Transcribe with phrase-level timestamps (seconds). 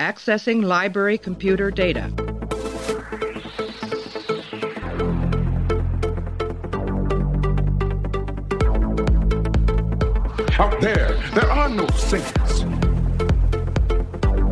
[0.00, 2.04] Accessing library computer data.
[10.58, 12.64] Out there, there are no saints.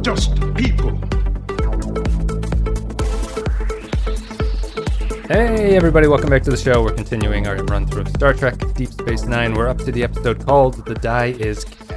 [0.02, 1.00] Just people.
[5.28, 6.82] Hey, everybody, welcome back to the show.
[6.82, 9.54] We're continuing our run through of Star Trek Deep Space Nine.
[9.54, 11.87] We're up to the episode called The Die Is Cast.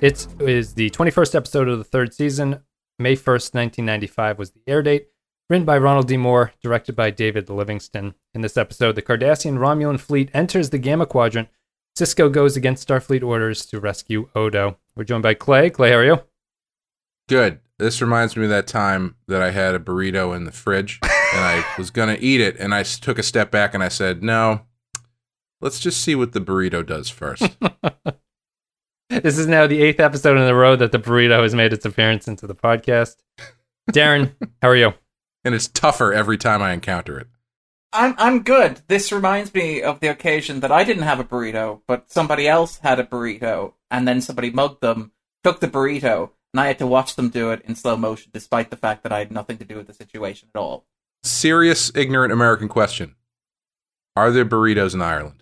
[0.00, 2.60] It is the 21st episode of the third season.
[2.98, 5.08] May 1st, 1995 was the air date.
[5.50, 6.16] Written by Ronald D.
[6.16, 8.14] Moore, directed by David Livingston.
[8.32, 11.48] In this episode, the Cardassian Romulan fleet enters the Gamma Quadrant.
[11.98, 14.78] Sisko goes against Starfleet orders to rescue Odo.
[14.96, 15.68] We're joined by Clay.
[15.68, 16.20] Clay, how are you?
[17.28, 17.60] Good.
[17.76, 21.44] This reminds me of that time that I had a burrito in the fridge and
[21.44, 24.22] I was going to eat it and I took a step back and I said,
[24.22, 24.62] "No.
[25.60, 27.58] Let's just see what the burrito does first.
[29.10, 31.84] This is now the eighth episode in a row that the burrito has made its
[31.84, 33.16] appearance into the podcast.
[33.90, 34.94] Darren, how are you?
[35.44, 37.26] and it's tougher every time I encounter it.
[37.92, 38.82] I'm I'm good.
[38.88, 42.78] This reminds me of the occasion that I didn't have a burrito, but somebody else
[42.78, 46.86] had a burrito, and then somebody mugged them, took the burrito, and I had to
[46.86, 49.64] watch them do it in slow motion, despite the fact that I had nothing to
[49.64, 50.84] do with the situation at all.
[51.24, 53.16] Serious ignorant American question.
[54.14, 55.39] Are there burritos in Ireland?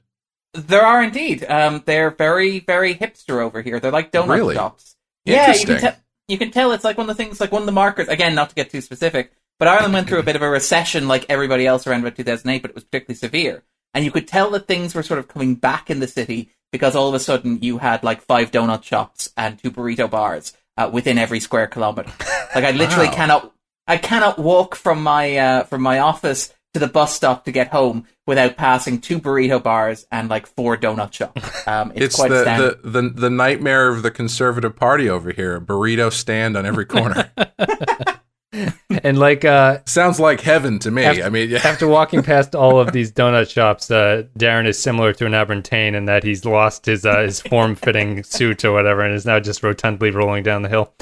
[0.54, 1.44] There are indeed.
[1.48, 3.80] Um, they're very very hipster over here.
[3.80, 4.54] They're like donut Really?
[4.54, 4.96] shops.
[5.24, 5.78] Yeah, you can Interesting.
[5.80, 5.96] tell.
[6.28, 8.08] You can tell it's like one of the things, like one of the markers.
[8.08, 11.08] Again, not to get too specific, but Ireland went through a bit of a recession,
[11.08, 13.62] like everybody else around about 2008, but it was particularly severe.
[13.94, 16.94] And you could tell that things were sort of coming back in the city because
[16.94, 20.90] all of a sudden you had like five donut shops and two burrito bars uh,
[20.92, 22.10] within every square kilometer.
[22.54, 23.14] Like I literally Wow.
[23.14, 23.54] cannot,
[23.86, 27.68] I cannot walk from my uh, from my office to the bus stop to get
[27.68, 31.42] home without passing two burrito bars and like four donut shops.
[31.66, 35.56] Um, it's, It's, quite the, the, the, the nightmare of the conservative party over here.
[35.56, 37.30] A burrito stand on every corner.
[39.04, 41.04] And like uh, Sounds like heaven to me.
[41.04, 41.60] After- I mean, yeah.
[41.64, 45.94] after walking past all of these donut shops, uh, Darren is similar to an Aberntain
[45.94, 49.38] in that he's lost his uh, his form fitting suit or whatever, and is now
[49.38, 50.94] just rotundly rolling down the hill.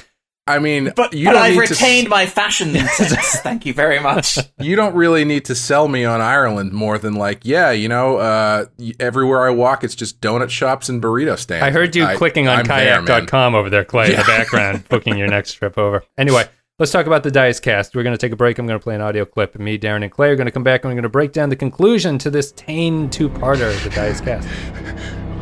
[0.48, 3.38] I mean, But, you but don't I've need to s- retained my fashion sense.
[3.40, 4.38] Thank you very much.
[4.60, 8.18] you don't really need to sell me on Ireland more than like, yeah, you know,
[8.18, 8.66] uh,
[9.00, 11.64] everywhere I walk, it's just donut shops and burrito stands.
[11.64, 14.84] I heard you I- clicking on I'm there, kayak.com over there, Clay, in the background,
[14.88, 16.04] booking your next trip over.
[16.16, 16.44] Anyway,
[16.78, 17.96] let's talk about the Dice Cast.
[17.96, 18.60] We're going to take a break.
[18.60, 20.52] I'm going to play an audio clip, and me, Darren, and Clay are going to
[20.52, 23.76] come back and we're going to break down the conclusion to this Tain two parter,
[23.82, 24.46] the Dice Cast.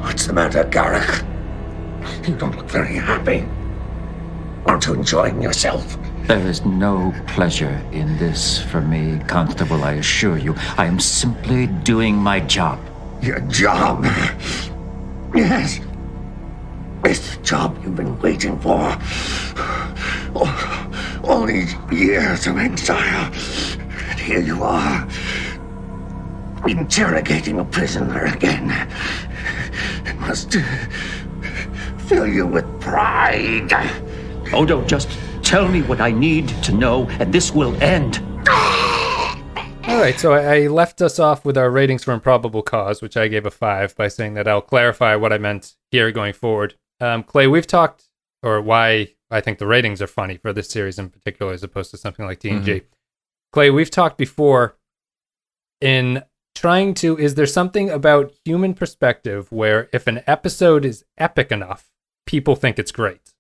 [0.03, 1.27] What's the matter, Garak?
[2.27, 3.47] You don't look very happy.
[4.87, 5.97] Aren't enjoying yourself?
[6.27, 10.55] There is no pleasure in this for me, Constable, I assure you.
[10.77, 12.79] I am simply doing my job.
[13.23, 14.05] Your job.
[15.35, 15.81] Yes.
[17.03, 18.99] It's the job you've been waiting for.
[20.37, 23.33] Oh, all these years of exile.
[24.11, 25.09] And here you are.
[26.69, 28.71] Interrogating a prisoner again.
[30.05, 30.57] It must
[32.07, 33.73] fill you with pride.
[34.55, 35.09] Odo, just
[35.43, 38.19] tell me what I need to know, and this will end.
[39.87, 43.17] All right, so I, I left us off with our ratings for Improbable Cause, which
[43.17, 46.75] I gave a five by saying that I'll clarify what I meant here going forward.
[47.01, 48.05] Um, Clay, we've talked,
[48.43, 51.91] or why I think the ratings are funny for this series in particular, as opposed
[51.91, 52.83] to something like TNG.
[53.53, 54.77] Clay, we've talked before
[55.81, 56.23] in
[56.55, 61.91] trying to, is there something about human perspective where if an episode is epic enough,
[62.27, 63.34] people think it's great?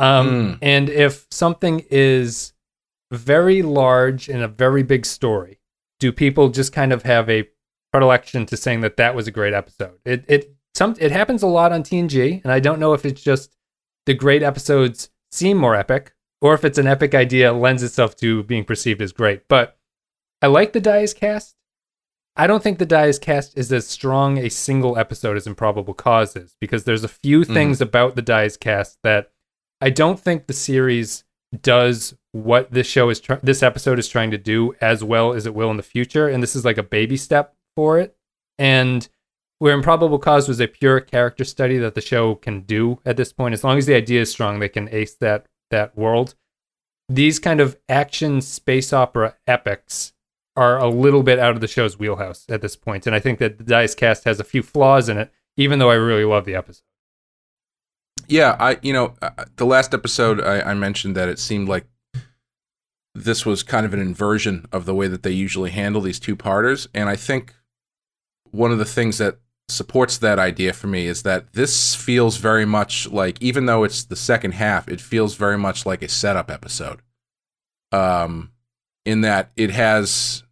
[0.00, 0.58] Um, Mm.
[0.62, 2.52] And if something is
[3.12, 5.60] very large and a very big story,
[5.98, 7.48] do people just kind of have a
[7.92, 9.98] predilection to saying that that was a great episode?
[10.04, 13.22] It it some it happens a lot on TNG, and I don't know if it's
[13.22, 13.56] just
[14.06, 18.42] the great episodes seem more epic, or if it's an epic idea lends itself to
[18.44, 19.42] being perceived as great.
[19.48, 19.76] But
[20.40, 21.56] I like the Dice cast.
[22.36, 26.56] I don't think the Dice cast is as strong a single episode as Improbable Causes
[26.60, 29.32] because there's a few things about the Dice cast that
[29.80, 31.24] I don't think the series
[31.62, 35.46] does what this show is try- this episode is trying to do as well as
[35.46, 38.16] it will in the future and this is like a baby step for it.
[38.58, 39.08] And
[39.58, 43.32] where improbable cause was a pure character study that the show can do at this
[43.32, 46.34] point as long as the idea is strong they can ace that that world.
[47.08, 50.12] These kind of action space opera epics
[50.56, 53.38] are a little bit out of the show's wheelhouse at this point and i think
[53.38, 56.44] that the dice cast has a few flaws in it even though i really love
[56.44, 56.82] the episode
[58.30, 61.86] Yeah, I you know uh, the last episode I, I mentioned that it seemed like
[63.12, 66.36] this was kind of an inversion of the way that they usually handle these two
[66.36, 67.54] parters, and I think
[68.52, 69.38] one of the things that
[69.68, 74.04] supports that idea for me is that this feels very much like even though it's
[74.04, 77.00] the second half, it feels very much like a setup episode.
[77.90, 78.52] Um
[79.04, 80.44] in that it has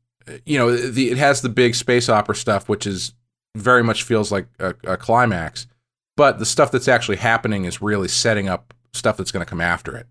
[0.45, 3.15] you know, the it has the big space opera stuff which is
[3.57, 5.69] very much feels like a, a climax,
[6.19, 9.61] but the stuff that's actually happening is really setting up stuff that's going to come
[9.61, 10.07] after it.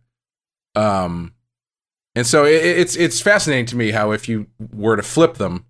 [0.76, 1.34] Um
[2.16, 5.66] and so it, it's it's fascinating to me how if you were to flip them,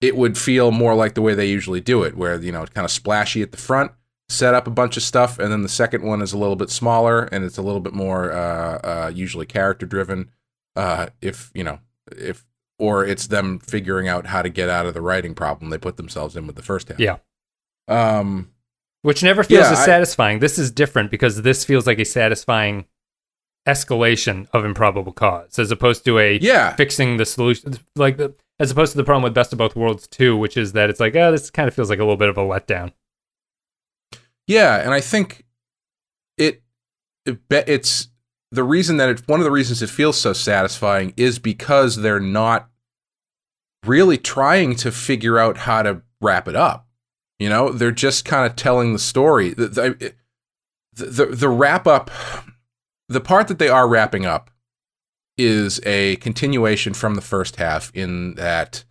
[0.00, 2.72] it would feel more like the way they usually do it, where you know it's
[2.72, 3.92] kind of splashy at the front,
[4.28, 6.70] set up a bunch of stuff, and then the second one is a little bit
[6.70, 10.30] smaller and it's a little bit more uh, uh, usually character driven.
[10.74, 11.78] Uh, if you know
[12.10, 12.44] if
[12.80, 15.96] or it's them figuring out how to get out of the writing problem they put
[15.96, 16.98] themselves in with the first half.
[16.98, 17.18] Yeah.
[17.86, 18.50] Um.
[19.04, 20.38] Which never feels Yeah, as I- satisfying.
[20.38, 22.86] This is different because this feels like a satisfying
[23.68, 26.74] escalation of improbable cause as opposed to a Yeah.
[26.76, 30.06] fixing the solution like the, as opposed to the problem with best of both worlds
[30.06, 32.28] 2 which is that it's like oh this kind of feels like a little bit
[32.28, 32.92] of a letdown
[34.46, 35.46] Yeah, and I think
[36.36, 36.62] it,
[37.24, 38.08] it it's
[38.52, 42.20] the reason that it one of the reasons it feels so satisfying is because they're
[42.20, 42.68] not
[43.86, 46.83] really trying to figure out how to wrap it up.
[47.38, 49.50] You know, they're just kind of telling the story.
[49.50, 50.14] The the,
[50.92, 52.10] the, the, wrap up,
[53.08, 54.50] the part that they are wrapping up,
[55.36, 58.84] is a continuation from the first half in that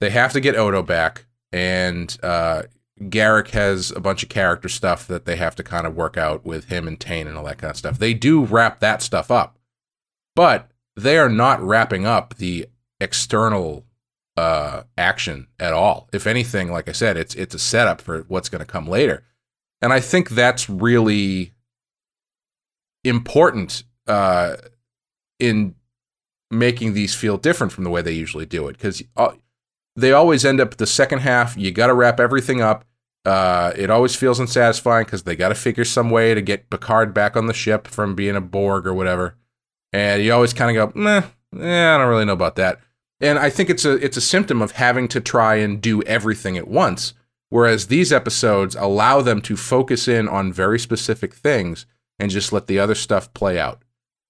[0.00, 2.62] they have to get Odo back, and uh,
[3.00, 6.44] Garak has a bunch of character stuff that they have to kind of work out
[6.44, 7.98] with him and Tain and all that kind of stuff.
[7.98, 9.58] They do wrap that stuff up,
[10.34, 12.66] but they are not wrapping up the
[13.00, 13.85] external
[14.36, 16.08] uh, action at all.
[16.12, 19.24] If anything, like I said, it's it's a setup for what's going to come later,
[19.80, 21.52] and I think that's really
[23.04, 24.56] important uh,
[25.38, 25.74] in
[26.50, 29.02] making these feel different from the way they usually do it because
[29.96, 31.56] they always end up the second half.
[31.56, 32.84] You got to wrap everything up.
[33.24, 37.12] Uh, it always feels unsatisfying because they got to figure some way to get Picard
[37.12, 39.36] back on the ship from being a Borg or whatever.
[39.92, 41.22] And you always kind of go, meh,
[41.58, 42.80] eh, I don't really know about that.
[43.20, 46.56] And I think it's a it's a symptom of having to try and do everything
[46.56, 47.14] at once.
[47.48, 51.86] Whereas these episodes allow them to focus in on very specific things
[52.18, 53.82] and just let the other stuff play out.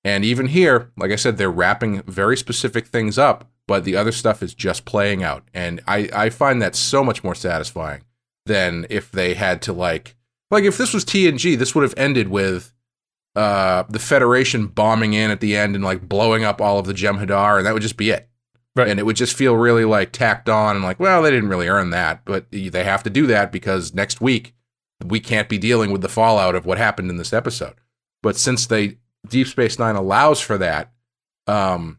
[0.05, 4.13] And even here, like I said, they're wrapping very specific things up, but the other
[4.13, 5.49] stuff is just playing out.
[5.53, 8.03] And I, I find that so much more satisfying
[8.45, 10.15] than if they had to like
[10.51, 12.73] like if this was TNG, this would have ended with
[13.35, 16.95] uh the Federation bombing in at the end and like blowing up all of the
[16.95, 18.29] Jem'Hadar, and that would just be it.
[18.77, 18.89] Right.
[18.89, 21.67] And it would just feel really like tacked on and like, well, they didn't really
[21.67, 24.55] earn that, but they have to do that because next week
[25.05, 27.75] we can't be dealing with the fallout of what happened in this episode.
[28.23, 30.93] But since they Deep Space Nine allows for that,
[31.47, 31.99] um,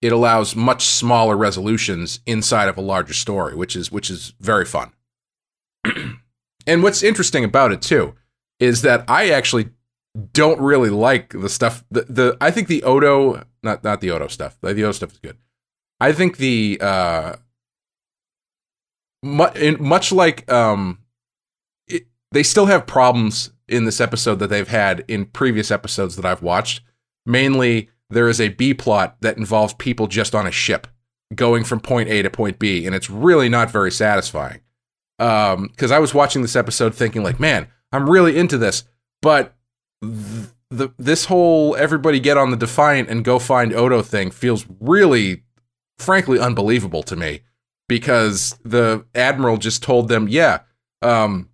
[0.00, 4.64] it allows much smaller resolutions inside of a larger story, which is which is very
[4.64, 4.92] fun.
[6.66, 8.14] and what's interesting about it too
[8.60, 9.70] is that I actually
[10.32, 11.84] don't really like the stuff.
[11.90, 14.56] The, the I think the Odo, not not the Odo stuff.
[14.60, 15.36] The Odo stuff is good.
[16.00, 17.36] I think the uh,
[19.22, 20.98] mu- much like um,
[21.86, 26.24] it, they still have problems in this episode that they've had in previous episodes that
[26.24, 26.82] I've watched.
[27.26, 30.86] Mainly, there is a B plot that involves people just on a ship
[31.34, 34.60] going from point A to point B, and it's really not very satisfying.
[35.18, 38.84] Um, because I was watching this episode thinking, like, man, I'm really into this,
[39.22, 39.54] but
[40.02, 44.66] th- the this whole everybody get on the Defiant and go find Odo thing feels
[44.80, 45.43] really,
[45.98, 47.40] frankly, unbelievable to me
[47.88, 50.60] because the admiral just told them, yeah,
[51.02, 51.48] um,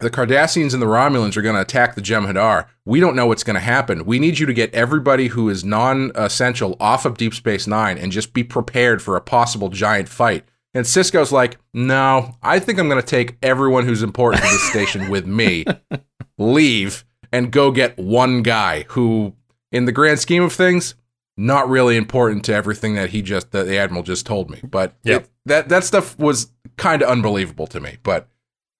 [0.00, 2.66] the Cardassians and the Romulans are going to attack the Jem'Hadar.
[2.84, 4.04] We don't know what's going to happen.
[4.04, 8.12] We need you to get everybody who is non-essential off of Deep Space Nine and
[8.12, 10.44] just be prepared for a possible giant fight.
[10.74, 14.70] And Sisko's like, no, I think I'm going to take everyone who's important to this
[14.70, 15.64] station with me,
[16.38, 19.34] leave, and go get one guy who,
[19.72, 20.94] in the grand scheme of things,
[21.38, 24.60] not really important to everything that he just that the admiral just told me.
[24.62, 25.22] But Yep.
[25.22, 27.96] it- that that stuff was kind of unbelievable to me.
[28.02, 28.28] But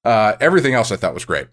[0.04, 1.46] uh, everything else I thought was great.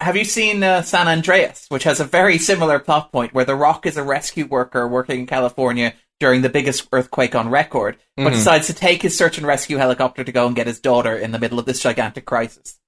[0.00, 3.54] Have you seen uh, San Andreas, which has a very similar plot point where The
[3.54, 8.24] Rock is a rescue worker working in California during the biggest earthquake on record, but
[8.26, 8.32] Mhm.
[8.32, 11.30] decides to take his search and rescue helicopter to go and get his daughter in
[11.32, 12.78] the middle of this gigantic crisis?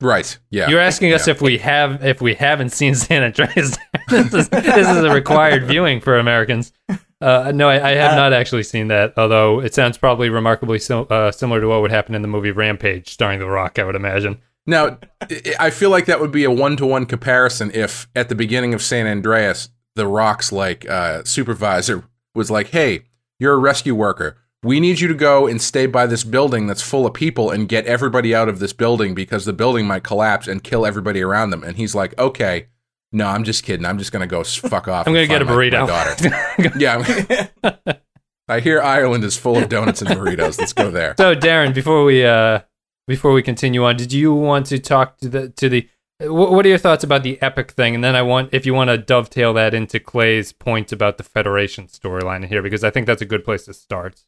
[0.00, 0.38] Right?
[0.50, 0.68] Yeah.
[0.68, 1.32] You're asking us Yeah.
[1.34, 3.76] if we have if we haven't seen San Andreas.
[4.08, 6.72] this, is, this is a required viewing for Americans.
[7.20, 9.14] Uh, no, I, I have Uh, not actually seen that.
[9.16, 12.50] Although it sounds probably remarkably sim- uh, similar to what would happen in the movie
[12.50, 13.78] Rampage, starring The Rock.
[13.78, 14.38] I would imagine.
[14.66, 18.28] Now, I- I feel like that would be a one to one comparison if at
[18.28, 23.04] the beginning of San Andreas, the Rock's like uh, supervisor was like, "Hey,
[23.38, 24.36] you're a rescue worker.
[24.66, 27.68] We need you to go and stay by this building that's full of people and
[27.68, 31.50] get everybody out of this building because the building might collapse and kill everybody around
[31.50, 31.62] them.
[31.62, 32.66] And he's like, okay,
[33.12, 33.86] no, I'm just kidding.
[33.86, 35.06] I'm just gonna go fuck off.
[35.06, 35.86] I'm gonna get a my burrito.
[35.86, 36.78] daughter.
[36.78, 37.94] yeah.
[38.48, 40.58] I hear Ireland is full of donuts and burritos.
[40.58, 41.14] Let's go there.
[41.16, 42.60] So Darren, before we uh
[43.06, 45.88] before we continue on, did you want to talk to the to the
[46.20, 47.94] what are your thoughts about the epic thing?
[47.94, 51.24] And then I want if you want to dovetail that into Clay's point about the
[51.24, 54.24] Federation storyline here because I think that's a good place to start.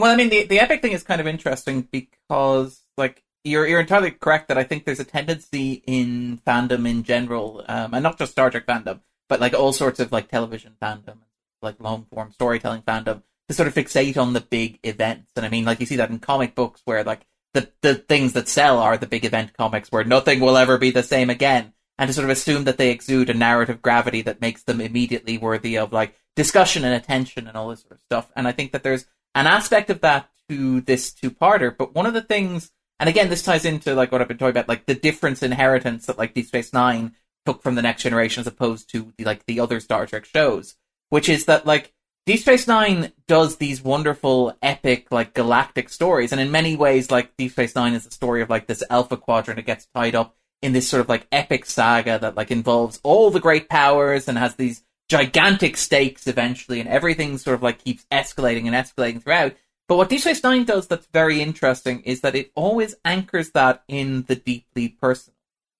[0.00, 3.80] Well, I mean, the the epic thing is kind of interesting because, like, you're you're
[3.80, 8.18] entirely correct that I think there's a tendency in fandom in general, um, and not
[8.18, 11.18] just Star Trek fandom, but like all sorts of like television fandom,
[11.60, 15.32] like long form storytelling fandom, to sort of fixate on the big events.
[15.36, 18.32] And I mean, like you see that in comic books where like the the things
[18.32, 21.74] that sell are the big event comics where nothing will ever be the same again,
[21.98, 25.36] and to sort of assume that they exude a narrative gravity that makes them immediately
[25.36, 28.30] worthy of like discussion and attention and all this sort of stuff.
[28.34, 31.76] And I think that there's an aspect of that to this two-parter.
[31.76, 34.50] But one of the things, and again, this ties into like what I've been talking
[34.50, 37.14] about, like the difference inheritance that like Deep Space Nine
[37.46, 40.74] took from the Next Generation as opposed to like the other Star Trek shows,
[41.08, 41.92] which is that like
[42.26, 47.36] Deep Space Nine does these wonderful, epic, like galactic stories, and in many ways, like
[47.36, 50.36] Deep Space Nine is the story of like this Alpha Quadrant that gets tied up
[50.62, 54.36] in this sort of like epic saga that like involves all the great powers and
[54.36, 59.54] has these gigantic stakes eventually, and everything sort of like keeps escalating and escalating throughout.
[59.88, 63.82] But what Deep Space Nine does that's very interesting is that it always anchors that
[63.88, 65.36] in the deeply personal.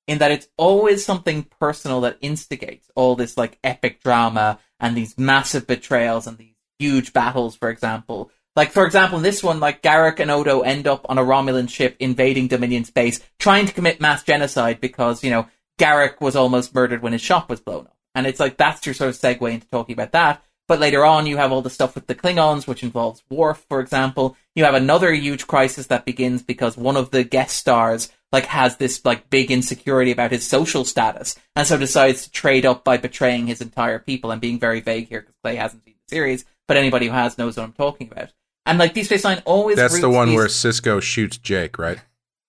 [0.09, 5.17] In that it's always something personal that instigates all this like epic drama and these
[5.17, 8.33] massive betrayals and these huge battles, for example.
[8.57, 11.71] Like, for example, in this one, like, Garak and Odo end up on a Romulan
[11.71, 15.47] ship invading Dominion space, trying to commit mass genocide because, you know,
[15.79, 17.97] Garak was almost murdered when his shop was blown up.
[18.15, 20.43] And it's like, that's your sort of segue into talking about that.
[20.69, 23.81] But later on, you have all the stuff with the Klingons, which involves Worf, for
[23.81, 24.37] example.
[24.55, 28.77] You have another huge crisis that begins because one of the guest stars, like, has
[28.77, 32.99] this, like, big insecurity about his social status, and so decides to trade up by
[32.99, 34.31] betraying his entire people.
[34.31, 37.37] I'm being very vague here because Clay hasn't seen the series, but anybody who has
[37.37, 38.31] knows what I'm talking about.
[38.65, 41.99] And, like, Deep Space Nine always That's the one these- where Sisko shoots Jake, right?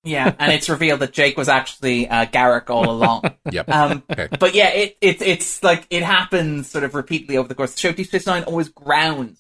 [0.04, 3.24] Yeah, and it's revealed that Jake was actually uh, Garak all along.
[3.52, 3.70] Yep.
[3.70, 4.30] Um, Okay.
[4.40, 7.76] but yeah, it, it it's like it happens sort of repeatedly over the course of
[7.76, 7.92] the show.
[7.92, 9.40] Deep Space Nine always grounds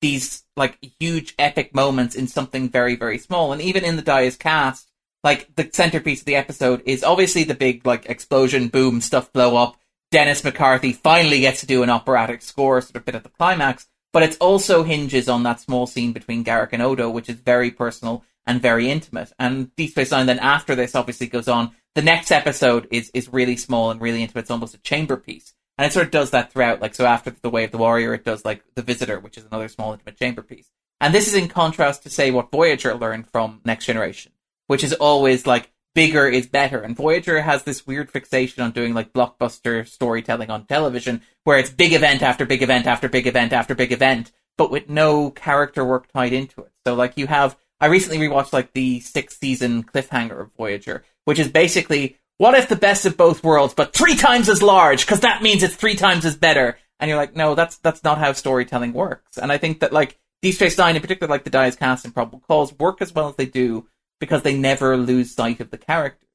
[0.00, 4.36] these like huge epic moments in something very very small, and even in the Dias
[4.36, 4.90] cast,
[5.22, 9.56] like the centerpiece of the episode is obviously the big like explosion, boom, stuff blow
[9.56, 9.76] up.
[10.10, 13.86] Dennis McCarthy finally gets to do an operatic score, sort of bit at the climax,
[14.12, 17.70] but it also hinges on that small scene between Garak and Odo, which is very
[17.70, 19.32] personal and very intimate.
[19.38, 21.70] And Deep Space Nine then after this obviously goes on.
[21.94, 24.42] The next episode is is really small and really intimate.
[24.42, 25.54] It's almost a chamber piece.
[25.78, 26.80] And it sort of does that throughout.
[26.80, 29.44] Like so after The Way of the Warrior, it does like The Visitor, which is
[29.44, 30.68] another small intimate chamber piece.
[31.00, 34.32] And this is in contrast to say what Voyager learned from Next Generation,
[34.66, 36.80] which is always like bigger is better.
[36.80, 41.70] And Voyager has this weird fixation on doing like blockbuster storytelling on television, where it's
[41.70, 45.84] big event after big event after big event after big event, but with no character
[45.84, 46.72] work tied into it.
[46.84, 51.38] So like you have, I recently rewatched like the sixth season cliffhanger of Voyager, which
[51.38, 55.20] is basically, what if the best of both worlds, but three times as large, because
[55.20, 56.78] that means it's three times as better.
[56.98, 59.38] And you're like, no, that's that's not how storytelling works.
[59.38, 62.12] And I think that like Deep Space Nine, in particular, like the Dias Cast and
[62.12, 63.88] Probable Cause, work as well as they do
[64.20, 66.26] because they never lose sight of the character.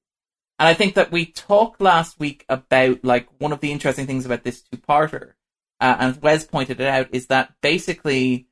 [0.57, 4.25] And I think that we talked last week about like one of the interesting things
[4.25, 5.33] about this two-parter,
[5.79, 8.47] uh, and Wes pointed it out, is that basically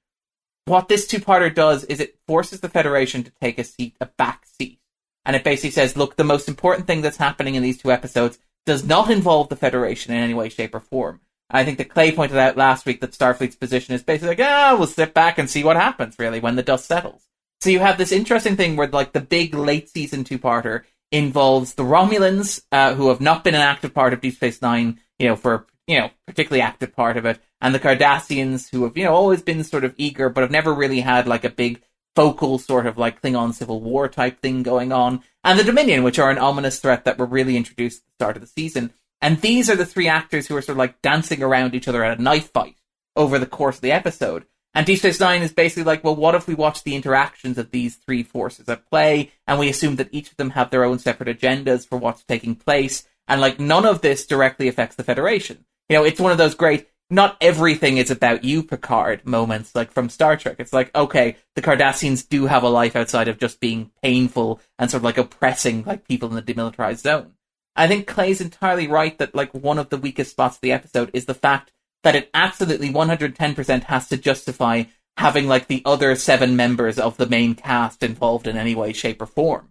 [0.65, 4.45] what this two-parter does is it forces the Federation to take a seat, a back
[4.45, 4.79] seat,
[5.25, 8.39] and it basically says, look, the most important thing that's happening in these two episodes
[8.65, 11.19] does not involve the Federation in any way, shape, or form.
[11.49, 14.39] And I think that Clay pointed out last week that Starfleet's position is basically like,
[14.39, 17.27] ah, we'll sit back and see what happens, really, when the dust settles.
[17.61, 21.83] So you have this interesting thing where, like, the big late season two-parter involves the
[21.83, 25.35] Romulans, uh, who have not been an active part of Deep Space Nine, you know,
[25.35, 29.13] for you know particularly active part of it, and the Cardassians, who have you know
[29.13, 31.81] always been sort of eager, but have never really had like a big
[32.15, 36.19] focal sort of like Klingon Civil War type thing going on, and the Dominion, which
[36.19, 38.93] are an ominous threat that were really introduced at the start of the season.
[39.21, 42.03] And these are the three actors who are sort of like dancing around each other
[42.03, 42.75] at a knife fight
[43.15, 44.45] over the course of the episode.
[44.73, 47.71] And Deep Space Nine is basically like, well, what if we watch the interactions of
[47.71, 50.99] these three forces at play, and we assume that each of them have their own
[50.99, 55.65] separate agendas for what's taking place, and like none of this directly affects the Federation.
[55.89, 59.91] You know, it's one of those great, not everything is about you, Picard moments, like
[59.91, 60.55] from Star Trek.
[60.59, 64.89] It's like, okay, the Cardassians do have a life outside of just being painful and
[64.89, 67.33] sort of like oppressing like people in the demilitarized zone.
[67.75, 71.09] I think Clay's entirely right that like one of the weakest spots of the episode
[71.13, 71.71] is the fact
[72.03, 74.83] that it absolutely 110% has to justify
[75.17, 79.21] having like the other seven members of the main cast involved in any way, shape,
[79.21, 79.69] or form.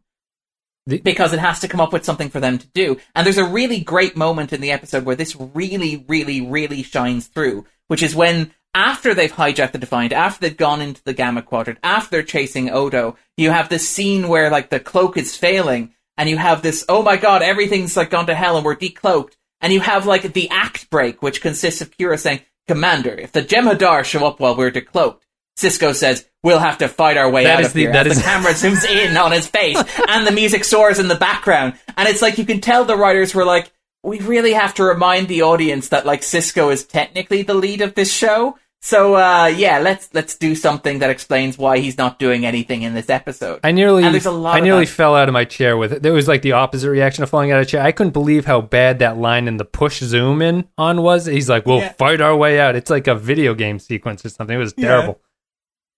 [0.87, 2.99] The- because it has to come up with something for them to do.
[3.15, 7.27] And there's a really great moment in the episode where this really, really, really shines
[7.27, 11.43] through, which is when after they've hijacked the Defiant, after they've gone into the Gamma
[11.43, 15.95] Quadrant, after they're chasing Odo, you have this scene where like the cloak is failing,
[16.17, 19.35] and you have this, oh my god, everything's like gone to hell and we're decloaked.
[19.61, 23.43] And you have like the act break, which consists of Kira saying, Commander, if the
[23.43, 25.21] Jem'Hadar show up while we're decloaked,
[25.59, 27.93] Sisko says, we'll have to fight our way That out is of the- here.
[27.93, 31.15] that is- the camera zooms in on his face and the music soars in the
[31.15, 31.75] background.
[31.97, 33.71] And it's like you can tell the writers were like,
[34.03, 37.95] we really have to remind the audience that like Sisko is technically the lead of
[37.95, 38.57] this show.
[38.85, 42.95] So uh yeah, let's let's do something that explains why he's not doing anything in
[42.95, 43.61] this episode.
[43.63, 46.03] I nearly, I nearly fell out of my chair with it.
[46.03, 47.81] There was like the opposite reaction of falling out of a chair.
[47.81, 51.27] I couldn't believe how bad that line in the push zoom in on was.
[51.27, 51.93] He's like, "We'll Yeah.
[51.93, 54.57] fight our way out." It's like a video game sequence or something.
[54.57, 55.21] It was terrible.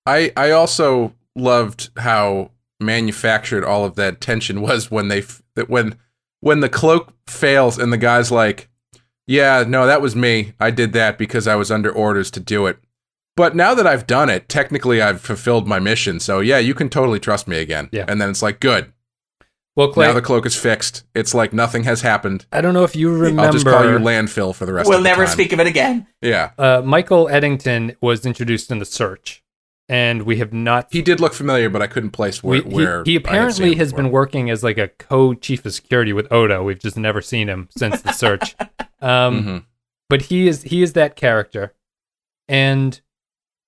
[0.06, 5.23] I I also loved how manufactured all of that tension was when they
[5.54, 5.96] that when
[6.40, 8.68] when the cloak fails and the guy's like,
[9.26, 10.52] "Yeah, no, that was me.
[10.61, 12.78] I did that because I was under orders to do it."
[13.37, 16.20] But now that I've done it, technically I've fulfilled my mission.
[16.20, 17.88] So yeah, you can totally trust me again.
[17.90, 18.04] Yeah.
[18.06, 18.92] And then it's like, good.
[19.76, 21.02] Well, Clay, now the cloak is fixed.
[21.16, 22.46] It's like nothing has happened.
[22.52, 23.42] I don't know if you remember.
[23.42, 25.32] I'll just call you landfill for the rest of the we'll of the never time.
[25.32, 26.06] speak of it again.
[26.23, 26.52] Yeah.
[26.56, 29.42] uh, Michael Eddington was introduced in the search,
[29.88, 30.88] and we have not.
[30.91, 33.05] He did look familiar, but I couldn't place where, we, he- where he, I had
[33.05, 34.03] seen apparently has before.
[34.05, 36.62] been working as like a co-chief of security with Odo.
[36.62, 38.55] We've just never seen him since the search.
[39.00, 39.64] Um, Mhm.
[40.09, 41.75] but he is he is that character,
[42.49, 42.99] and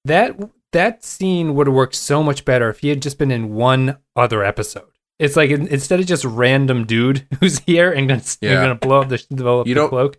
[0.06, 0.34] that
[0.72, 3.98] that scene would have worked so much better if he had just been in one
[4.14, 4.88] other episode.
[5.18, 8.54] It's like in, instead of just random dude who's here and gonna, Yeah.
[8.54, 10.16] gonna blow up the blow up You the don't- cloak.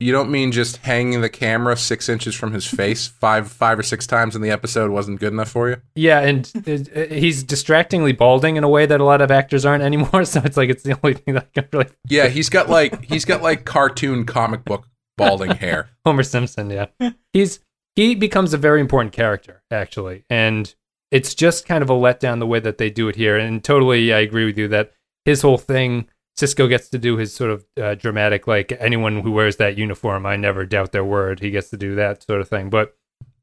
[0.00, 3.82] You don't mean just hanging the camera six inches from his face five five or
[3.82, 5.76] six times in the episode wasn't good enough for you?
[5.94, 9.84] Yeah, and uh, he's distractingly balding in a way that a lot of actors aren't
[9.84, 10.24] anymore.
[10.30, 13.04] So it's like it's the only thing that I can really Yeah, he's got like
[13.04, 15.90] he's got like cartoon comic book balding hair.
[16.04, 16.86] Homer Simpson, yeah.
[17.32, 17.60] He's
[17.96, 20.74] he becomes a very important character actually, and
[21.10, 23.36] it's just kind of a letdown the way that they do it here.
[23.36, 24.92] And totally, I agree with you that
[25.24, 29.30] his whole thing, Sisko gets to do his sort of uh, dramatic, like anyone who
[29.32, 31.40] wears that uniform, I never doubt their word.
[31.40, 32.70] He gets to do that sort of thing.
[32.70, 32.96] But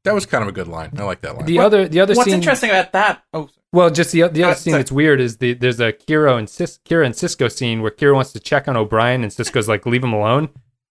[0.04, 0.90] That was kind of a good line.
[0.98, 1.46] I like that line.
[1.46, 3.22] the other, the other What's scene, interesting about that?
[3.32, 4.82] Oh, well, just the the Uh, other scene sorry.
[4.82, 8.14] that's weird is the there's a Kira and Cis, Kira and Sisko scene where Kira
[8.14, 10.48] wants to check on O'Brien and Sisko's like leave him alone.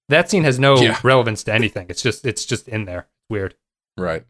[0.10, 1.00] That scene has no Yeah.
[1.04, 1.88] relevance to anything.
[1.90, 3.08] It's just it's just in there.
[3.30, 3.56] Weird.
[3.98, 4.24] right.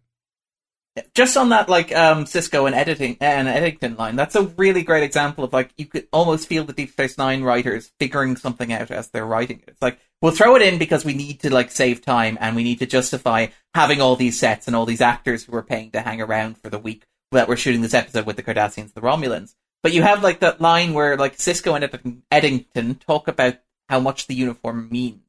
[1.14, 5.04] Just on that like um Sisko and editing and Eddington line, that's a really great
[5.04, 8.92] example of like you could almost feel the Deep Space Nine writers figuring something out
[8.92, 9.70] as they're writing it.
[9.70, 12.64] It's like we'll throw it in because we need to like save time and we
[12.64, 16.02] need to justify having all these sets and all these actors who we're paying to
[16.02, 19.54] hang around for the week that we're shooting this episode with the Cardassians the Romulans.
[19.84, 23.58] But you have like that line where like Sisko and Eddington talk about
[23.90, 25.22] how much the uniform means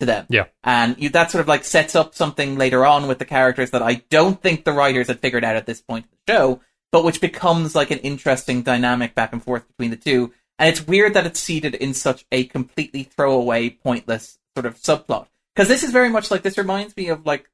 [0.00, 0.26] to them.
[0.28, 0.46] Yeah.
[0.64, 3.82] And you, that sort of like sets up something later on with the characters that
[3.82, 6.60] I don't think the writers had figured out at this point in the show,
[6.92, 10.32] but which becomes like an interesting dynamic back and forth between the two.
[10.58, 15.26] And it's weird that it's seated in such a completely throwaway, pointless sort of subplot.
[15.54, 17.50] Because this is very much like, this reminds me of like,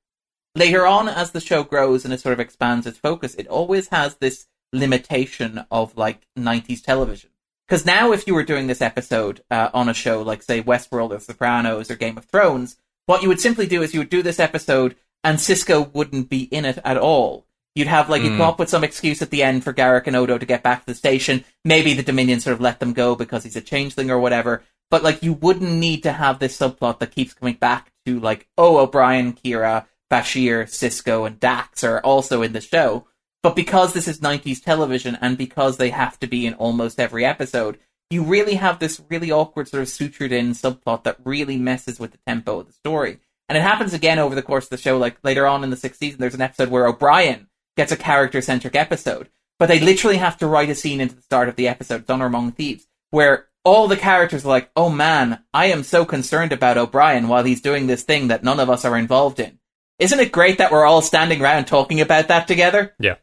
[0.55, 3.89] later on as the show grows and it sort of expands its focus, it always
[3.89, 7.31] has this limitation of like 90s television.
[7.67, 11.11] Because now, if you were doing this episode uh, on a show like, say, Westworld
[11.11, 14.23] or Sopranos or Game of Thrones, what you would simply do is you would do
[14.23, 17.47] this episode and Sisko wouldn't be in it at all.
[17.75, 18.37] You'd have like, you'd Mm.
[18.39, 20.81] come up with some excuse at the end for Garak and Odo to get back
[20.81, 21.45] to the station.
[21.65, 24.63] Maybe the Dominion sort of let them go because he's a changeling or whatever.
[24.91, 28.47] But like, you wouldn't need to have this subplot that keeps coming back to like,
[28.59, 33.07] oh, O'Brien, Kira, Bashir, Sisko, and Dax are also in the show.
[33.45, 37.27] But because this is 90s television and because they have to be in almost every
[37.27, 37.79] episode,
[38.09, 42.13] you really have this really awkward sort of sutured in subplot that really messes with
[42.13, 43.19] the tempo of the story.
[43.51, 44.97] And it happens again over the course of the show.
[44.97, 48.41] Like later on in the sixth season, there's an episode where O'Brien gets a character
[48.41, 49.29] centric episode,
[49.59, 52.25] but they literally have to write a scene into the start of the episode, Honor
[52.25, 56.79] Among Thieves, where all the characters are like, oh man, I am so concerned about
[56.79, 59.59] O'Brien while he's doing this thing that none of us are involved in.
[59.99, 62.95] Isn't it great that we're all standing around talking about that together?
[62.99, 63.17] Yeah.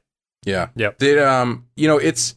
[0.45, 0.69] Yeah.
[0.75, 0.97] Yep.
[0.97, 2.35] Did um you know it's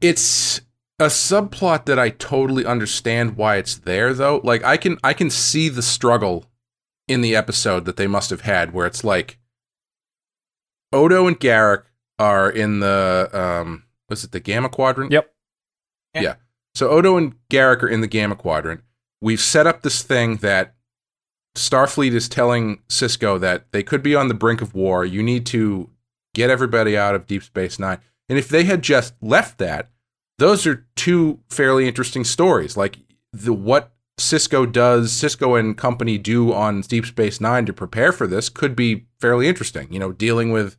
[0.00, 0.60] it's
[0.98, 4.40] a subplot that I totally understand why it's there though.
[4.44, 6.46] Like I can I can see the struggle
[7.06, 9.38] in the episode that they must have had where it's like
[10.92, 11.84] Odo and Garak
[12.18, 15.12] are in the um was it the Gamma Quadrant?
[15.12, 15.32] Yep.
[16.14, 16.22] Yeah.
[16.22, 16.34] Yeah.
[16.74, 18.82] So Odo and Garak are in the Gamma Quadrant.
[19.20, 20.74] We've set up this thing that
[21.56, 25.04] Starfleet is telling Sisko that they could be on the brink of war.
[25.04, 25.90] You need to
[26.34, 27.98] get everybody out of Deep Space Nine.
[28.28, 29.90] And if they had just left that,
[30.38, 32.76] those are two fairly interesting stories.
[32.76, 32.98] Like
[33.32, 38.26] the what Sisko does, Sisko and company do on Deep Space Nine to prepare for
[38.26, 39.92] this could be fairly interesting.
[39.92, 40.76] You know, dealing with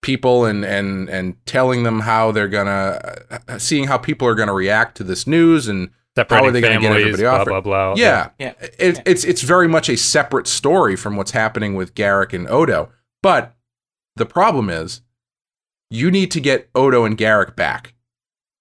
[0.00, 3.00] people and and and telling them how they're gonna,
[3.48, 6.60] uh, seeing how people are gonna react to this news and how Separating are they
[6.60, 7.46] gonna get everybody off?
[7.46, 7.94] Blah, blah blah.
[7.96, 8.52] Yeah, Yeah.
[8.60, 9.02] It, Yeah.
[9.06, 12.90] It's it's very much a separate story from what's happening with Garak and Odo.
[13.22, 13.54] But
[14.18, 15.02] the problem is,
[15.90, 17.94] you need to get Odo and Garak back,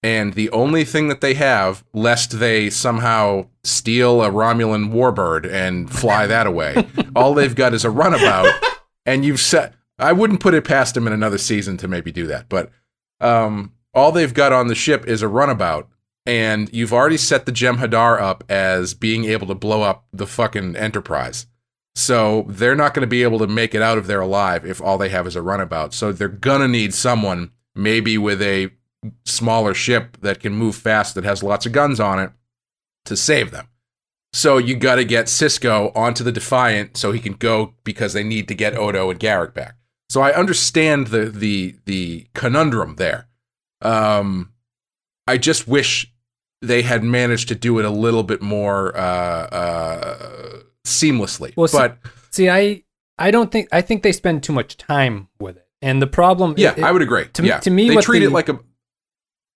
[0.02, 5.92] and the only thing that they have, lest they somehow steal a Romulan warbird and
[5.92, 8.54] fly that away, all they've got is a runabout.
[9.06, 9.74] And you've set.
[9.98, 12.72] I wouldn't put it past them in another season to maybe do that, but
[13.20, 15.90] um, all they've got on the ship is a runabout
[16.28, 20.76] and you've already set the Jem'Hadar up as being able to blow up the fucking
[20.76, 21.48] Enterprise.
[21.98, 24.80] So they're not going to be able to make it out of there alive if
[24.80, 25.96] all they have is a runabout.
[25.96, 28.70] So they're going to need someone, maybe with a
[29.26, 32.32] smaller ship that can move fast, that has lots of guns on it,
[33.06, 33.68] to save them.
[34.32, 38.24] So you got to get Sisko onto the Defiant so he can go because they
[38.24, 39.76] need to get Odo and Garak back.
[40.08, 43.28] So I understand the the the conundrum there.
[43.82, 44.54] Um,
[45.26, 46.14] I just wish
[46.62, 51.54] they had managed to do it a little bit more uh, uh, seamlessly.
[51.56, 51.98] Well, see- but
[52.32, 52.84] See, I
[53.20, 56.54] I don't think I think they spend too much time with it, and the problem.
[56.58, 57.26] yeah, it- I would agree.
[57.34, 57.60] to me- yeah.
[57.60, 58.60] to me, they treat the- it like a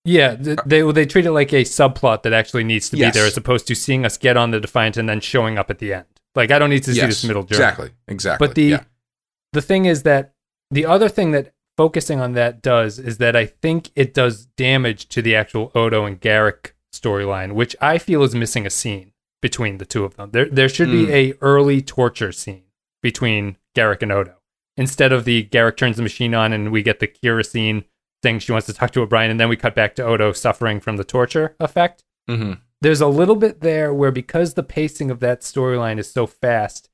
[0.03, 3.13] Yeah, th- uh, they they treat it like a subplot that actually needs to Yes.
[3.13, 5.69] be there, as opposed to seeing us get on the Defiant and then showing up
[5.69, 6.05] at the end.
[6.35, 7.57] Like I don't need to see this middle journey.
[7.63, 8.47] exactly, exactly.
[8.47, 8.83] But the yeah.
[9.53, 10.33] the thing is that
[10.71, 15.07] the other thing that focusing on that does is that I think it does damage
[15.09, 19.10] to the actual Odo and Garak storyline, which I feel is missing a scene
[19.41, 20.29] between the two of them.
[20.31, 21.09] There there should be Mm.
[21.09, 22.63] a early torture scene
[23.01, 24.35] between Garak and Odo
[24.77, 27.83] instead of the Garak turns the machine on and we get the Kira scene
[28.23, 30.79] saying she wants to talk to O'Brien and then we cut back to Odo suffering
[30.79, 32.59] from the torture effect Mhm.
[32.81, 36.89] there's a little bit there where because the pacing of that storyline is so fast,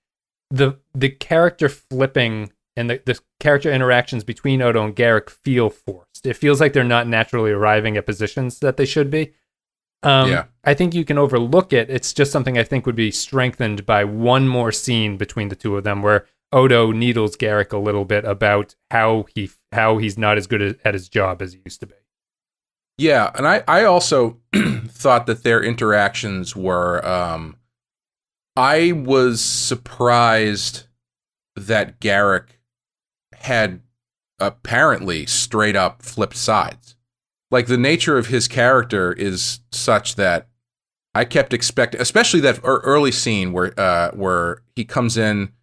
[0.49, 6.25] the the character flipping and the, the character interactions between Odo and Garak feel forced.
[6.25, 9.33] It feels like they're not naturally arriving at positions that they should be.
[10.03, 10.45] Um, Yeah.
[10.63, 11.89] I think you can overlook it.
[11.89, 15.75] It's just something I think would be strengthened by one more scene between the two
[15.77, 20.38] of them, where Odo needles Garak a little bit about how he how he's not
[20.38, 21.95] as good at- his job as he used to be.
[22.97, 24.39] Yeah, and I I also
[24.88, 27.57] thought that their interactions were um
[28.55, 30.88] I was surprised
[31.55, 32.49] that Garak
[33.33, 33.81] had
[34.39, 36.95] apparently straight up flipped sides.
[37.49, 40.47] Like the nature of his character is such that
[41.15, 45.53] I kept expecting, especially that early scene where uh where he comes in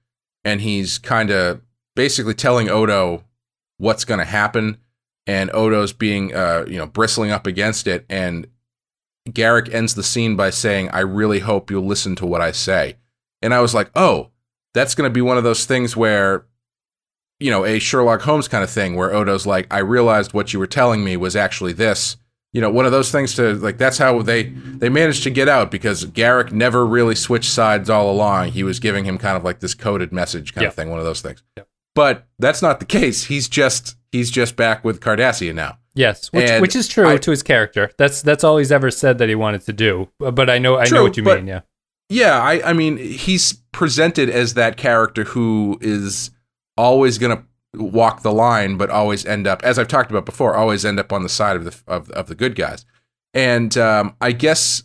[0.44, 1.61] and he's kind of
[1.94, 3.25] basically telling Odo
[3.79, 4.79] what's going to happen
[5.27, 8.05] and Odo's being, uh, you know, bristling up against it.
[8.09, 8.47] And
[9.29, 12.97] Garak ends the scene by saying, I really hope you'll listen to what I say.
[13.40, 14.31] And I was like, oh,
[14.75, 16.47] that's going to be one of those things where,
[17.44, 20.59] you know, a Sherlock Holmes kind of thing where Odo's like, I realized what you
[20.59, 22.16] were telling me was actually this.
[22.54, 23.78] You know, one of those things to like.
[23.78, 28.11] That's how they they managed to get out because Garak never really switched sides all
[28.11, 28.52] along.
[28.52, 30.68] He was giving him kind of like this coded message kind Yeah.
[30.68, 30.88] of thing.
[30.88, 31.42] One of those things.
[31.57, 31.64] Yeah.
[31.96, 33.24] But that's not the case.
[33.24, 35.78] He's just he's just back with Cardassia now.
[35.94, 37.90] Yes, which which is true I- to his character.
[37.98, 40.09] That's that's all he's ever said that he wanted to do.
[40.18, 41.48] But I know I True, know what you but- mean.
[41.48, 41.61] Yeah,
[42.09, 46.30] Yeah, I, I mean, he's presented as that character who is
[46.77, 47.45] always going to
[47.83, 51.13] walk the line, but always end up, as I've talked about before, always end up
[51.13, 52.85] on the side of the of, of the good guys.
[53.33, 54.85] And um, I guess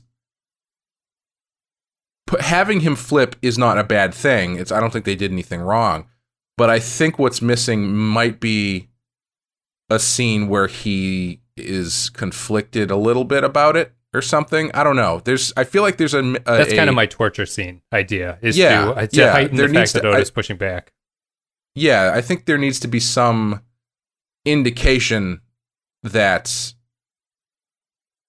[2.40, 4.58] having him flip is not a bad thing.
[4.58, 6.08] It's I don't think they did anything wrong,
[6.58, 8.88] but I think what's missing might be
[9.90, 14.70] a scene where he is conflicted a little bit about it or something.
[14.74, 15.22] I don't know.
[15.24, 18.38] There's I feel like there's a, a that's kind of my torture scene idea.
[18.42, 20.58] Is Yeah, to, uh, to yeah, heighten there the needs fact that to- I- pushing
[20.58, 20.94] back.
[21.80, 23.62] Yeah, I think there needs to be some
[24.46, 25.42] indication
[26.04, 26.74] that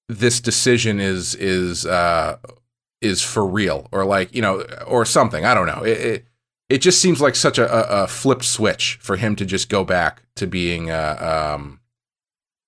[0.08, 2.36] this decision is is uh
[3.00, 6.24] is for real or like you know or something i don't know it it,
[6.68, 9.84] it just seems like such a, a, a flipped switch for him to just go
[9.84, 11.78] back to being uh um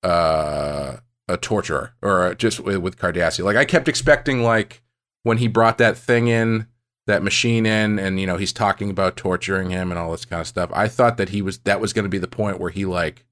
[0.05, 3.03] uh a torturer or just with, with.
[3.03, 4.83] Like I kept expecting like
[5.23, 6.67] when he brought that thing in,
[7.07, 10.41] that machine in, and you know he's talking about torturing him and all this kind
[10.41, 10.71] of stuff.
[10.73, 13.25] I thought that he was that was going to be the point where he like,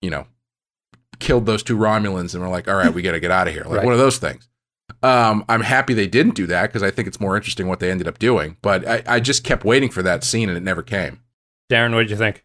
[0.00, 0.26] you know,
[1.18, 3.54] killed those two Romulans and we're like, all right, we got to get out of
[3.54, 3.64] here.
[3.64, 3.84] Like Right.
[3.84, 4.48] one of those things.
[5.02, 7.90] Um, I'm happy they didn't do that because I think it's more interesting what they
[7.90, 8.56] ended up doing.
[8.62, 11.20] But I, I just kept waiting for that scene and it never came.
[11.70, 12.44] Darren, what did you think?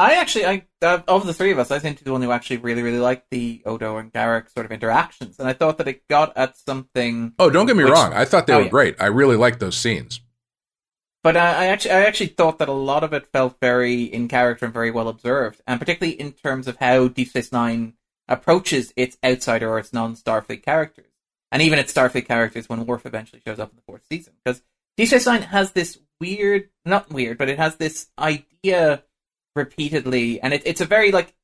[0.00, 2.56] I actually, I uh, of the three of us, I think the one who actually
[2.56, 6.08] really, really liked the Odo and Garak sort of interactions, and I thought that it
[6.08, 7.34] got at something.
[7.38, 8.14] Oh, don't get me which- wrong.
[8.14, 8.70] I thought they Oh, were yeah.
[8.70, 8.96] great.
[8.98, 10.20] I really liked those scenes.
[11.22, 14.26] But I, I actually, I actually thought that a lot of it felt very in
[14.26, 17.92] character and very well observed, and particularly in terms of how Deep Space Nine
[18.26, 21.10] approaches its outsider or its non-Starfleet characters,
[21.52, 24.32] and even its Starfleet characters when Worf eventually shows up in the fourth season.
[24.42, 24.62] Because
[24.96, 29.02] Deep Space Nine has this weird, not weird, but it has this idea
[29.54, 31.34] repeatedly, and it, it's a very like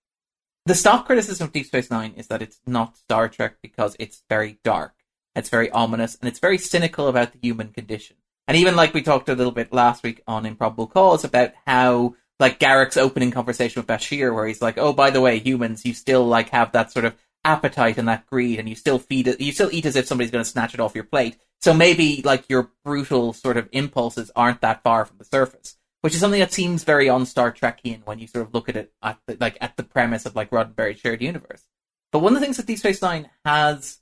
[0.65, 4.23] the stock criticism of Deep Space Nine is that it's not Star Trek because it's
[4.29, 4.95] very dark,
[5.35, 8.17] it's very ominous, and it's very cynical about the human condition.
[8.49, 12.15] And even like we talked a little bit last week on Improbable Cause about how
[12.39, 15.95] like Garak's opening conversation with Bashir, where he's like, "Oh, by the way, humans, you
[15.95, 17.15] still like have that sort of
[17.45, 20.31] appetite and that greed, and you still feed it, you still eat as if somebody's
[20.31, 21.39] going to snatch it off your plate.
[21.61, 26.15] So maybe like your brutal sort of impulses aren't that far from the surface." Which
[26.15, 28.93] is something that seems very on Star Trekian when you sort of look at it
[29.03, 31.65] at the, like at the premise of like Roddenberry's shared universe.
[32.13, 33.99] But one of the things that Deep Space Nine has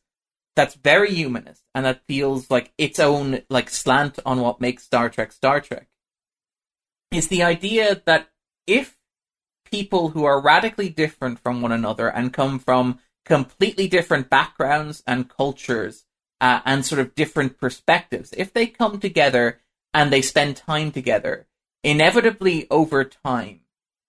[0.55, 5.09] that's very humanist and that feels like its own like slant on what makes Star
[5.09, 5.89] Trek Star Trek
[7.11, 8.29] is the idea that
[8.67, 8.99] if
[9.73, 15.31] people who are radically different from one another and come from completely different backgrounds and
[15.31, 16.05] cultures
[16.43, 19.63] uh, and sort of different perspectives, if they come together
[19.95, 21.47] and they spend time together,
[21.85, 23.61] inevitably over time,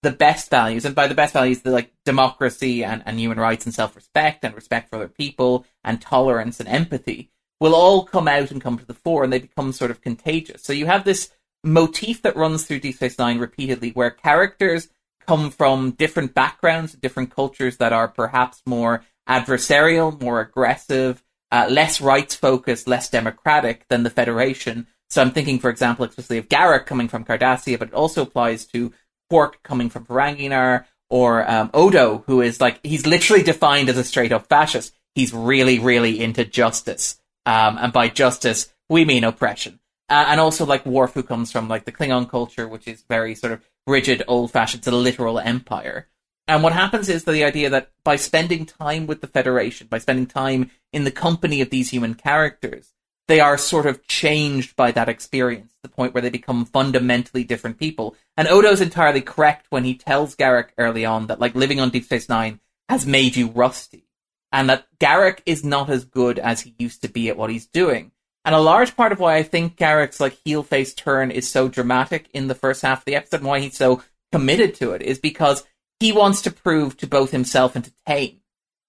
[0.01, 3.65] the best values, and by the best values, the like democracy and, and human rights
[3.65, 8.51] and self-respect and respect for other people and tolerance and empathy will all come out
[8.51, 10.63] and come to the fore and they become sort of contagious.
[10.63, 11.31] So you have this
[11.63, 14.89] motif that runs through Deep Space Nine repeatedly where characters
[15.25, 21.99] come from different backgrounds, different cultures that are perhaps more adversarial, more aggressive, uh, less
[21.99, 24.87] rights focused, less democratic than the Federation.
[25.09, 28.65] So I'm thinking, for example, explicitly of Garak coming from Cardassia, but it also applies
[28.67, 28.91] to
[29.29, 34.03] Quark coming from Ferenginar, or um, Odo, who is like, he's literally defined as a
[34.03, 34.93] straight up fascist.
[35.13, 37.19] He's really, really into justice.
[37.45, 39.79] Um, and by justice, we mean oppression.
[40.09, 43.35] Uh, and also like Worf, who comes from like the Klingon culture, which is very
[43.35, 46.07] sort of rigid, old fashioned, it's a literal empire.
[46.47, 50.27] And what happens is the idea that by spending time with the Federation, by spending
[50.27, 52.93] time in the company of these human characters,
[53.27, 57.43] they are sort of changed by that experience to the point where they become fundamentally
[57.43, 58.15] different people.
[58.37, 62.05] And Odo's entirely correct when he tells Garak early on that like living on Deep
[62.05, 62.59] Space Nine
[62.89, 64.07] has made you rusty.
[64.51, 67.65] And that Garak is not as good as he used to be at what he's
[67.65, 68.11] doing.
[68.45, 71.67] And a large part of why I think Garak's like heel face turn is so
[71.67, 75.01] dramatic in the first half of the episode and why he's so committed to it
[75.01, 75.65] is because
[75.99, 78.41] he wants to prove to both himself and to Tain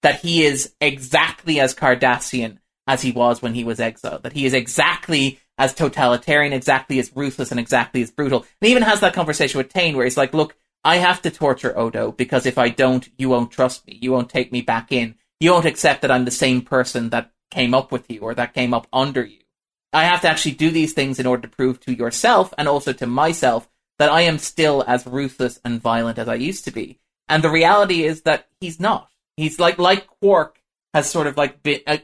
[0.02, 4.46] that he is exactly as Cardassian as he was when he was exiled, that he
[4.46, 8.40] is exactly as totalitarian, exactly as ruthless, and exactly as brutal.
[8.40, 11.30] And he even has that conversation with Tain where he's like, look, I have to
[11.30, 13.98] torture Odo because if I don't, you won't trust me.
[14.00, 15.16] You won't take me back in.
[15.40, 18.54] You won't accept that I'm the same person that came up with you or that
[18.54, 19.40] came up under you.
[19.92, 22.92] I have to actually do these things in order to prove to yourself and also
[22.92, 23.68] to myself
[23.98, 27.00] that I am still as ruthless and violent as I used to be.
[27.28, 29.10] And the reality is that he's not.
[29.36, 30.60] He's like like Quark
[30.94, 31.98] has sort of like been uh,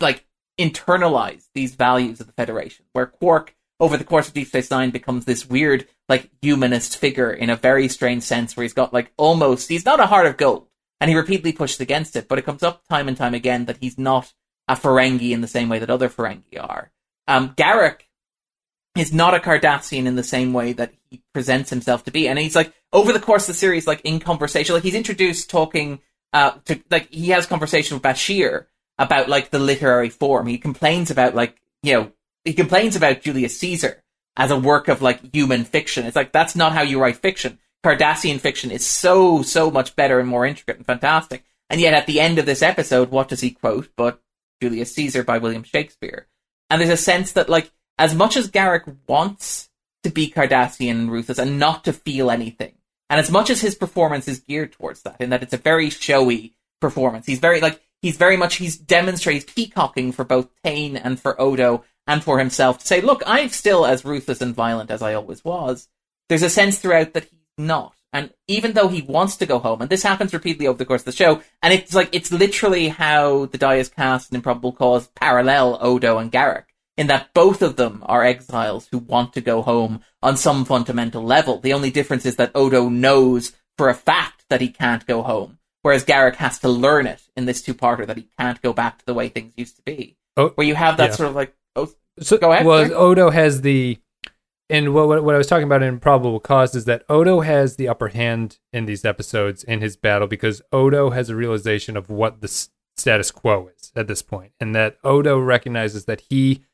[0.00, 0.24] like
[0.58, 4.90] internalize these values of the Federation, where Quark over the course of Deep Space Nine
[4.90, 9.12] becomes this weird like humanist figure in a very strange sense, where he's got like
[9.16, 10.66] almost he's not a heart of gold,
[11.00, 13.78] and he repeatedly pushes against it, but it comes up time and time again that
[13.78, 14.32] he's not
[14.68, 16.92] a Ferengi in the same way that other Ferengi are.
[17.26, 18.02] Um, Garak
[18.96, 22.28] is not a Cardassian in the same way that he presents himself to be.
[22.28, 25.48] And he's like, over the course of the series, like in conversation, like he's introduced
[25.48, 26.00] talking,
[26.32, 28.66] uh, to, like he has conversation with Bashir
[28.98, 30.46] about like the literary form.
[30.46, 32.12] He complains about like, you know,
[32.44, 34.02] he complains about Julius Caesar
[34.36, 36.06] as a work of like human fiction.
[36.06, 37.58] It's like, that's not how you write fiction.
[37.84, 41.44] Cardassian fiction is so, so much better and more intricate and fantastic.
[41.68, 44.20] And yet at the end of this episode, what does he quote but
[44.60, 46.28] Julius Caesar by William Shakespeare?
[46.70, 49.68] And there's a sense that like, as much as Garak wants
[50.02, 52.74] to be Cardassian and ruthless and not to feel anything,
[53.10, 55.90] and as much as his performance is geared towards that, in that it's a very
[55.90, 61.18] showy performance, he's very like he's very much he's demonstrates peacocking for both Tain and
[61.18, 65.02] for Odo and for himself to say, look, I'm still as ruthless and violent as
[65.02, 65.88] I always was.
[66.28, 67.94] There's a sense throughout that he's not.
[68.12, 71.00] And even though he wants to go home, and this happens repeatedly over the course
[71.00, 74.72] of the show, and it's like it's literally how the die is cast in Improbable
[74.72, 76.64] Cause parallel Odo and Garak
[76.96, 81.22] in that both of them are exiles who want to go home on some fundamental
[81.22, 81.58] level.
[81.58, 85.58] The only difference is that Odo knows for a fact that he can't go home,
[85.82, 89.06] whereas Garak has to learn it in this two-parter that he can't go back to
[89.06, 90.16] the way things used to be.
[90.36, 91.16] Oh, Where you have that yeah.
[91.16, 92.94] sort of like, oh, So, Go ahead, Well, sorry.
[92.94, 93.98] Odo has the
[94.70, 97.76] and what, what what I was talking about in probable cause is that Odo has
[97.76, 102.08] the upper hand in these episodes in his battle because Odo has a realization of
[102.08, 106.64] what the status quo is at this point, and that Odo recognizes that he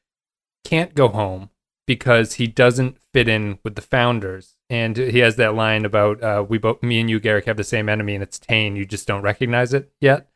[0.64, 1.50] can't go home
[1.86, 4.57] because he doesn't fit in with the founders.
[4.70, 7.64] And he has that line about uh, we both, me and you, Garak, have the
[7.64, 8.76] same enemy, and it's Tain.
[8.76, 10.28] You just don't recognize it yet.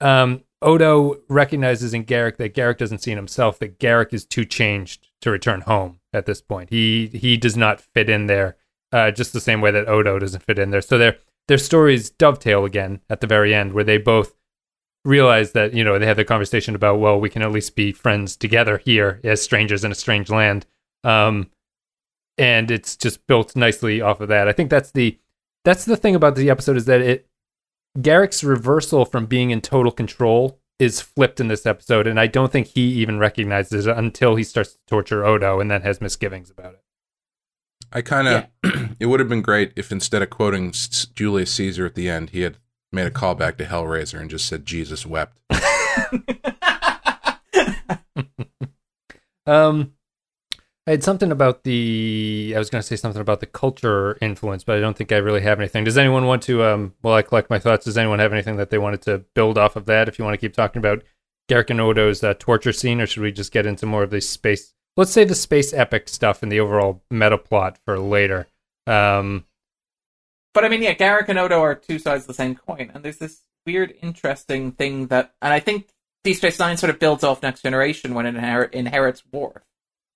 [0.00, 4.44] Um, Odo recognizes in Garak that Garak doesn't see in himself that Garak is too
[4.44, 6.70] changed to return home at this point.
[6.70, 8.56] He he does not fit in there,
[8.92, 10.80] uh, just the same way that Odo doesn't fit in there.
[10.80, 14.34] So their their stories dovetail again at the very end, where they both
[15.04, 17.92] realize that you know they have the conversation about well, we can at least be
[17.92, 20.66] friends together here as strangers in a strange land.
[21.04, 21.50] Um,
[22.38, 24.48] and it's just built nicely off of that.
[24.48, 25.18] I think that's the
[25.64, 27.28] that's the thing about the episode is that it
[27.98, 32.52] Garak's reversal from being in total control is flipped in this episode, and I don't
[32.52, 36.50] think he even recognizes it until he starts to torture Odo and then has misgivings
[36.50, 36.82] about it.
[37.92, 38.46] I kind of.
[39.00, 40.72] it would have been great if instead of quoting
[41.14, 42.58] Julius Caesar at the end, he had
[42.92, 45.36] made a callback to Hellraiser and just said Jesus wept.
[49.48, 49.94] Um,
[50.88, 52.54] I had something about the.
[52.56, 55.18] I was going to say something about the culture influence, but I don't think I
[55.18, 55.84] really have anything.
[55.84, 56.64] Does anyone want to?
[56.64, 59.76] Um, I collect my thoughts, does anyone have anything that they wanted to build off
[59.76, 60.08] of that?
[60.08, 61.02] If you want to keep talking about
[61.46, 64.22] Garak and Odo's uh, torture scene, or should we just get into more of the
[64.22, 64.72] space?
[64.96, 68.46] Let's say the space epic stuff and the overall meta plot for later.
[68.86, 69.44] Um,
[70.54, 73.04] But I mean, yeah, Garak and Odo are two sides of the same coin, and
[73.04, 75.90] there's this weird, interesting thing that, and I think
[76.24, 79.62] Deep Space Nine sort of builds off Next Generation when it inher- inherits Worf,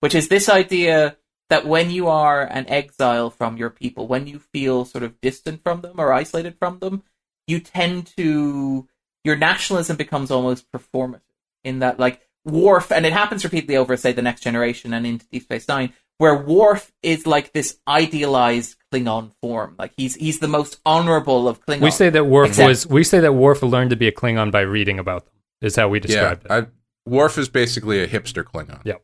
[0.02, 1.16] which is this idea
[1.48, 5.62] that when you are an exile from your people, when you feel sort of distant
[5.62, 7.02] from them or isolated from them,
[7.46, 8.88] you tend to
[9.24, 11.20] your nationalism becomes almost performative
[11.62, 15.24] in that like Worf, and it happens repeatedly over, say, the Next Generation and into
[15.30, 19.76] Deep Space Nine, where Worf is like this idealized Klingon form.
[19.78, 21.82] Like he's he's the most honorable of Klingons.
[21.82, 22.86] we say that Worf Except- was.
[22.88, 25.34] We say that Worf learned to be a Klingon by reading about them.
[25.60, 26.50] Is how we Yeah, described it.
[26.50, 26.66] I,
[27.08, 28.80] Worf is basically a hipster Klingon.
[28.84, 28.94] Yeah.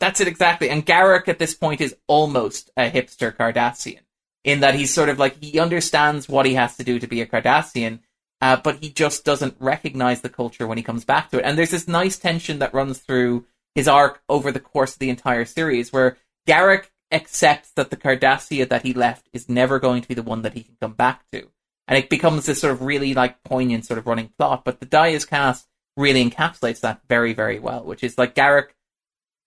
[0.00, 0.70] That's it exactly.
[0.70, 4.00] And Garak at this point is almost a hipster Cardassian
[4.44, 7.20] in that he's sort of like he understands what he has to do to be
[7.20, 8.00] a Cardassian,
[8.40, 11.44] uh, but he just doesn't recognize the culture when he comes back to it.
[11.44, 15.10] And there's this nice tension that runs through his arc over the course of the
[15.10, 20.08] entire series, where Garak accepts that the Cardassia that he left is never going to
[20.08, 21.48] be the one that he can come back to.
[21.88, 24.64] And it becomes this sort of really like poignant sort of running plot.
[24.64, 28.68] But the die is cast really encapsulates that very, very well, which is like Garak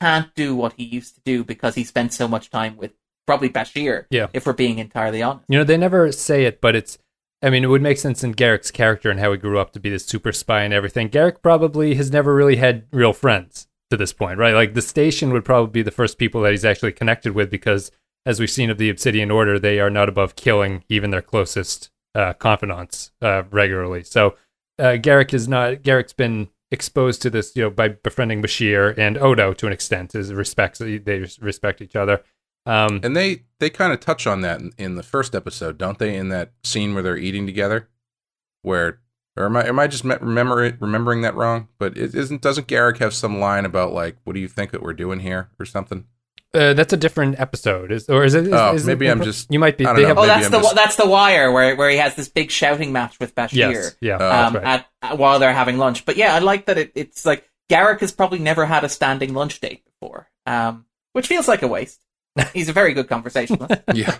[0.01, 2.91] can't do what he used to do because he spent so much time with
[3.27, 4.05] probably Bashir.
[4.09, 4.27] Yeah.
[4.33, 5.45] If we're being entirely honest.
[5.47, 6.97] You know, they never say it, but it's.
[7.43, 9.79] I mean, it would make sense in Garak's character and how he grew up to
[9.79, 11.09] be this super spy and everything.
[11.09, 14.53] Garak probably has never really had real friends to this point, right?
[14.53, 17.89] Like the station would probably be the first people that he's actually connected with because,
[18.27, 21.89] as we've seen of the Obsidian Order, they are not above killing even their closest
[22.13, 24.03] uh, confidants uh, regularly.
[24.03, 24.35] So
[24.77, 25.81] uh, Garak is not.
[25.81, 30.15] Garak's been exposed to this, you know, by befriending Bashir and Odo to an extent.
[30.15, 32.23] Is respects they respect each other.
[32.65, 35.99] Um, And they they kind of touch on that in, in the first episode, don't
[35.99, 36.15] they?
[36.15, 37.89] In that scene where they're eating together,
[38.61, 38.99] where
[39.37, 41.69] or am I am I just me- remember it, remembering that wrong?
[41.79, 44.81] But it isn't doesn't Garak have some line about like, what do you think that
[44.83, 46.05] we're doing here or something?
[46.53, 48.47] Uh, that's a different episode, is or is it?
[48.47, 49.85] Is, Oh, is maybe it, I'm just- You might be.
[49.85, 50.07] I don't they know.
[50.09, 52.51] have, Oh, that's I'm the just- that's the wire where where he has this big
[52.51, 53.53] shouting match with Bashir.
[53.53, 54.63] yes, yeah, um, that's right.
[54.65, 56.05] at, at- while they're having lunch.
[56.05, 59.33] But yeah, I like that it, it's like Garak has probably never had a standing
[59.33, 62.01] lunch date before, um, which feels like a waste.
[62.53, 64.17] He's a very good conversationalist, Yeah,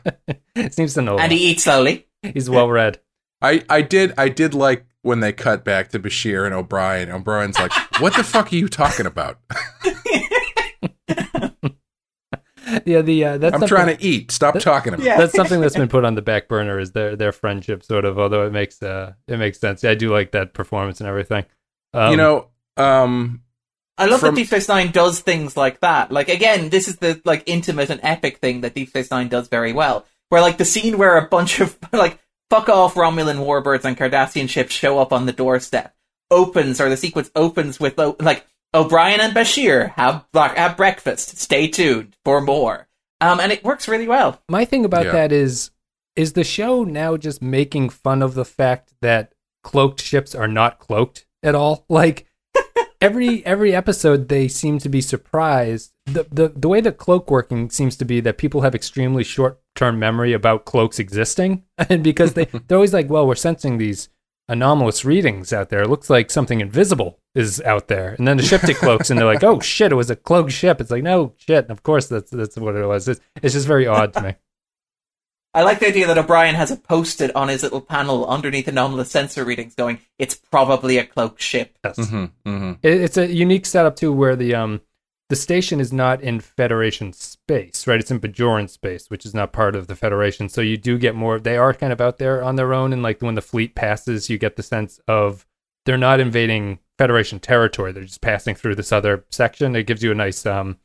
[0.56, 1.18] it seems to know.
[1.20, 2.08] and he eats slowly.
[2.24, 3.02] He's well read.
[3.42, 7.10] I I did I did like when they cut back to Bashir and O'Brien.
[7.10, 9.40] O'Brien's like, what the fuck are you talking about?
[12.86, 14.32] Yeah, the uh, that's I'm trying to eat.
[14.32, 15.06] Stop talking about.
[15.06, 15.18] Yeah.
[15.18, 18.20] That's something that's been put on the back burner is their their friendship, sort of.
[18.20, 19.84] Although it makes uh it makes sense.
[19.84, 21.46] Yeah, I do like that performance and everything.
[21.94, 23.42] Um, you know, um,
[23.98, 26.12] I love From- that Deep Space Nine does things like that.
[26.12, 29.48] Like again, this is the like intimate and epic thing that Deep Space Nine does
[29.48, 30.06] very well.
[30.30, 34.50] Where like the scene where a bunch of like fuck off Romulan warbirds and Cardassian
[34.50, 35.96] ships show up on the doorstep
[36.30, 41.38] opens or the sequence opens with like O'Brien and Bashir have have breakfast.
[41.38, 42.88] Stay tuned for more.
[43.20, 44.42] Um, and it works really well.
[44.50, 45.12] my thing about Yeah.
[45.12, 45.72] that is
[46.16, 50.80] is the show now just making fun of the fact that cloaked ships are not
[50.80, 52.26] cloaked at all like
[53.00, 57.70] every every episode they seem to be surprised the, the the way the cloak working
[57.70, 62.34] seems to be that people have extremely short term memory about cloaks existing and because
[62.34, 64.10] they they're always like well we're sensing these
[64.52, 68.44] anomalous readings out there it looks like something invisible is out there, and then the
[68.44, 71.34] ship decloaks, and they're like, "Oh shit, it was a cloaked ship." It's like, no
[71.38, 73.08] shit, of course that's that's what it was.
[73.08, 74.36] It's, it's just very odd to me.
[75.54, 78.70] I like the idea that O'Brien has a post-it posted on his little panel underneath
[78.70, 82.10] anomalous sensor readings, going, "It's probably a cloaked ship." Yes.
[82.10, 84.82] hmm hmm It, it's a unique setup too, where the um
[85.32, 88.02] the station is not in Federation space, right?
[88.02, 90.50] It's in Bajoran space, which is not part of the Federation.
[90.50, 91.40] So you do get more.
[91.40, 94.30] They are kind of out there on their own, and like when the fleet passes,
[94.30, 95.46] you get the sense of
[95.86, 97.94] they're not invading Federation territory.
[97.94, 99.74] They're just passing through this other section.
[99.74, 100.80] It gives you a nice um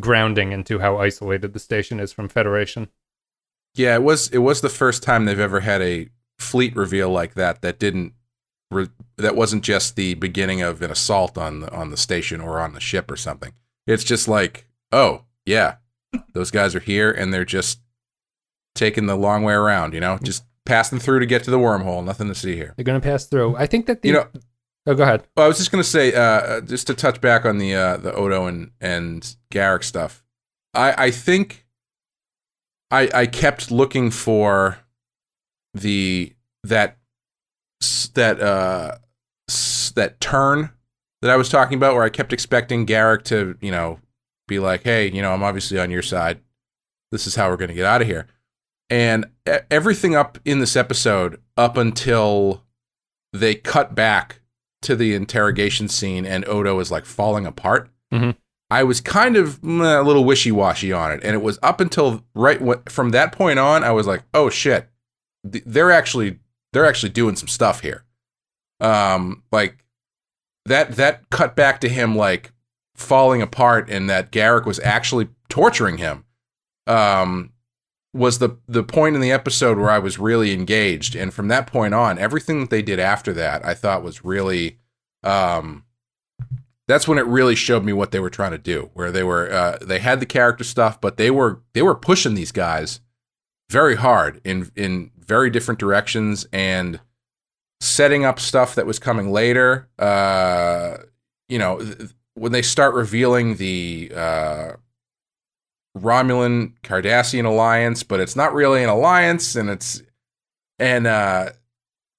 [0.00, 2.88] grounding into how isolated the station is from Federation.
[3.76, 6.08] Yeah, it was it was the first time they've ever had a
[6.40, 8.14] fleet reveal like that that didn't
[8.68, 12.58] re- that wasn't just the beginning of an assault on the on the station or
[12.58, 13.52] on the ship or something.
[13.86, 15.76] It's just like, oh yeah,
[16.32, 17.80] those guys are here and they're just
[18.74, 19.94] taking the long way around.
[19.94, 22.04] You know, just passing through to get to the wormhole.
[22.04, 22.74] Nothing to see here.
[22.76, 23.56] They're going to pass through.
[23.56, 24.28] I think that the You know,
[24.86, 25.24] oh, go ahead.
[25.36, 28.46] I was just gonna say, uh, just to touch back on the uh, the Odo
[28.46, 30.22] and and Garak stuff.
[30.74, 31.66] I I think
[32.90, 34.78] I I kept looking for
[35.74, 36.32] the
[36.64, 36.98] that
[38.14, 38.96] that uh
[39.94, 40.70] that turn
[41.22, 43.98] that I was talking about, where I kept expecting Garak to you know
[44.48, 46.40] be like, hey, you know, I'm obviously on your side.
[47.10, 48.26] This is how we're gonna get out of here.
[48.90, 49.26] And
[49.70, 52.62] everything up in this episode, up until
[53.32, 54.40] they cut back
[54.82, 57.88] to the interrogation scene and Odo is like falling apart.
[58.12, 58.36] Mhm.
[58.70, 61.80] I was kind of mm, a little wishy washy on it, and it was up
[61.80, 64.88] until right wh- from that point on, I was like, "Oh shit,
[65.44, 66.38] they're actually
[66.72, 68.04] they're actually doing some stuff here."
[68.80, 69.81] Um, like
[70.66, 72.52] that that cut back to him like
[72.94, 76.24] falling apart, and that Garak was actually torturing him.
[76.86, 77.52] Um,
[78.14, 81.66] was the the point in the episode where I was really engaged, and from that
[81.66, 84.78] point on, everything that they did after that, I thought was really,
[85.22, 85.84] um,
[86.86, 88.90] that's when it really showed me what they were trying to do.
[88.94, 92.34] Where they were, uh, they had the character stuff, but they were they were pushing
[92.34, 93.00] these guys
[93.70, 97.00] very hard in in very different directions and
[97.82, 99.88] setting up stuff that was coming later.
[99.98, 100.98] Uh,
[101.48, 104.72] you know, th- when they start revealing the uh,
[105.98, 110.00] Romulan Cardassian alliance, but it's not really an alliance, and it's
[110.78, 111.50] and uh,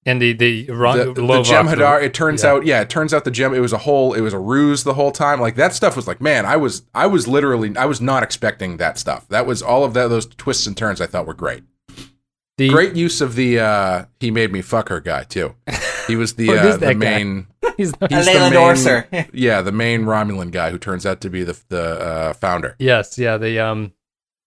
[0.06, 2.02] And the the, Ron, the, the Jem'Hadar.
[2.02, 2.50] It turns yeah.
[2.50, 3.54] out, yeah, it turns out the gem.
[3.54, 4.12] It was a whole.
[4.12, 5.40] It was a ruse the whole time.
[5.40, 8.76] Like that stuff was like, man, I was, I was literally, I was not expecting
[8.76, 9.26] that stuff.
[9.28, 10.08] That was all of that.
[10.08, 11.64] Those twists and turns I thought were great.
[12.56, 15.56] The, Great use of the uh he made me fuck her guy too.
[16.06, 17.48] He was the Oh, uh, the main.
[17.76, 21.30] He's not, He's the Leyland main, yeah, the main Romulan guy who turns out to
[21.30, 22.76] be the the uh, founder.
[22.78, 23.92] Yes, yeah, the um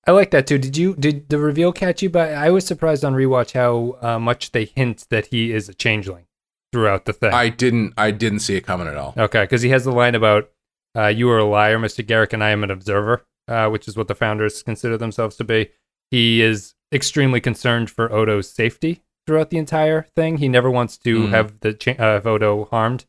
[0.05, 0.57] I like that too.
[0.57, 2.09] Did you did the reveal catch you?
[2.09, 5.73] But I was surprised on rewatch how uh, much they hint that he is a
[5.73, 6.27] changeling
[6.71, 7.33] throughout the thing.
[7.33, 9.13] I didn't I didn't see it coming at all.
[9.17, 10.49] okay, because he has the line about
[10.97, 13.97] uh, "You are a liar, Mister Garak, and I am an observer," uh, which is
[13.97, 15.71] what the founders consider themselves to be.
[16.09, 20.37] He is extremely concerned for Odo's safety throughout the entire thing.
[20.37, 21.29] He never wants to Mm.
[21.29, 23.05] have the cha- uh, have Odo harmed.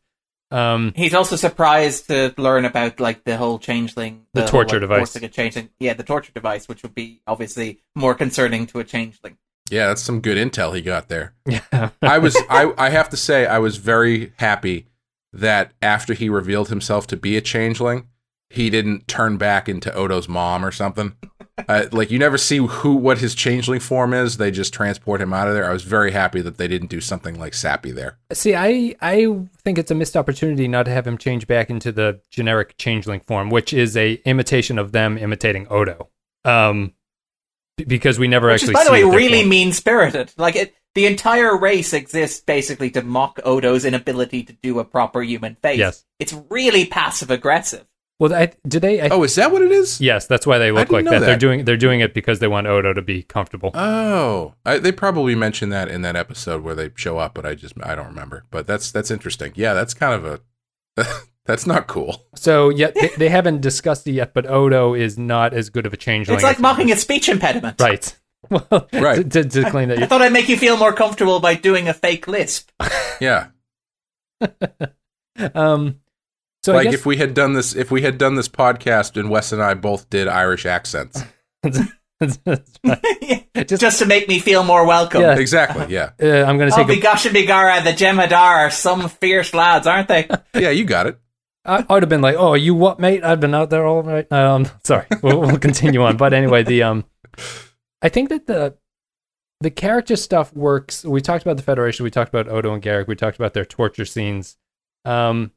[0.51, 4.81] Um, He's also surprised to learn about like the whole changeling, The whole, torture like,
[4.81, 4.97] device.
[4.97, 5.69] forcing a changeling.
[5.79, 9.37] Yeah, the torture device, which would be obviously more concerning to a changeling.
[9.69, 11.35] Yeah, that's some good intel he got there.
[11.45, 14.87] yeah, I was I I have to say I was very happy
[15.31, 18.07] that after he revealed himself to be a changeling,
[18.49, 21.13] he didn't turn back into Odo's mom or something.
[21.67, 24.37] Uh, like you never see who what his changeling form is.
[24.37, 25.69] They just transport him out of there.
[25.69, 28.17] I was very happy that they didn't do something like Sappy there.
[28.31, 31.91] See, I I think it's a missed opportunity not to have him change back into
[31.91, 36.09] the generic changeling form, which is a imitation of them imitating Odo.
[36.45, 36.93] Um,
[37.87, 38.73] because we never Which is, actually.
[38.73, 40.33] by the way, really mean spirited.
[40.37, 45.21] Like it, the entire race exists basically to mock Odo's inability to do a proper
[45.21, 45.79] human face.
[45.79, 46.05] Yes.
[46.19, 47.85] it's really passive aggressive.
[48.19, 48.99] Well, I, do they?
[48.99, 50.01] I, Oh, is that what it is?
[50.01, 51.25] yes, that's why they look didn't like know that.
[51.25, 53.71] They're doing they're doing it because they want Odo to be comfortable.
[53.73, 57.55] Oh, I, they probably mentioned that in that episode where they show up, but I
[57.55, 58.43] just I don't remember.
[58.51, 59.53] But that's that's interesting.
[59.55, 60.25] Yeah, that's kind of
[60.97, 61.11] a
[61.45, 62.25] that's not cool.
[62.35, 65.93] So yet they, they haven't discussed it yet, but Odo is not as good of
[65.93, 66.35] a changeling.
[66.35, 67.79] It's like mocking a speech impediment.
[67.79, 68.15] Right.
[68.49, 69.29] Well, Right.
[69.31, 71.89] To, to, to claim that I thought I'd make you feel more comfortable by doing
[71.89, 72.71] a fake lisp.
[73.19, 73.47] Yeah,
[75.53, 75.99] um.
[76.63, 79.29] So like guess if we had done this, if we had done this podcast and
[79.29, 81.23] Wes and I both did Irish accents.
[81.65, 81.91] Just-
[83.65, 85.21] Just, to make me feel more welcome.
[85.21, 85.37] Yeah.
[85.37, 85.85] Exactly.
[85.93, 86.11] Yeah.
[86.21, 86.81] uh, I'm going to say.
[86.81, 90.27] Oh, take a Bigosh and Bigara, the Jem'Hadar are some fierce lads, aren't they?
[90.53, 91.17] Yeah, you got it.
[91.65, 93.23] I, I'd have been like, "Oh, you what, mate?
[93.23, 96.17] I've been out there all right." Um, sorry, we'll, we'll continue on.
[96.17, 97.05] But anyway, the um,
[98.01, 98.75] I think that the
[99.61, 101.03] the character stuff works.
[101.03, 102.05] We talked about the Federation.
[102.05, 103.07] We talked about Odo and Garak.
[103.07, 104.57] We talked about their torture scenes.
[105.05, 105.51] Um,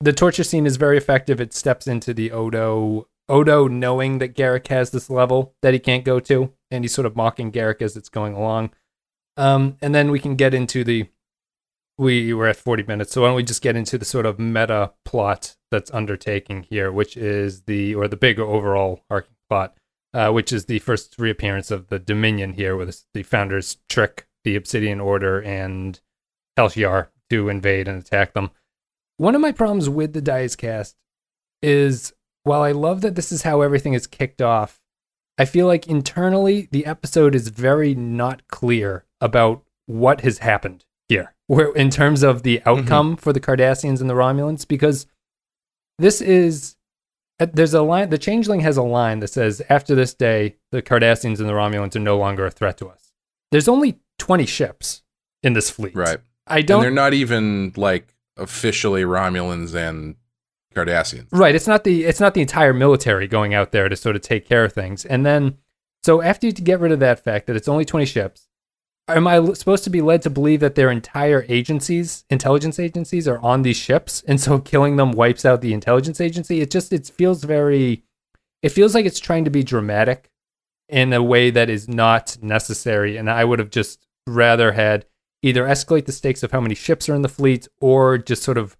[0.00, 1.40] the torture scene is very effective.
[1.40, 6.04] It steps into the Odo Odo knowing that Garak has this level that he can't
[6.04, 8.70] go to, and he's sort of mocking Garak as it's going along.
[9.36, 11.08] Um, and then we can get into the
[11.96, 14.38] we were at 40 minutes, so why don't we just get into the sort of
[14.38, 19.76] meta plot that's undertaking here, which is the or the bigger overall arcing plot,
[20.14, 24.56] uh, which is the first reappearance of the Dominion here, with the founders trick the
[24.56, 26.00] Obsidian Order and
[26.56, 28.50] Tal Shiar to invade and attack them.
[29.20, 30.96] One of my problems with the Dice cast
[31.60, 32.14] is
[32.44, 34.80] while I love that this is how everything is kicked off,
[35.36, 41.34] I feel like internally the episode is very not clear about what has happened here,
[41.48, 45.06] where in terms of the outcome for the Cardassians and the Romulans, because
[45.98, 46.76] this is
[47.38, 50.80] uh, there's a line the changeling has a line that says after this day the
[50.80, 53.12] cardassians and the romulans are no longer a threat to us.
[53.50, 55.02] There's only 20 ships
[55.42, 55.94] in this fleet.
[55.94, 56.20] Right.
[56.46, 60.16] i don't they're not even like officially Romulans and
[60.74, 61.28] Cardassians.
[61.32, 61.54] Right.
[61.54, 64.46] It's not the it's not the entire military going out there to sort of take
[64.46, 65.04] care of things.
[65.04, 65.58] And then
[66.02, 68.48] so after you get rid of that fact that it's only 20 ships,
[69.08, 73.38] am I supposed to be led to believe that their entire agencies, intelligence agencies are
[73.40, 76.60] on these ships and so killing them wipes out the intelligence agency?
[76.60, 78.04] It just it feels very
[78.62, 80.30] it feels like it's trying to be dramatic
[80.88, 85.06] in a way that is not necessary and I would have just rather had
[85.42, 88.58] either escalate the stakes of how many ships are in the fleet or just sort
[88.58, 88.76] of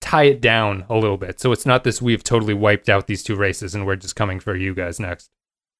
[0.00, 1.40] tie it down a little bit.
[1.40, 4.40] So it's not this we've totally wiped out these two races and we're just coming
[4.40, 5.30] for you guys next.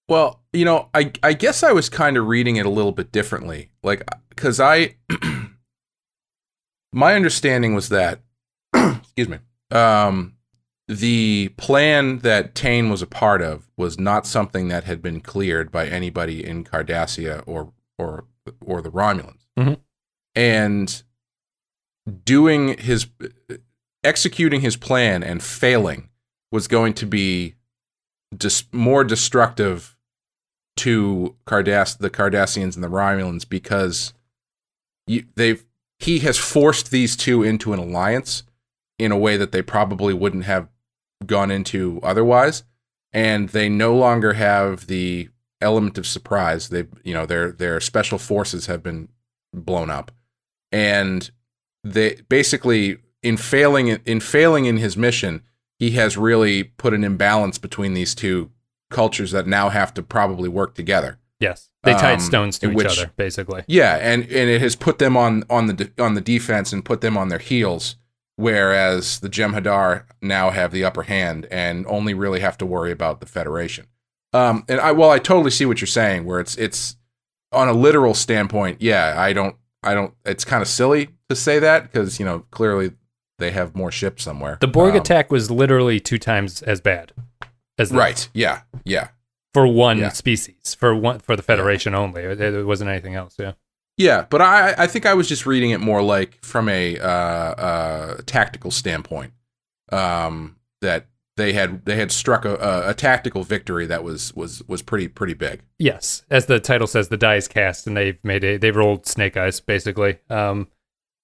[0.08, 3.12] Well, you know, I I guess I was kind of reading it a little bit
[3.12, 3.70] differently.
[3.82, 4.04] Like
[4.36, 4.96] cuz I
[6.92, 8.20] my understanding was that
[8.74, 9.38] excuse me.
[9.70, 10.34] Um
[10.88, 15.72] the plan that Tain was a part of was not something that had been cleared
[15.72, 18.26] by anybody in Cardassia or or
[18.60, 19.45] or the Romulans.
[20.36, 21.02] And
[22.24, 23.08] doing his
[24.04, 26.08] executing his plan and failing
[26.52, 27.54] was going to be
[28.36, 29.96] dis- more destructive
[30.76, 34.12] to Cardass the Cardassians and the Romulans because
[35.06, 35.64] you, they've
[35.98, 38.42] he has forced these two into an alliance
[38.98, 40.68] in a way that they probably wouldn't have
[41.24, 42.62] gone into otherwise
[43.12, 45.30] and they no longer have the
[45.62, 46.68] element of surprise.
[46.68, 49.08] They you know their their special forces have been
[49.54, 50.12] blown up
[50.72, 51.30] and
[51.84, 55.42] they basically in failing in failing in his mission
[55.78, 58.50] he has really put an imbalance between these two
[58.90, 61.68] cultures that now have to probably work together Yes.
[61.82, 63.62] They tied Um, stones to each which- other, basically.
[63.68, 66.82] yeah, and and it has put them on on the de- on the defense and
[66.82, 67.96] put them on their heels,
[68.36, 73.20] whereas the Jem'Hadar now have the upper hand and only really have to worry about
[73.20, 73.86] the Federation.
[74.32, 76.96] Um, and I well, I totally see what you're saying, where it's it's
[77.52, 78.80] on a literal standpoint.
[78.80, 79.56] Yeah, I don't
[79.86, 80.14] I don't.
[80.24, 82.92] It's kind of silly to say that because you know clearly
[83.38, 84.58] they have more ships somewhere.
[84.60, 87.12] The Borg Um, attack was literally two times as bad
[87.78, 88.28] as this right?
[88.34, 89.08] Yeah, yeah.
[89.54, 90.08] for one Yeah.
[90.10, 92.22] species, for one for the Federation only.
[92.22, 93.36] It, it wasn't anything else.
[93.38, 93.52] Yeah.
[93.98, 97.06] Yeah, but I I think I was just reading it more like from a uh,
[97.08, 99.32] uh, tactical standpoint.
[99.92, 101.06] Um, that
[101.36, 105.34] they had they had struck a, a, tactical victory that was was was pretty pretty
[105.34, 105.62] big.
[105.78, 109.06] Yes, as the title says, the die is cast, and they've made a they've rolled
[109.06, 110.18] snake eyes basically.
[110.30, 110.68] Um,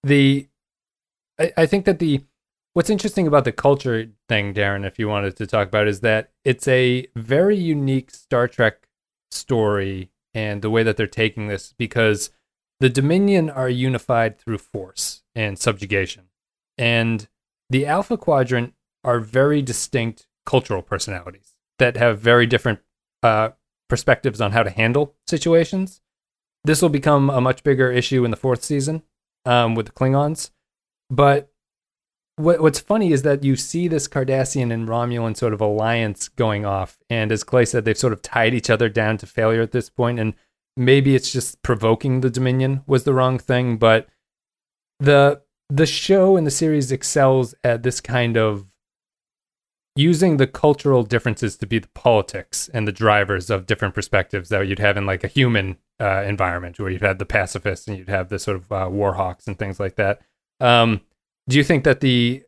[0.02, 0.48] the
[1.38, 2.22] I, I think that the
[2.74, 6.30] what's interesting about the culture thing, Darren, if you wanted to talk about, is that
[6.44, 8.88] it's a very unique Star Trek
[9.30, 12.30] story and the way that they're taking this because
[12.80, 16.24] the Dominion are unified through force and subjugation,
[16.76, 17.28] and
[17.70, 18.74] the Alpha Quadrant
[19.04, 22.80] are very distinct cultural personalities that have very different
[23.22, 23.50] uh,
[23.88, 26.00] perspectives on how to handle situations.
[26.64, 29.02] This will become a much bigger issue in the fourth season
[29.44, 30.50] um, with the Klingons.
[31.10, 31.50] But
[32.36, 36.64] what, what's funny is that you see this Cardassian and Romulan sort of alliance going
[36.64, 36.98] off.
[37.10, 39.90] And as Clay said, they've sort of tied each other down to failure at this
[39.90, 40.18] point.
[40.18, 40.34] And
[40.76, 43.76] maybe it's just provoking the Dominion was the wrong thing.
[43.76, 44.08] But
[44.98, 48.66] the the show and the series excels at this kind of
[49.94, 54.66] using the cultural differences to be the politics and the drivers of different perspectives that
[54.66, 58.08] you'd have in like a human uh, environment where you'd have the pacifists and you'd
[58.08, 60.20] have the sort of uh, war hawks and things like that.
[60.60, 61.02] Um,
[61.48, 62.42] do you think that the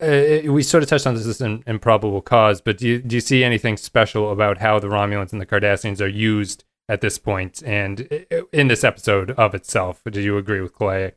[0.00, 3.20] uh, we sort of touched on this in improbable cause, but do you, do you
[3.20, 7.62] see anything special about how the Romulans and the Cardassians are used at this point
[7.66, 10.02] and uh, in this episode of itself?
[10.08, 11.14] Do you agree with Clay?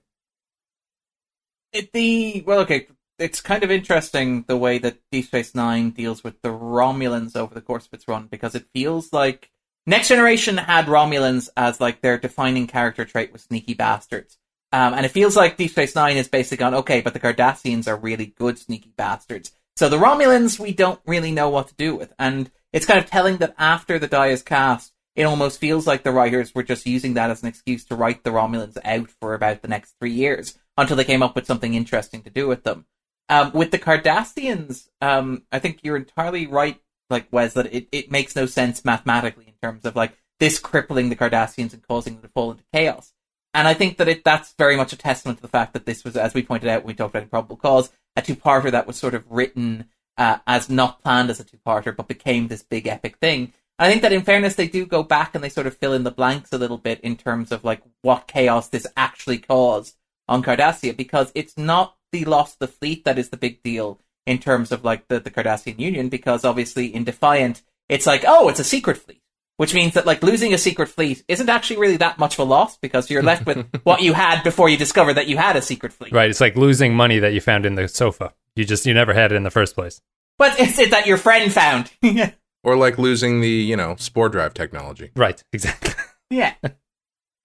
[1.73, 2.87] It, the well, okay,
[3.21, 7.53] it's kind of interesting the way that Deep Space Nine deals with the Romulans over
[7.53, 9.51] the course of its run because it feels like
[9.85, 14.37] Next Generation had Romulans as like their defining character trait was sneaky bastards,
[14.71, 17.87] Um, and it feels like Deep Space Nine is basically gone, okay, but the Cardassians
[17.87, 19.51] are really good, sneaky bastards.
[19.75, 22.13] So the Romulans, we don't really know what to do with.
[22.19, 26.03] And it's kind of telling that after the die is cast, it almost feels like
[26.03, 29.33] the writers were just using that as an excuse to write the Romulans out for
[29.33, 32.63] about the next three years until they came up with something interesting to do with
[32.63, 32.85] them.
[33.31, 36.77] Um, with the Cardassians, um, I think you're entirely right,
[37.09, 41.07] like Wes, that it, it makes no sense mathematically in terms of like this crippling
[41.07, 43.13] the Cardassians and causing them to fall into chaos.
[43.53, 46.03] And I think that it that's very much a testament to the fact that this
[46.03, 48.97] was, as we pointed out when we talked about Improbable Cause, a two-parter that was
[48.97, 49.85] sort of written
[50.17, 53.53] uh, as not planned as a two-parter, but became this big epic thing.
[53.79, 56.03] I think that in fairness, they do go back and they sort of fill in
[56.03, 59.95] the blanks a little bit in terms of like what chaos this actually caused
[60.27, 63.99] on Cardassia, because it's not the loss of the fleet that is the big deal
[64.25, 68.49] in terms of like the, the Cardassian Union, because obviously in Defiant, it's like, oh,
[68.49, 69.21] it's a secret fleet.
[69.57, 72.43] Which means that like losing a secret fleet isn't actually really that much of a
[72.43, 75.61] loss because you're left with what you had before you discovered that you had a
[75.61, 76.11] secret fleet.
[76.11, 76.31] Right.
[76.31, 78.33] It's like losing money that you found in the sofa.
[78.55, 80.01] You just you never had it in the first place.
[80.39, 81.91] But it's it that your friend found.
[82.63, 85.09] Or like losing the, you know, spore drive technology.
[85.15, 85.43] Right.
[85.51, 85.95] Exactly.
[86.29, 86.53] yeah.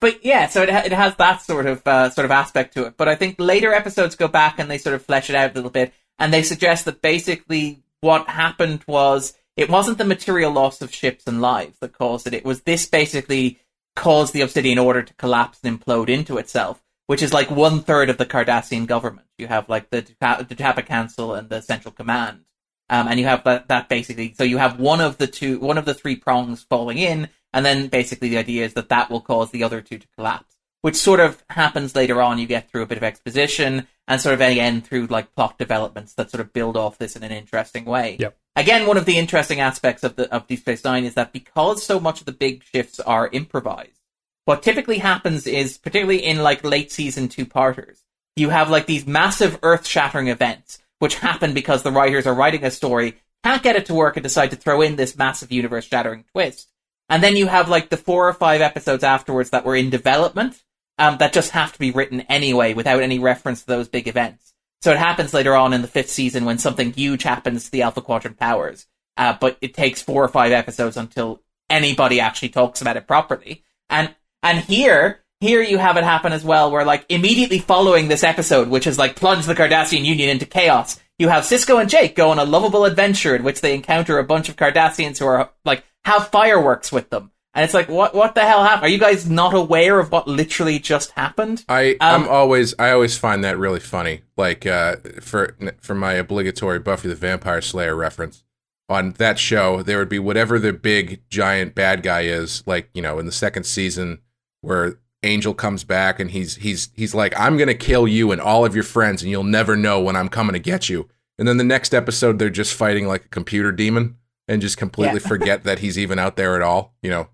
[0.00, 2.96] But yeah, so it, it has that sort of uh, sort of aspect to it.
[2.96, 5.54] But I think later episodes go back and they sort of flesh it out a
[5.54, 10.82] little bit, and they suggest that basically what happened was it wasn't the material loss
[10.82, 12.34] of ships and lives that caused it.
[12.34, 13.58] It was this basically
[13.94, 18.10] caused the Obsidian Order to collapse and implode into itself, which is like one third
[18.10, 19.26] of the Cardassian government.
[19.38, 22.44] You have like the Tapa Council and the Central Command,
[22.90, 24.34] um, and you have that, that basically.
[24.34, 27.64] So you have one of the two, one of the three prongs falling in, and
[27.64, 30.96] then basically the idea is that that will cause the other two to collapse, which
[30.96, 32.38] sort of happens later on.
[32.38, 36.14] You get through a bit of exposition and sort of again through like plot developments
[36.14, 38.16] that sort of build off this in an interesting way.
[38.20, 38.36] Yep.
[38.54, 41.82] Again, one of the interesting aspects of the of Deep Space Nine is that because
[41.82, 44.00] so much of the big shifts are improvised,
[44.44, 48.02] what typically happens is, particularly in like late season two parters,
[48.36, 52.64] you have like these massive earth shattering events which happen because the writers are writing
[52.64, 55.84] a story, can't get it to work, and decide to throw in this massive universe
[55.84, 56.70] shattering twist.
[57.08, 60.62] And then you have like the four or five episodes afterwards that were in development,
[60.98, 64.54] um, that just have to be written anyway without any reference to those big events.
[64.82, 67.82] So it happens later on in the fifth season when something huge happens to the
[67.82, 68.86] Alpha Quadrant powers.
[69.16, 73.64] Uh, but it takes four or five episodes until anybody actually talks about it properly.
[73.88, 78.24] And, and here, here you have it happen as well, where like immediately following this
[78.24, 82.14] episode, which is like plunged the Cardassian Union into chaos, you have Sisko and Jake
[82.14, 85.50] go on a lovable adventure in which they encounter a bunch of Cardassians who are
[85.64, 87.32] like have fireworks with them.
[87.52, 88.84] And it's like, what what the hell happened?
[88.84, 91.64] Are you guys not aware of what literally just happened?
[91.68, 94.22] I Um, I'm always I always find that really funny.
[94.36, 98.44] Like uh, for for my obligatory Buffy the Vampire Slayer reference
[98.88, 102.62] on that show, there would be whatever the big giant bad guy is.
[102.66, 104.18] Like you know, in the second season,
[104.60, 108.66] where Angel comes back and he's he's he's like, I'm gonna kill you and all
[108.66, 111.08] of your friends, and you'll never know when I'm coming to get you.
[111.38, 114.18] And then the next episode, they're just fighting like a computer demon
[114.48, 115.28] and just completely Yeah.
[115.28, 116.94] forget that he's even out there at all.
[117.02, 117.28] You know,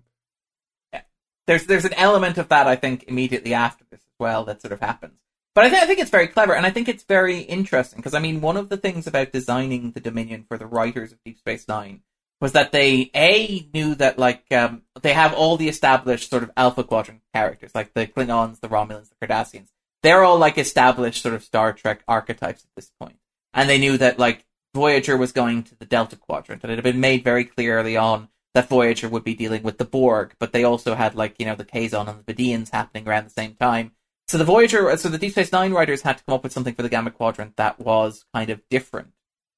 [1.47, 4.71] there's there's an element of that I think immediately after this as well that sort
[4.73, 5.19] of happens.
[5.55, 8.13] But I think I think it's very clever and I think it's very interesting because
[8.13, 11.37] I mean one of the things about designing the Dominion for the writers of Deep
[11.37, 12.01] Space Nine
[12.41, 16.51] was that they a knew that like um, they have all the established sort of
[16.57, 19.67] Alpha Quadrant characters like the Klingons, the Romulans, the Cardassians.
[20.01, 23.17] They're all like established sort of Star Trek archetypes at this point,
[23.53, 26.83] and they knew that like Voyager was going to the Delta Quadrant, and it had
[26.83, 30.51] been made very clear early on that Voyager would be dealing with the Borg, but
[30.51, 33.55] they also had like you know the Kazon and the Vidiians happening around the same
[33.55, 33.91] time.
[34.27, 36.73] So the Voyager, so the Deep Space Nine writers had to come up with something
[36.73, 39.09] for the Gamma Quadrant that was kind of different.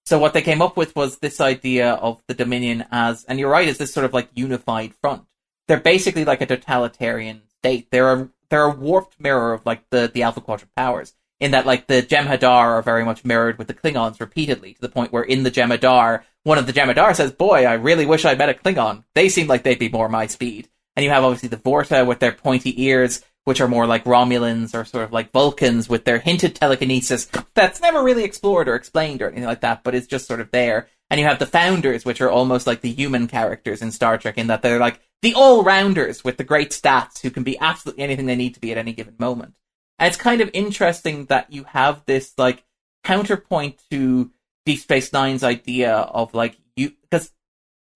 [0.06, 3.50] So what they came up with was this idea of the Dominion as, and you're
[3.50, 5.24] right, is this sort of like unified front.
[5.68, 7.90] They're basically like a totalitarian state.
[7.92, 11.16] They're a they're a warped mirror of like the the Alpha Quadrant powers.
[11.40, 14.90] In that, like the Jem'Hadar are very much mirrored with the Klingons repeatedly, to the
[14.90, 18.38] point where in the Jem'Hadar, one of the Jem'Hadar says, "Boy, I really wish I'd
[18.38, 19.04] met a Klingon.
[19.16, 22.20] They seem like they'd be more my speed." And you have obviously the Vorta with
[22.20, 26.20] their pointy ears, which are more like Romulans or sort of like Vulcans with their
[26.20, 30.28] hinted telekinesis that's never really explored or explained or anything like that, but it's just
[30.28, 30.88] sort of there.
[31.10, 34.38] And you have the Founders, which are almost like the human characters in Star Trek,
[34.38, 38.26] in that they're like the all-rounders with the great stats who can be absolutely anything
[38.26, 39.54] they need to be at any given moment.
[39.98, 42.64] And it's kind of interesting that you have this like
[43.04, 44.32] counterpoint to
[44.66, 47.32] Deep Space Nine's idea of like you because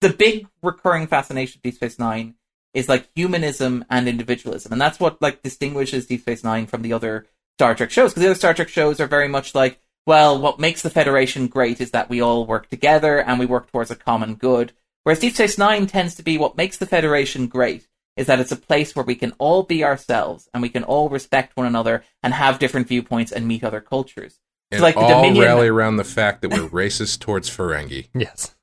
[0.00, 2.34] the big recurring fascination of Deep Space Nine
[2.72, 6.92] is like humanism and individualism, and that's what like distinguishes Deep Space Nine from the
[6.92, 7.26] other
[7.58, 8.12] Star Trek shows.
[8.12, 11.48] Because the other Star Trek shows are very much like, well, what makes the Federation
[11.48, 14.72] great is that we all work together and we work towards a common good.
[15.02, 17.88] Whereas Deep Space Nine tends to be what makes the Federation great
[18.20, 21.08] is that it's a place where we can all be ourselves and we can all
[21.08, 24.38] respect one another and have different viewpoints and meet other cultures.
[24.70, 28.08] And So, like the all Dominion, rally around the fact that we're racist towards Ferengi.
[28.14, 28.54] Yes.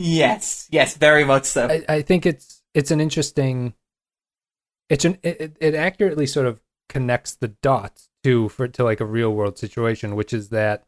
[0.00, 1.68] yes, yes, very much so.
[1.68, 3.74] I, I think it's it's an interesting
[4.90, 9.06] it's an it, it accurately sort of connects the dots to for to like a
[9.06, 10.84] real world situation which is that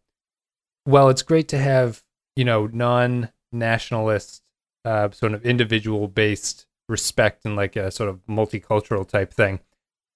[0.85, 2.03] well it's great to have
[2.35, 4.43] you know non nationalist
[4.85, 9.61] uh, sort of individual based respect and like a sort of multicultural type thing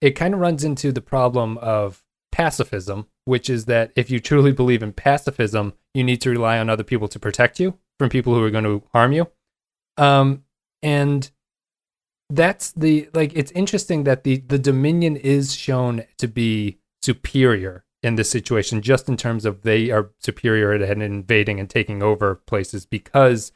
[0.01, 4.53] it kind of runs into the problem of pacifism which is that if you truly
[4.53, 8.35] believe in pacifism you need to rely on other people to protect you from people
[8.35, 9.29] who are going to harm you.
[9.97, 10.45] Um
[10.83, 11.31] and
[12.31, 18.15] that's the like it's interesting that the the dominion is shown to be superior in
[18.15, 22.87] this situation just in terms of they are superior at invading and taking over places
[22.87, 23.53] because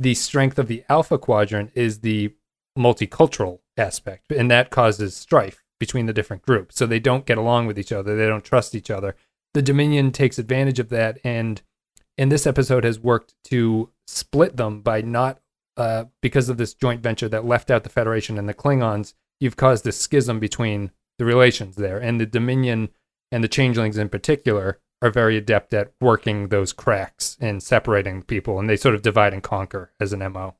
[0.00, 2.34] the strength of the alpha quadrant is the
[2.76, 7.66] multicultural aspect and that causes strife between the different groups so they don't get along
[7.66, 9.14] with each other they don't trust each other
[9.52, 11.62] the dominion takes advantage of that and
[12.16, 15.40] in this episode has worked to split them by not
[15.76, 19.56] uh, because of this joint venture that left out the Federation and the Klingons, you've
[19.56, 21.98] caused this schism between the relations there.
[21.98, 22.90] And the Dominion
[23.32, 28.58] and the Changelings in particular are very adept at working those cracks and separating people,
[28.58, 30.54] and they sort of divide and conquer as an MO.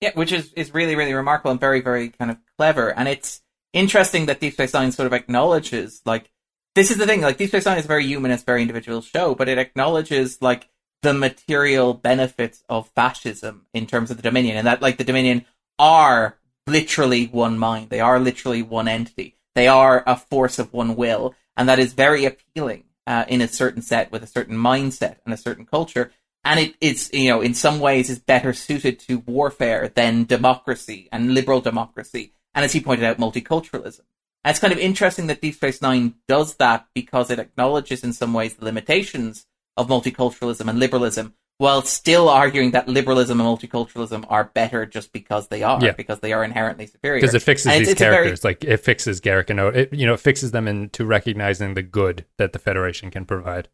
[0.00, 2.92] Yeah, which is, is really, really remarkable and very, very kind of clever.
[2.96, 3.42] And it's
[3.72, 6.30] interesting that Deep Space Nine sort of acknowledges, like,
[6.74, 9.34] this is the thing, like, Deep Space Nine is a very humanist, very individual show,
[9.34, 10.68] but it acknowledges, like,
[11.02, 15.44] the material benefits of fascism in terms of the Dominion, and that, like, the Dominion
[15.78, 17.90] are literally one mind.
[17.90, 19.36] They are literally one entity.
[19.54, 23.48] They are a force of one will, and that is very appealing uh, in a
[23.48, 26.12] certain set with a certain mindset and a certain culture
[26.50, 31.08] and it, it's you know in some ways is better suited to warfare than democracy
[31.12, 34.00] and liberal democracy, and as he pointed out, multiculturalism.
[34.44, 38.12] And it's kind of interesting that Deep Space Nine does that because it acknowledges in
[38.12, 39.46] some ways the limitations
[39.76, 45.48] of multiculturalism and liberalism, while still arguing that liberalism and multiculturalism are better just because
[45.48, 45.92] they are, Yeah.
[45.92, 47.20] because they are inherently superior.
[47.20, 49.60] Because it fixes And these it's- it's a very- characters, like it fixes Garak and
[49.60, 49.68] O.
[49.68, 53.68] It, you know, it fixes them into recognizing the good that the Federation can provide.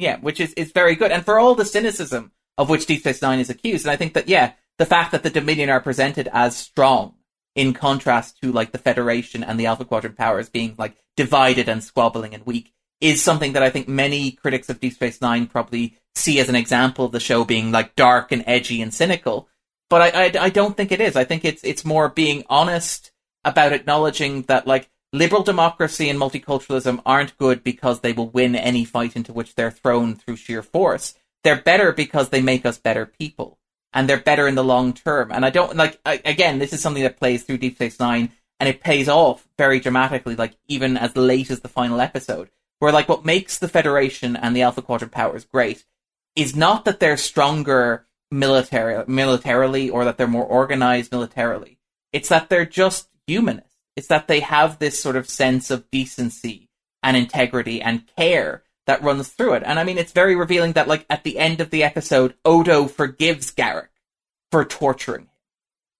[0.00, 1.12] Yeah, which is, is very good.
[1.12, 4.14] And for all the cynicism of which Deep Space Nine is accused, and I think
[4.14, 7.14] that, yeah, the fact that the Dominion are presented as strong
[7.54, 11.84] in contrast to like the Federation and the Alpha Quadrant powers being like divided and
[11.84, 15.96] squabbling and weak is something that I think many critics of Deep Space Nine probably
[16.14, 19.48] see as an example of the show being like dark and edgy and cynical.
[19.88, 21.16] But I, I, I don't think it is.
[21.16, 23.10] I think it's, it's more being honest
[23.44, 28.84] about acknowledging that like liberal democracy and multiculturalism aren't good because they will win any
[28.84, 31.14] fight into which they're thrown through sheer force.
[31.42, 33.58] They're better because they make us better people.
[33.92, 35.32] And they're better in the long term.
[35.32, 38.30] And I don't like, I, again, this is something that plays through Deep Space Nine
[38.60, 42.92] and it pays off very dramatically, like even as late as the final episode, where
[42.92, 45.84] like what makes the Federation and the Alpha Quadrant powers great
[46.36, 51.78] is not that they're stronger military, militarily or that they're more organized militarily.
[52.12, 53.69] It's that they're just humanists.
[54.00, 56.70] It's that they have this sort of sense of decency
[57.02, 59.62] and integrity and care that runs through it.
[59.66, 62.86] And I mean, it's very revealing that, like, at the end of the episode, Odo
[62.86, 63.88] forgives Garak
[64.50, 65.30] for torturing him.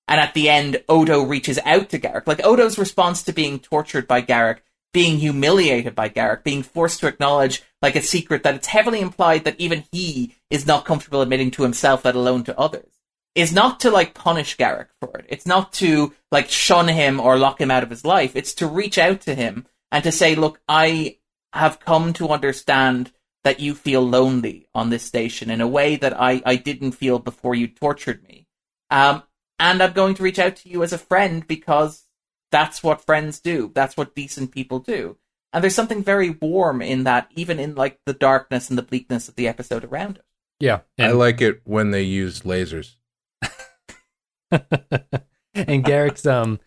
[0.09, 2.27] And at the end, Odo reaches out to Garak.
[2.27, 4.61] Like, Odo's response to being tortured by Garak,
[4.95, 9.45] being humiliated by Garak, being forced to acknowledge, like, a secret that it's heavily implied
[9.45, 13.00] that even he is not comfortable admitting to himself, let alone to others
[13.35, 15.27] is not to like punish Garak for it.
[15.29, 18.35] It's not to like shun him or lock him out of his life.
[18.35, 21.19] It's to reach out to him and to say, look, I
[21.53, 23.13] have come to understand
[23.43, 27.19] that you feel lonely on this station in a way that I, I didn't feel
[27.19, 28.47] before you tortured me.
[28.91, 29.23] Um,
[29.59, 32.07] and I'm going to reach out to you as a friend because
[32.51, 33.71] that's what friends do.
[33.75, 35.17] That's what decent people do.
[35.53, 39.29] And there's something very warm in that, even in like the darkness and the bleakness
[39.29, 40.25] of the episode around it.
[40.61, 42.97] Yeah, I like it when they use lasers.
[45.55, 46.59] and Garak's um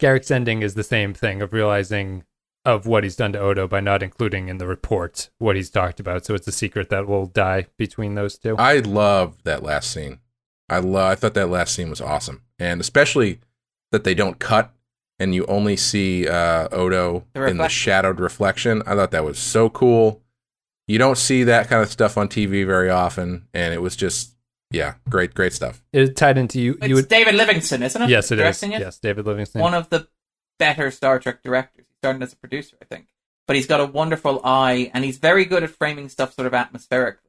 [0.00, 2.24] Garak's ending is the same thing of realizing
[2.64, 6.00] of what he's done to Odo by not including in the report what he's talked
[6.00, 6.24] about.
[6.24, 8.56] So it's a secret that will die between those two.
[8.56, 10.20] I love that last scene.
[10.68, 11.12] I love.
[11.12, 13.40] I thought that last scene was awesome, and especially
[13.92, 14.72] that they don't cut
[15.18, 18.82] and you only see uh, Odo The in the shadowed reflection.
[18.86, 20.22] I thought that was so cool.
[20.86, 24.33] You don't see that kind of stuff on TV very often, and it was just
[24.74, 25.82] yeah, great, great stuff.
[25.92, 26.72] It tied into you.
[26.74, 28.08] It's You would David Livingston, isn't it?
[28.08, 28.62] yes, it is.
[28.62, 28.70] It?
[28.70, 29.60] Yes, David Livingston.
[29.60, 30.08] One of the
[30.58, 31.86] better Star Trek directors.
[31.88, 33.08] He started as a producer, I think.
[33.46, 36.54] But he's got a wonderful eye, and he's very good at framing stuff sort of
[36.54, 37.20] atmospherically.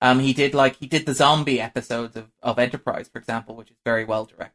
[0.00, 3.70] Um, he did like he did the zombie episodes of, of Enterprise, for example, which
[3.70, 4.54] is very well directed.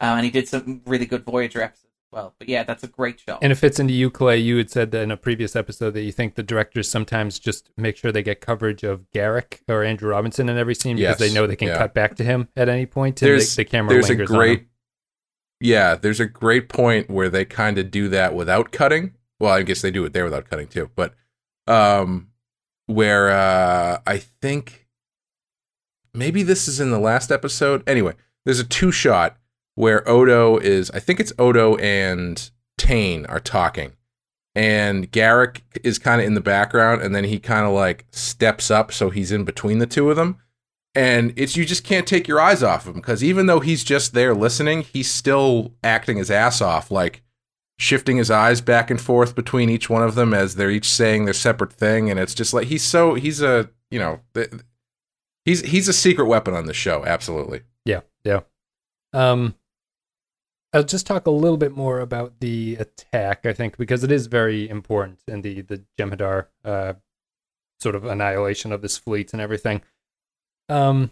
[0.00, 2.34] Um, and he did some really good Voyager episodes as well.
[2.38, 3.38] But yeah, that's a great show.
[3.42, 4.38] And it fits into you, Clay.
[4.38, 7.70] You had said that in a previous episode that you think the directors sometimes just
[7.76, 11.28] make sure they get coverage of Garak or Andrew Robinson in every scene because Yes,
[11.28, 11.78] they know they can yeah.
[11.78, 13.20] cut back to him at any point.
[13.20, 14.68] And there's the, the camera there's a lingers on great him.
[15.60, 19.62] yeah there's a great point where they kind of do that without cutting well i
[19.62, 21.14] guess they do it there without cutting too but
[21.66, 22.28] um
[22.86, 24.86] where uh i think
[26.12, 28.12] maybe this is in the last episode anyway
[28.44, 29.36] there's a two shot
[29.74, 33.92] where odo is i think it's odo and Tain are talking.
[34.54, 38.70] And Garak is kind of in the background and then he kind of like steps
[38.70, 40.38] up so he's in between the two of them.
[40.94, 44.14] And it's you just can't take your eyes off him because even though he's just
[44.14, 47.22] there listening he's still acting his ass off like
[47.80, 51.24] shifting his eyes back and forth between each one of them as they're each saying
[51.24, 52.08] their separate thing.
[52.08, 54.20] And it's just like he's so he's a you know
[55.44, 57.62] he's he's a secret weapon on the show absolutely.
[57.84, 58.40] Yeah, yeah.
[59.12, 59.56] Um,
[60.74, 64.26] I'll just talk a little bit more about the attack, I think, because it is
[64.26, 66.94] very important in the the Jem'Hadar uh,
[67.80, 69.82] sort of annihilation of this fleet and everything.
[70.68, 71.10] Um,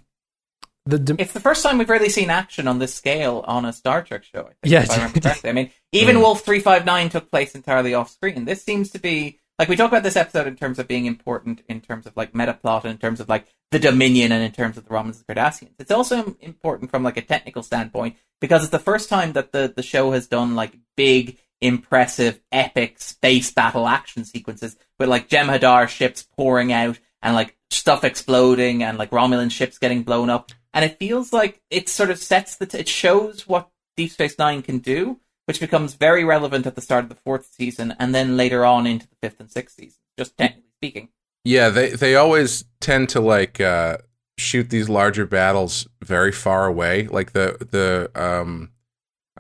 [0.84, 3.72] the dim- It's the first time we've really seen action on this scale on a
[3.72, 4.40] Star Trek show.
[4.40, 4.82] I think, Yeah.
[4.82, 5.50] if I remember correctly.
[5.50, 8.44] I mean, even Wolf three five nine took place entirely off screen.
[8.46, 11.62] This seems to be like we talk about this episode in terms of being important
[11.68, 14.53] in terms of like meta plot and in terms of like the Dominion and in
[14.53, 15.74] terms of the Romans and the Cardassians.
[15.78, 19.72] It's also important from like a technical standpoint because it's the first time that the
[19.74, 25.88] the show has done like big, impressive, epic space battle action sequences with like Jem'Hadar
[25.88, 30.50] ships pouring out and like stuff exploding and like Romulan ships getting blown up.
[30.74, 34.38] And it feels like it sort of sets the, t- it shows what Deep Space
[34.38, 38.14] Nine can do, which becomes very relevant at the start of the fourth season and
[38.14, 41.09] then later on into the fifth and sixth season, just technically speaking.
[41.45, 43.97] yeah they they always tend to like uh
[44.38, 48.70] shoot these larger battles very far away like the the um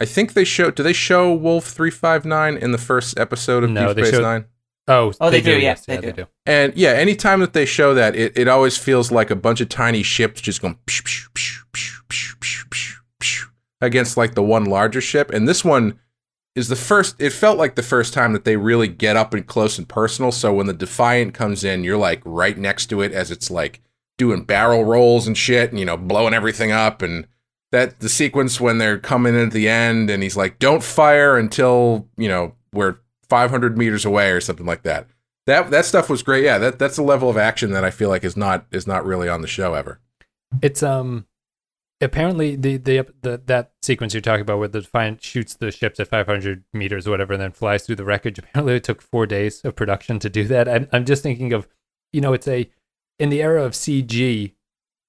[0.00, 0.70] I think they show.
[0.70, 4.14] Do they show Wolf three five nine in the first episode of No, Deep Space
[4.14, 4.46] showed- Nine?
[4.88, 6.06] oh, Oh, they do, yeah, yes, they yeah, do.
[6.06, 6.26] they do.
[6.46, 9.68] And yeah, anytime that they show that, it, it always feels like a bunch of
[9.68, 11.62] tiny ships just going psh, psh, psh,
[13.82, 15.30] against like the one larger ship.
[15.30, 15.98] And this one
[16.54, 17.16] is the first.
[17.18, 20.32] It felt like the first time that they really get up and close and personal.
[20.32, 23.82] So when the Defiant comes in, you're like right next to it as it's like
[24.16, 27.26] doing barrel rolls and shit, and you know blowing everything up and.
[27.70, 31.38] That the sequence when they're coming in at the end and he's like, "Don't fire
[31.38, 32.96] until you know we're
[33.30, 35.06] 500 meters away" or something like that
[35.46, 36.44] that that stuff was great.
[36.44, 39.04] Yeah, that that's a level of action that I feel like is not is not
[39.04, 40.00] really on the show ever.
[40.60, 41.26] It's um
[42.02, 45.98] apparently the, the the that sequence you're talking about where the Defiant shoots the ships
[46.00, 48.38] at 500 meters or whatever and then flies through the wreckage.
[48.38, 50.68] Apparently, it took four days of production to do that.
[50.68, 51.66] I'm I'm just thinking of,
[52.12, 52.70] you know, it's a
[53.18, 54.52] in the era of CG.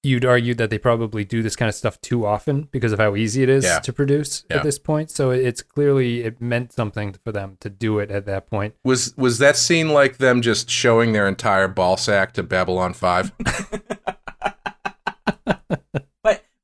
[0.06, 3.16] You'd argue that they probably do this kind of stuff too often because of how
[3.16, 3.78] easy it is Yeah.
[3.78, 4.58] to produce Yeah.
[4.58, 5.10] at this point.
[5.10, 8.74] So it's clearly it meant something for them to do it at that point.
[8.84, 13.32] Was was that scene like them just showing their entire ball sack to Babylon Five?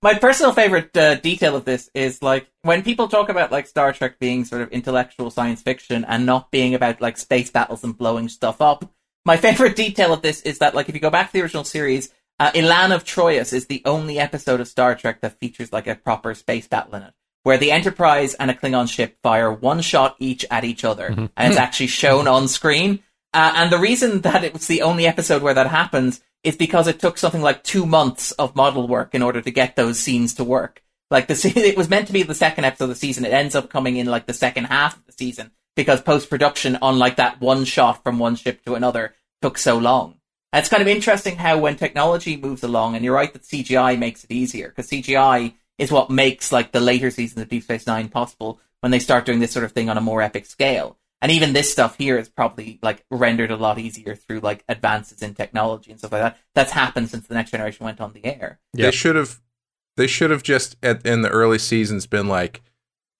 [0.02, 3.92] My personal favorite uh, detail of this is like when people talk about like Star
[3.92, 7.96] Trek being sort of intellectual science fiction and not being about like space battles and
[7.96, 8.90] blowing stuff up.
[9.26, 11.64] My favorite detail of this is that like if you go back to the original
[11.64, 15.86] series, uh, Elaan of Troyius is the only episode of Star Trek that features like
[15.86, 19.82] a proper space battle in it, where the Enterprise and a Klingon ship fire one
[19.82, 23.00] shot each at each other, and it's actually shown on screen.
[23.32, 26.88] Uh, and the reason that it was the only episode where that happens is because
[26.88, 30.34] it took something like two months of model work in order to get those scenes
[30.34, 30.82] to work.
[31.10, 33.24] Like the it was meant to be the second episode of the season.
[33.24, 36.78] It ends up coming in like the second half of the season because post production
[36.82, 40.16] on like that one shot from one ship to another took so long.
[40.52, 43.96] And it's kind of interesting how when technology moves along, and you're right that CGI
[43.98, 47.86] makes it easier because CGI is what makes like the later seasons of Deep Space
[47.86, 50.98] Nine possible when they start doing this sort of thing on a more epic scale.
[51.22, 55.22] And even this stuff here is probably like rendered a lot easier through like advances
[55.22, 56.38] in technology and stuff like that.
[56.54, 58.58] That's happened since the next generation went on the air.
[58.72, 58.86] Yeah.
[58.86, 59.40] They should have
[59.96, 62.62] they should have just at, in the early seasons been like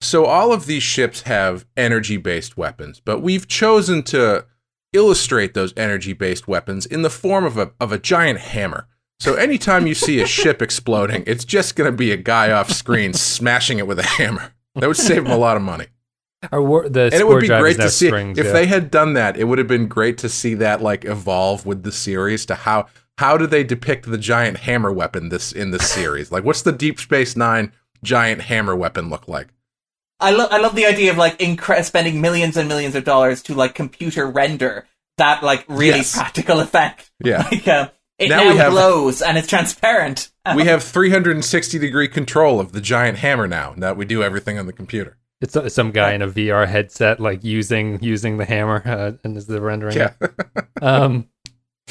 [0.01, 4.45] so all of these ships have energy based weapons, but we've chosen to
[4.93, 8.87] illustrate those energy based weapons in the form of a of a giant hammer.
[9.19, 12.71] So anytime you see a ship exploding, it's just going to be a guy off
[12.71, 14.55] screen smashing it with a hammer.
[14.73, 15.87] That would save them a lot of money.
[16.51, 18.51] Our war, the and it would be great to see strings, if yeah.
[18.51, 19.37] they had done that.
[19.37, 22.87] It would have been great to see that like evolve with the series to how
[23.19, 26.31] how do they depict the giant hammer weapon this in this series?
[26.31, 27.71] Like, what's the Deep Space Nine
[28.03, 29.49] giant hammer weapon look like?
[30.19, 33.43] I love I love the idea of like incre- spending millions and millions of dollars
[33.43, 34.87] to like computer render
[35.17, 36.15] that like really Yes.
[36.15, 37.11] practical effect.
[37.23, 37.47] Yeah.
[37.51, 40.31] Like, uh, It Now now, we have- glows and it's transparent.
[40.55, 43.75] we have 360 degree control of the giant hammer now.
[43.77, 45.17] That we do everything on the computer.
[45.41, 49.35] It's uh, some guy in a VR headset, like using using the hammer, uh, and
[49.35, 49.97] is the rendering.
[49.97, 50.13] Yeah.
[50.81, 51.27] um,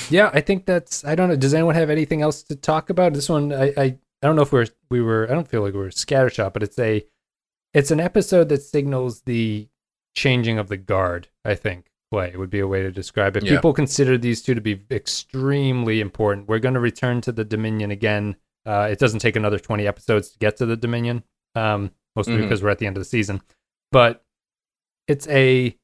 [0.08, 1.04] yeah, I think that's.
[1.04, 1.36] I don't know.
[1.36, 3.12] Does anyone have anything else to talk about?
[3.12, 5.26] This one, I, I, I don't know if we're we were.
[5.28, 7.04] I don't feel like we we're scattershot, but it's a,
[7.74, 9.68] it's an episode that signals the
[10.14, 11.28] changing of the guard.
[11.44, 13.44] I think Clay would be a way to describe it.
[13.44, 13.56] Yeah.
[13.56, 16.48] People consider these two to be extremely important.
[16.48, 18.36] We're going to return to the Dominion again.
[18.64, 21.24] Uh, it doesn't take another twenty episodes to get to the Dominion,
[21.56, 22.42] um, mostly Mhm.
[22.42, 23.40] because we're at the end of the season.
[23.92, 24.22] But
[25.08, 25.76] it's a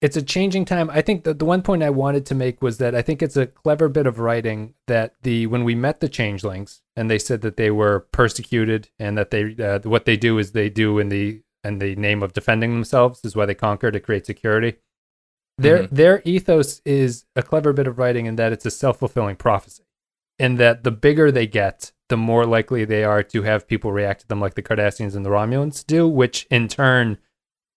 [0.00, 0.90] it's a changing time.
[0.90, 3.36] I think that the one point I wanted to make was that I think it's
[3.36, 7.40] a clever bit of writing that the when we met the changelings and they said
[7.42, 11.08] that they were persecuted and that they uh, what they do is they do in
[11.08, 14.78] the in the name of defending themselves is why they conquer to create security.
[15.58, 15.90] Their Mhm.
[15.90, 19.84] their ethos is a clever bit of writing in that it's a self fulfilling prophecy,
[20.42, 24.22] in that the bigger they get, the more likely they are to have people react
[24.22, 27.18] to them like the Cardassians and the Romulans do, which in turn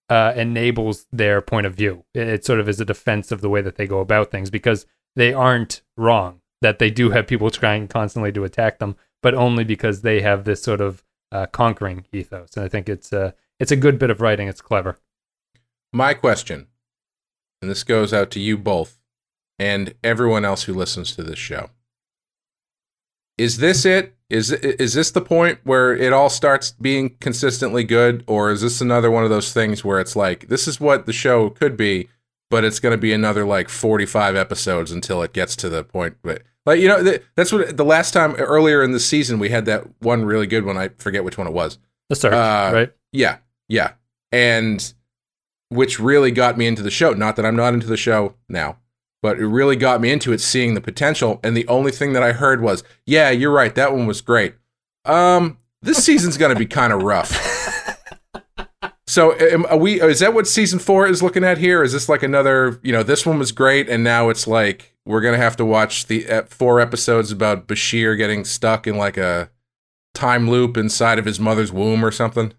[0.10, 2.06] uh, enables their point of view.
[2.16, 4.50] It, it sort of is a defense of the way that they go about things
[4.50, 6.42] because they aren't wrong.
[6.62, 10.44] That they do have people trying constantly to attack them, but only because they have
[10.44, 12.56] this sort of uh, conquering ethos.
[12.56, 14.48] And I think it's a it's a good bit of writing.
[14.48, 14.98] It's clever.
[15.94, 16.66] My question,
[17.62, 18.98] and this goes out to you both
[19.60, 21.70] and everyone else who listens to this show.
[23.38, 24.16] Is this it?
[24.30, 28.82] Is is this the point where it all starts being consistently good or is this
[28.82, 32.10] another one of those things where it's like this is what the show could be
[32.50, 36.18] but it's going to be another like 45 episodes until it gets to the point
[36.24, 39.50] but like you know th- that's what the last time earlier in the season we
[39.50, 41.78] had that one really good one I forget which one it was
[42.10, 42.94] The search, Uh, right?
[43.12, 43.38] yeah,
[43.70, 43.92] yeah.
[44.32, 44.92] And
[45.70, 47.14] which really got me into the show.
[47.14, 48.78] Not that I'm not into the show now,
[49.26, 51.40] but it really got me into it seeing the potential.
[51.44, 53.74] And the only thing that I heard was, yeah, you're right.
[53.74, 54.54] That one was great.
[55.04, 57.32] Um, this season's going to be kind of rough.
[59.08, 61.82] So am, we is that what season 4 is looking at here?
[61.82, 65.22] Is this like another, you know, this one was great and now it's like we're
[65.22, 69.18] going to have to watch the uh, four episodes about Bashir getting stuck in like
[69.18, 69.50] a
[70.14, 72.54] time loop inside of his mother's womb or something?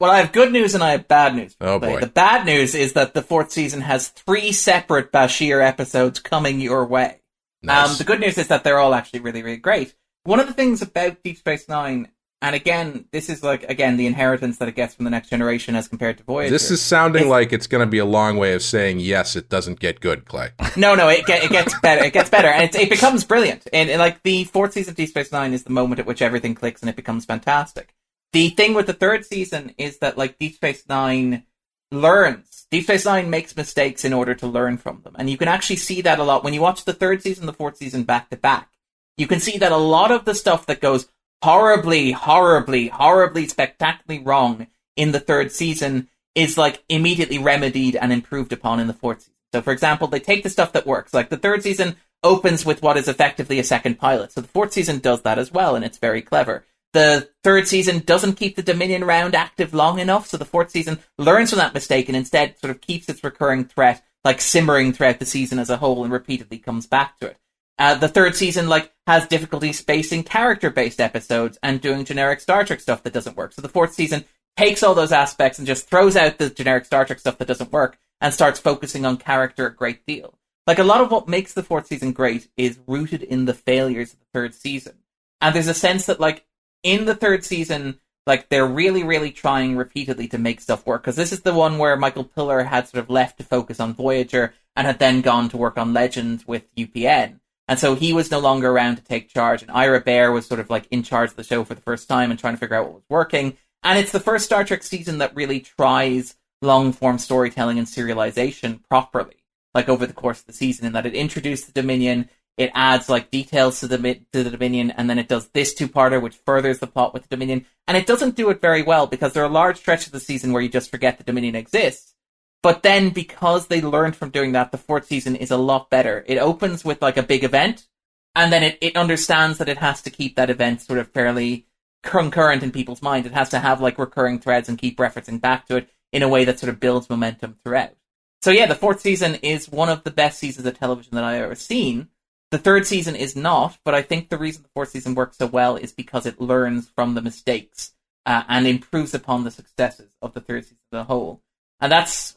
[0.00, 1.54] Well, I have good news and I have bad news.
[1.60, 2.00] Oh, boy.
[2.00, 6.86] The bad news is that the fourth season has three separate Bashir episodes coming your
[6.86, 7.20] way.
[7.62, 7.90] Nice.
[7.90, 9.94] Um, the good news is that they're all actually really, really great.
[10.24, 12.08] One of the things about Deep Space Nine,
[12.40, 15.76] and again, this is like again the inheritance that it gets from the Next Generation
[15.76, 16.50] as compared to Voyager.
[16.50, 19.36] This is sounding It's- like it's going to be a long way of saying yes.
[19.36, 20.50] It doesn't get good, Clay.
[20.76, 22.04] No, no, it, get, it gets better.
[22.04, 23.66] It gets better, and it, it becomes brilliant.
[23.72, 26.22] And, and, like the fourth season of Deep Space Nine is the moment at which
[26.22, 27.92] everything clicks and it becomes fantastic.
[28.32, 31.44] The thing with the third season is that like Deep Space Nine
[31.90, 32.66] learns.
[32.70, 35.76] Deep Space Nine makes mistakes in order to learn from them, and you can actually
[35.76, 38.36] see that a lot when you watch the third season, the fourth season back to
[38.36, 38.70] back.
[39.16, 41.08] You can see that a lot of the stuff that goes
[41.42, 48.52] horribly, horribly, horribly, spectacularly wrong in the third season is like immediately remedied and improved
[48.52, 49.34] upon in the fourth season.
[49.52, 51.12] So, for example, they take the stuff that works.
[51.12, 54.32] Like the third season opens with what is effectively a second pilot.
[54.32, 56.64] So the fourth season does that as well, and it's very clever.
[56.92, 60.98] The third season doesn't keep the Dominion round active long enough, so the fourth season
[61.18, 65.18] learns from that mistake and instead sort of keeps its recurring threat like simmering throughout
[65.18, 67.38] the season as a whole and repeatedly comes back to it.
[67.78, 72.80] Uh, the third season like has difficulty spacing character-based episodes and doing generic Star Trek
[72.80, 73.52] stuff that doesn't work.
[73.52, 74.24] So the fourth season
[74.56, 77.72] takes all those aspects and just throws out the generic Star Trek stuff that doesn't
[77.72, 80.38] work and starts focusing on character a great deal.
[80.66, 84.12] Like a lot of what makes the fourth season great is rooted in the failures
[84.12, 84.98] of the third season.
[85.40, 86.44] And there's a sense that like
[86.82, 91.02] in the third season, like they're really, really trying repeatedly to make stuff work.
[91.02, 93.94] Because this is the one where Michael Piller had sort of left to focus on
[93.94, 97.40] Voyager and had then gone to work on Legends with UPN.
[97.70, 100.58] And so he was no longer around to take charge, and Ira Behr was sort
[100.58, 102.74] of like in charge of the show for the first time and trying to figure
[102.74, 103.56] out what was working.
[103.84, 108.80] And it's the first Star Trek season that really tries long form storytelling and serialization
[108.88, 109.36] properly,
[109.72, 113.08] like over the course of the season, in that it introduced the Dominion, it adds
[113.08, 116.36] like details to the to the Dominion, and then it does this two parter, which
[116.36, 117.66] furthers the plot with the Dominion.
[117.86, 120.52] And it doesn't do it very well because there are large stretches of the season
[120.52, 122.14] where you just forget the Dominion exists.
[122.62, 126.22] But then, because they learned from doing that, the fourth season is a lot better.
[126.26, 127.86] It opens with like a big event,
[128.34, 131.66] and then it, it understands that it has to keep that event sort of fairly
[132.02, 133.26] concurrent in people's minds.
[133.26, 136.28] It has to have like recurring threads and keep referencing back to it in a
[136.28, 137.94] way that sort of builds momentum throughout.
[138.42, 141.42] So yeah, the fourth season is one of the best seasons of television that I've
[141.42, 142.08] ever seen.
[142.50, 145.46] The third season is not, but I think the reason the fourth season works so
[145.46, 147.92] well is because it learns from the mistakes
[148.26, 151.42] uh, and improves upon the successes of the third season as a whole.
[151.80, 152.36] And that's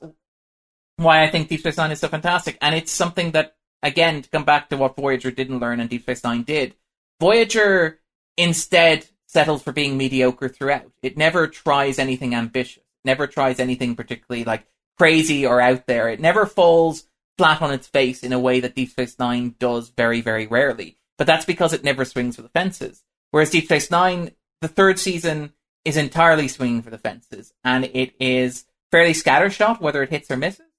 [0.97, 2.57] why I think Deep Space Nine is so fantastic.
[2.61, 6.01] And it's something that again, to come back to what Voyager didn't learn and Deep
[6.01, 6.73] Space Nine did,
[7.19, 7.99] Voyager
[8.37, 10.91] instead settles for being mediocre throughout.
[11.03, 14.65] It never tries anything ambitious, never tries anything particularly like
[14.97, 16.09] crazy or out there.
[16.09, 17.03] It never falls
[17.37, 20.97] flat on its face in a way that Deep Space Nine does very, very rarely.
[21.17, 23.03] But that's because it never swings for the fences.
[23.31, 24.31] Whereas Deep Space Nine,
[24.61, 25.53] the third season
[25.85, 30.37] is entirely swinging for the fences, and it is fairly scattershot whether it hits or
[30.37, 30.71] misses.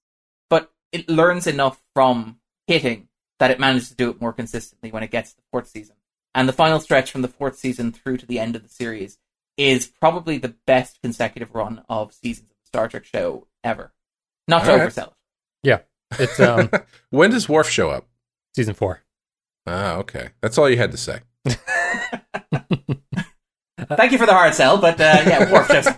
[0.49, 5.03] But it learns enough from hitting that it manages to do it more consistently when
[5.03, 5.95] it gets to the fourth season.
[6.33, 9.17] And the final stretch from the fourth season through to the end of the series
[9.57, 13.93] is probably the best consecutive run of seasons of the Star Trek show ever.
[14.47, 14.89] Not to All right.
[14.89, 15.13] oversell it.
[16.17, 16.69] Yeah, it's um
[17.09, 18.07] when does Worf show up?
[18.55, 19.03] season four.
[19.67, 20.29] Ah, okay.
[20.41, 21.19] That's all you had to say.
[23.87, 25.89] Thank you for the hard sell, but uh, yeah, Worf just.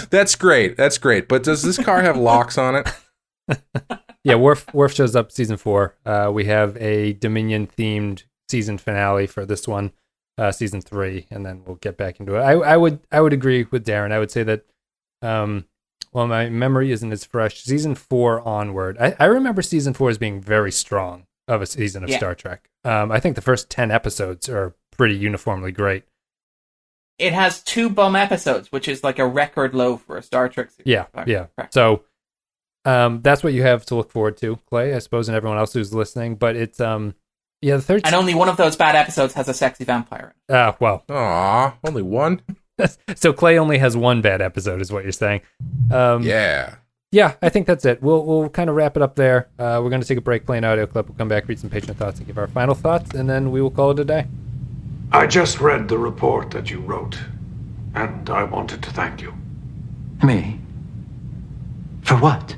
[0.10, 0.76] That's great.
[0.76, 1.28] That's great.
[1.28, 2.88] But does this car have locks on it?
[4.24, 5.96] Yeah, Worf Worf shows up season four.
[6.06, 9.92] Uh, we have a Dominion themed season finale for this one,
[10.38, 12.40] uh, season three, and then we'll get back into it.
[12.40, 14.12] I, I would I would agree with Darren.
[14.12, 14.64] I would say that,
[15.22, 15.66] um,
[16.12, 17.62] well, my memory isn't as fresh.
[17.62, 22.02] Season four onward, I, I remember season four as being very strong of a season
[22.04, 22.16] of Yeah.
[22.18, 22.68] Star Trek.
[22.84, 26.04] Um, I think the first ten episodes are pretty uniformly great.
[27.18, 30.70] it has two bum episodes, which is like a record low for a Star Trek
[30.70, 30.86] series.
[30.86, 31.46] Yeah, yeah.
[31.70, 32.04] So
[32.84, 35.72] um, that's what you have to look forward to, Clay, I suppose, and everyone else
[35.72, 36.36] who's listening.
[36.36, 37.14] But it's um,
[37.60, 38.02] yeah, the third.
[38.04, 40.32] And only one of those bad episodes has a sexy vampire.
[40.48, 40.58] in it.
[40.58, 42.40] Ah, well, Aw, only one?
[43.16, 45.40] so Clay only has one bad episode, is what you're saying.
[45.90, 46.76] Um, Yeah.
[47.10, 48.02] yeah, I think that's it.
[48.02, 49.48] We'll we'll kind of wrap it up there.
[49.58, 51.08] Uh, we're going to take a break, play an audio clip.
[51.08, 53.60] We'll come back, read some patient thoughts, and give our final thoughts, and then we
[53.62, 54.26] will call it a day.
[55.10, 57.18] I just read the report that you wrote,
[57.94, 59.32] and I wanted to thank you
[60.22, 60.58] Me?
[62.02, 62.56] For what?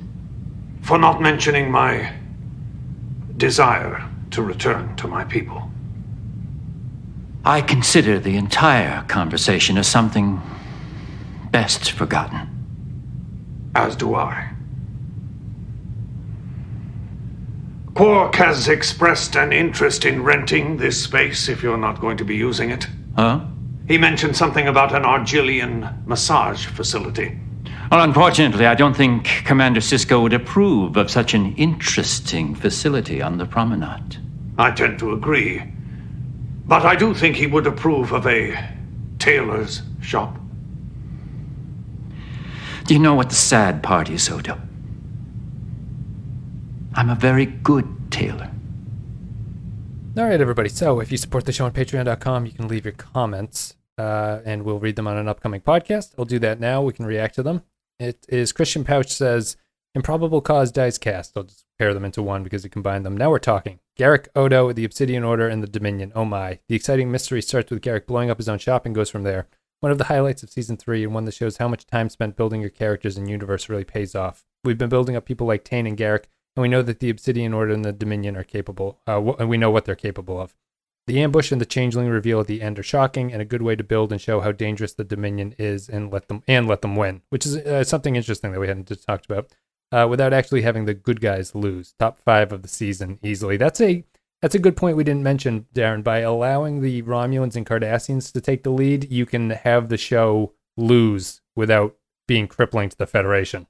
[0.82, 2.12] for not mentioning my
[3.36, 4.02] desire
[4.32, 5.69] to return to my people.
[7.44, 10.42] I consider the entire conversation as something
[11.50, 12.48] best forgotten.
[13.74, 14.50] As do I.
[17.94, 22.36] Quark has expressed an interest in renting this space if you're not going to be
[22.36, 22.86] using it.
[23.16, 23.40] Huh?
[23.88, 27.38] He mentioned something about an Argelian massage facility.
[27.90, 33.38] Well, unfortunately, I don't think Commander Sisko would approve of such an interesting facility on
[33.38, 34.18] the promenade.
[34.58, 35.62] I tend to agree.
[36.70, 38.56] But I do think he would approve of a
[39.18, 40.38] tailor's shop.
[42.84, 44.56] Do you know what the sad part is, Odo?
[46.94, 48.52] I'm a very good tailor.
[50.16, 50.68] All right, everybody.
[50.68, 54.62] So if you support the show on patreon.com, you can leave your comments uh, and
[54.62, 56.14] we'll read them on an upcoming podcast.
[56.16, 56.82] I'll do that now.
[56.82, 57.62] We can react to them.
[57.98, 59.56] It is Christian Pouch says,
[59.96, 61.36] Improbable Cause Dice Cast.
[61.36, 63.16] I'll just pair them into one because you combine them.
[63.16, 63.80] Now we're talking.
[64.00, 66.10] Garak, Odo, the Obsidian Order, and the Dominion.
[66.14, 66.58] Oh my.
[66.70, 69.46] The exciting mystery starts with Garak blowing up his own shop and goes from there.
[69.80, 72.34] One of the highlights of season three and one that shows how much time spent
[72.34, 74.42] building your characters and universe really pays off.
[74.64, 76.24] We've been building up people like Tain and Garak,
[76.56, 79.58] and we know that the Obsidian Order and the Dominion are capable, uh, and we
[79.58, 80.56] know what they're capable of.
[81.06, 83.76] The ambush and the changeling reveal at the end are shocking and a good way
[83.76, 86.96] to build and show how dangerous the Dominion is and let them and let them
[86.96, 89.52] win, which is uh, something interesting that we hadn't talked about.
[89.92, 93.56] Uh, without actually having the good guys lose, top five of the season easily.
[93.56, 94.04] That's a
[94.40, 96.04] that's a good point we didn't mention, Darren.
[96.04, 100.52] By allowing the Romulans and Cardassians to take the lead, you can have the show
[100.76, 101.96] lose without
[102.28, 103.66] being crippling to the Federation,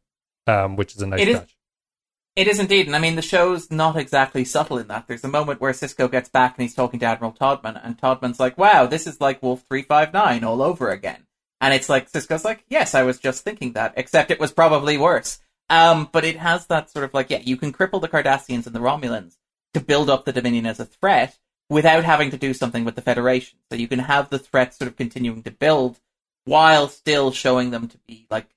[0.46, 1.56] um, which is a nice It is- touch.
[2.36, 5.06] It is indeed, and I mean the show's not exactly subtle in that.
[5.08, 8.38] There's a moment where Sisko gets back and he's talking to Admiral Toddman, and Toddman's
[8.38, 11.26] like, "Wow, this is like Wolf three five nine all over again."
[11.60, 14.96] And it's like Sisko's like, "Yes, I was just thinking that, except it was probably
[14.96, 15.40] worse."
[15.70, 18.74] Um, but it has that sort of like, yeah, you can cripple the Cardassians and
[18.74, 19.36] the Romulans
[19.72, 21.38] to build up the Dominion as a threat
[21.68, 23.58] without having to do something with the Federation.
[23.70, 26.00] So you can have the threat sort of continuing to build
[26.44, 28.48] while still showing them to be like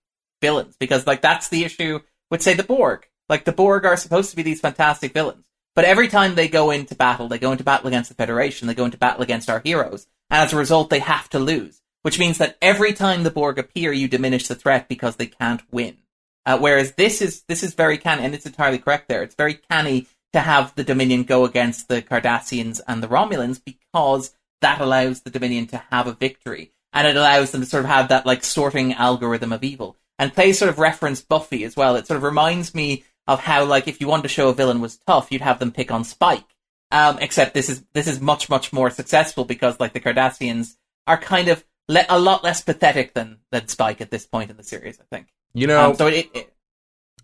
[0.41, 1.99] villains, because like that's the issue
[2.31, 3.07] with say the Borg.
[3.29, 5.45] Like the Borg are supposed to be these fantastic villains,
[5.75, 8.73] but every time they go into battle, they go into battle against the Federation, they
[8.73, 11.79] go into battle against our heroes, and as a result, they have to lose.
[12.01, 15.61] Which means that every time the Borg appear, you diminish the threat because they can't
[15.71, 15.99] win.
[16.45, 19.23] Uh, whereas this is this is very canny, and it's entirely correct there.
[19.23, 24.33] It's very canny to have the Dominion go against the Cardassians and the Romulans because
[24.61, 27.89] that allows the Dominion to have a victory, and it allows them to sort of
[27.89, 29.97] have that like sorting algorithm of evil.
[30.19, 31.95] And Clay sort of referenced Buffy as well.
[31.95, 34.81] It sort of reminds me of how like if you wanted to show a villain
[34.81, 36.43] was tough, you'd have them pick on Spike.
[36.91, 40.75] Um, except this is this is much much more successful because like the Cardassians
[41.07, 44.57] are kind of le- a lot less pathetic than than Spike at this point in
[44.57, 44.99] the series.
[44.99, 45.32] I think.
[45.53, 46.53] You know, Um, so it, it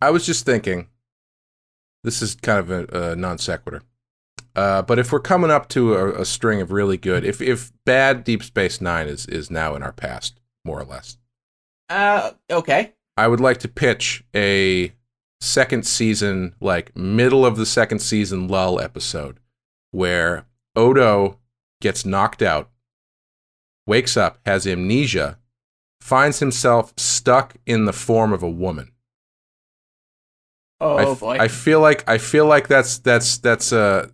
[0.02, 0.88] I was just thinking
[2.04, 3.82] This is kind of a, a non sequitur.
[4.56, 7.72] Uh, but if we're coming up to a, a string of really good, if if
[7.86, 11.18] bad Deep Space Nine is is now in our past, more or less,
[11.90, 12.94] Uh, okay.
[13.18, 14.94] I would like to pitch a
[15.42, 19.40] second season, like middle of the second season lull episode,
[19.92, 20.46] where
[20.76, 21.40] Odo
[21.82, 22.70] gets knocked out,
[23.88, 25.38] wakes up, has amnesia,
[26.02, 28.92] finds himself stuck in the form of a woman.
[30.82, 31.38] Oh I f- boy.
[31.40, 34.08] I feel like I feel like that's that's that's uh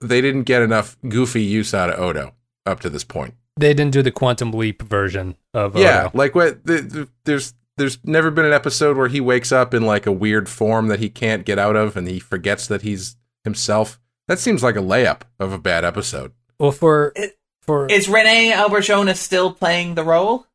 [0.00, 2.34] they didn't get enough goofy use out of Odo
[2.64, 3.34] up to this point.
[3.58, 6.10] They didn't do the quantum leap version of Yeah, Odo.
[6.18, 9.84] like what the, the, there's there's never been an episode where he wakes up in
[9.84, 13.16] like a weird form that he can't get out of and he forgets that he's
[13.44, 14.00] himself.
[14.28, 16.32] That seems like a layup of a bad episode.
[16.58, 20.46] Well, for It- for Is Renee Auberjonois still playing the role?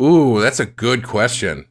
[0.00, 1.66] Ooh, that's a good question.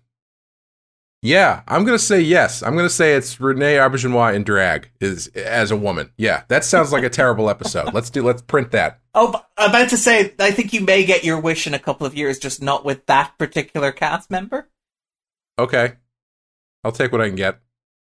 [1.22, 2.62] Yeah, I'm gonna say yes.
[2.62, 6.12] I'm gonna say it's Renee Auberjonois in drag is as a woman.
[6.18, 7.94] Yeah, that sounds like a terrible episode.
[7.94, 8.22] Let's do.
[8.24, 9.00] Let's print that.
[9.14, 12.06] Oh, I'm about to say, I think you may get your wish in a couple
[12.06, 14.68] of years, just not with that particular cast member.
[15.58, 15.94] Okay,
[16.84, 17.60] I'll take what I can get.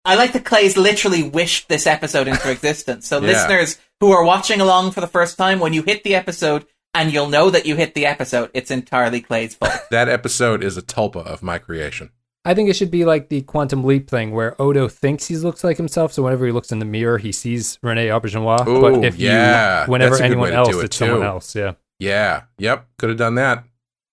[0.03, 3.07] I like the Clay's literally wished this episode into existence.
[3.07, 3.27] So, Yeah.
[3.27, 6.65] listeners who are watching along for the first time, when you hit the episode,
[6.97, 9.73] and you'll know that you hit the episode, it's entirely Clay's fault.
[9.91, 12.11] That episode is a tulpa of my creation.
[12.43, 15.63] I think it should be like the quantum leap thing where Odo thinks he looks
[15.63, 18.67] like himself, so whenever he looks in the mirror, he sees Rene Auberjonois.
[18.67, 21.55] Ooh, but if yeah, you, whenever that's a good anyone else, it, it's someone else.
[21.55, 21.73] Yeah.
[21.99, 22.43] Yeah.
[22.57, 22.87] Yep.
[22.97, 23.65] Could have done that.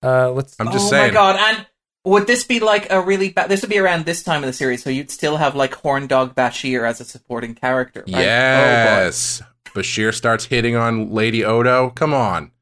[0.02, 0.56] Uh, let's.
[0.58, 1.08] I'm just oh saying.
[1.08, 1.36] my god!
[1.38, 1.66] And
[2.04, 3.48] would this be like a really bad?
[3.48, 6.06] This would be around this time of the series, so you'd still have like Horn
[6.06, 8.00] Dog Bashir as a supporting character.
[8.00, 8.16] Right?
[8.16, 9.42] Oh, Yes.
[9.74, 11.90] Bashir starts hitting on Lady Odo.
[11.90, 12.52] Come on.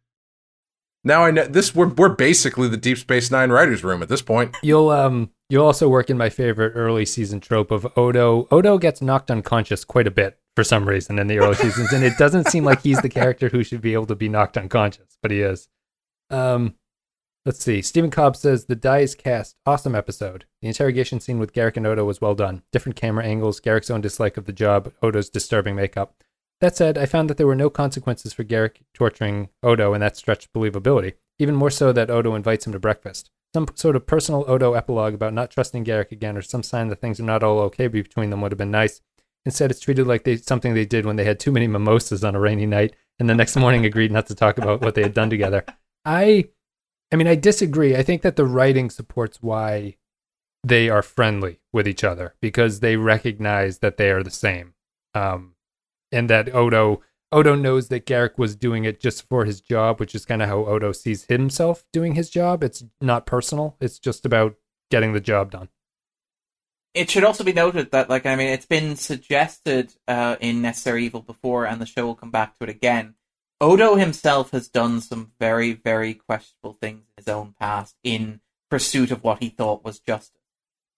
[1.05, 1.75] Now I know this.
[1.75, 4.57] We're we're basically the Deep Space Nine writers' room at this point.
[4.63, 8.47] You'll um you'll also work in my favorite early season trope of Odo.
[8.51, 12.05] Odo gets knocked unconscious quite a bit for some reason in the early seasons, and
[12.05, 15.19] it doesn't seem like he's the character who should be able to be knocked unconscious,
[15.23, 15.69] but he is.
[16.31, 16.75] Um,
[17.45, 17.83] let's see.
[17.83, 20.45] Stephen Cobb says the die is cast awesome episode.
[20.61, 22.63] The interrogation scene with Garak and Odo was well done.
[22.71, 26.15] Different camera angles, Garak's own dislike of the job, Odo's disturbing makeup.
[26.63, 30.17] That said, I found that there were no consequences for Garak torturing Odo, and that
[30.17, 31.15] stretched believability.
[31.41, 33.31] Even more so that Odo invites him to breakfast.
[33.53, 37.01] Some sort of personal Odo epilogue about not trusting Garak again, or some sign that
[37.01, 39.01] things are not all okay between them would have been nice.
[39.45, 42.37] Instead, it's treated like they something they did when they had too many mimosas on
[42.37, 45.15] a rainy night, and the next morning agreed not to talk about what they had
[45.15, 45.65] done together.
[46.05, 46.45] I,
[47.11, 47.97] I mean, I disagree.
[47.97, 49.97] I think that the writing supports why
[50.63, 54.75] they are friendly with each other because they recognize that they are the same,
[55.13, 55.52] um,
[56.13, 57.03] and that Odo
[57.33, 60.49] Odo knows that Garak was doing it just for his job, which is kind of
[60.49, 62.63] how Odo sees himself doing his job.
[62.63, 63.77] It's not personal.
[63.81, 64.57] It's just about
[64.91, 65.71] getting the job done.
[66.93, 71.07] It should also be noted that, like, I mean, it's been suggested uh, in Necessary
[71.07, 73.15] Evil before, and the show will come back to it again.
[73.63, 79.11] Odo himself has done some very, very questionable things in his own past in pursuit
[79.11, 80.43] of what he thought was justice.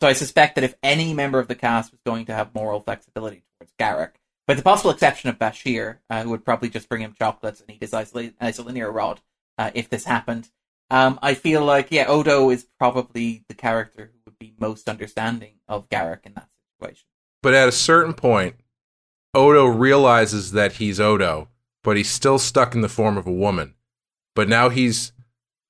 [0.02, 2.80] So I suspect that if any member of the cast was going to have moral
[2.80, 4.14] flexibility towards Garak,
[4.46, 7.70] with the possible exception of Bashir, uh, who would probably just bring him chocolates and
[7.70, 9.20] eat his isol- isolinear rod
[9.58, 10.50] uh, if this happened,
[10.90, 15.54] um, I feel like, yeah, Odo is probably the character who would be most understanding
[15.66, 16.48] of Garak in that
[16.78, 17.06] situation.
[17.42, 18.56] But at a certain point,
[19.34, 21.48] Odo realizes that he's Odo,
[21.82, 23.74] but he's still stuck in the form of a woman.
[24.34, 25.12] But now he's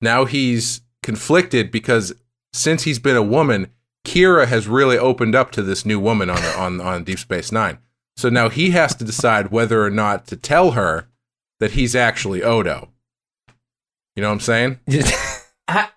[0.00, 2.12] now he's conflicted because
[2.52, 3.70] since he's been a woman,
[4.04, 7.78] Kira has really opened up to this new woman on on on Deep Space Nine.
[8.16, 11.08] So now he has to decide whether or not to tell her
[11.60, 12.88] that he's actually Odo.
[14.16, 14.80] You know what I'm saying?
[15.68, 15.94] Ha-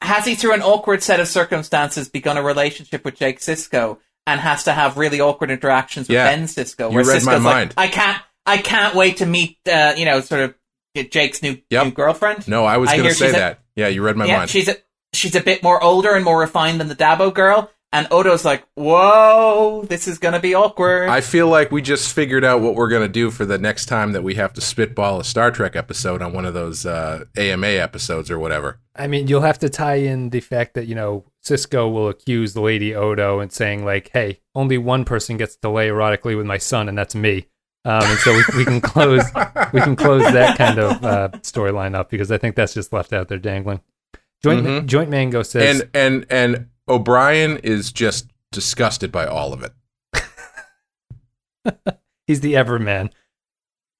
[0.00, 3.98] has he, through an awkward set of circumstances, begun a relationship with Jake Sisko
[4.28, 6.26] and has to have really awkward interactions with Yeah.
[6.28, 6.88] Ben Sisko?
[6.90, 7.74] You Where read my mind.
[7.76, 10.54] like, I can't, I can't wait to meet, uh, you know, sort of
[11.10, 11.84] Jake's new, Yep.
[11.84, 12.46] new girlfriend.
[12.46, 13.58] No, I was going to say she's a- that.
[13.74, 14.50] yeah, you read my yeah, mind.
[14.50, 14.76] she's a,
[15.12, 17.68] she's a bit more older and more refined than the Dabo girl.
[17.94, 21.08] And Odo's like, whoa, this is gonna be awkward.
[21.10, 23.86] I feel like we just figured out what we're going to do for the next
[23.86, 27.24] time that we have to spitball a Star Trek episode on one of those uh,
[27.36, 28.78] AMA episodes or whatever.
[28.96, 32.54] I mean, you'll have to tie in the fact that, you know, Sisko will accuse
[32.54, 36.46] the Lady Odo and saying, like, hey, only one person gets to lay erotically with
[36.46, 37.46] my son, and that's me.
[37.84, 39.24] Um, and so we, we can close
[39.72, 43.12] we can close that kind of uh, storyline up because I think that's just left
[43.12, 43.80] out there dangling.
[44.42, 44.86] Joint Mhm.
[44.86, 49.72] Joint Mango says And and and O'Brien is just disgusted by all of it.
[52.26, 53.10] he's the Everman.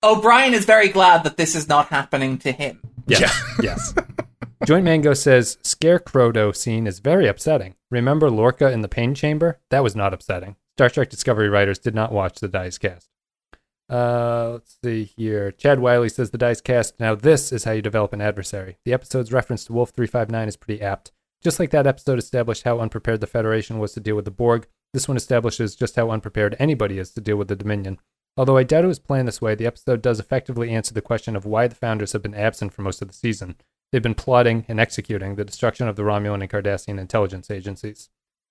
[0.03, 2.81] O'Brien is very glad that this is not happening to him.
[3.07, 3.43] Yes.
[3.63, 3.95] yes.
[4.65, 7.75] Joint Mango says Scarecrowdo scene is very upsetting.
[7.91, 9.61] Remember Lorca in the pain chamber?
[9.71, 10.57] That was not upsetting.
[10.77, 13.09] Star Trek Discovery writers did not watch the Dice Cast.
[13.91, 15.53] Uh, let's see here.
[15.53, 16.99] Chad Wiley says the Dice Cast.
[16.99, 18.79] Now this is how you develop an adversary.
[18.85, 21.13] The episode's reference to Wolf three five nine is pretty apt.
[21.43, 24.69] Just like that episode established how unprepared the Federation was to deal with the Borg,
[24.95, 27.99] this one establishes just how unprepared anybody is to deal with the Dominion.
[28.37, 31.35] Although I doubt it was planned this way, the episode does effectively answer the question
[31.35, 33.57] of why the founders have been absent for most of the season.
[33.91, 38.09] They've been plotting and executing the destruction of the Romulan and Cardassian intelligence agencies.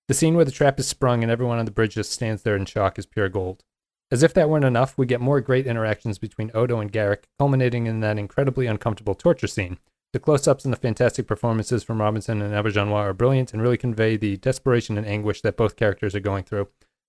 [0.07, 2.57] The scene where the trap is sprung and everyone on the bridge just stands there
[2.57, 3.63] in shock is pure gold.
[4.11, 7.88] As if that weren't enough, we get more great interactions between Odo and Garak, culminating
[7.88, 9.80] in that incredibly uncomfortable torture scene.
[10.13, 13.77] The close ups and the fantastic performances from Robinson and Auberjonois are brilliant and really
[13.77, 16.67] convey the desperation and anguish that both characters are going through.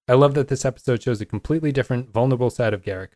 [0.08, 3.10] I love that this episode shows a completely different, vulnerable side of Garak.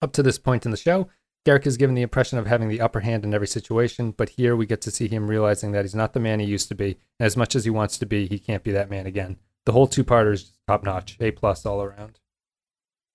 [0.00, 1.08] Up to this point in the show,
[1.46, 4.56] Garak is given the impression of having the upper hand in every situation, but here
[4.56, 6.98] we get to see him realizing that he's not the man he used to be,
[7.18, 9.36] and as much as he wants to be, he can't be that man again.
[9.66, 12.18] The whole two-parter is top notch, A plus all around.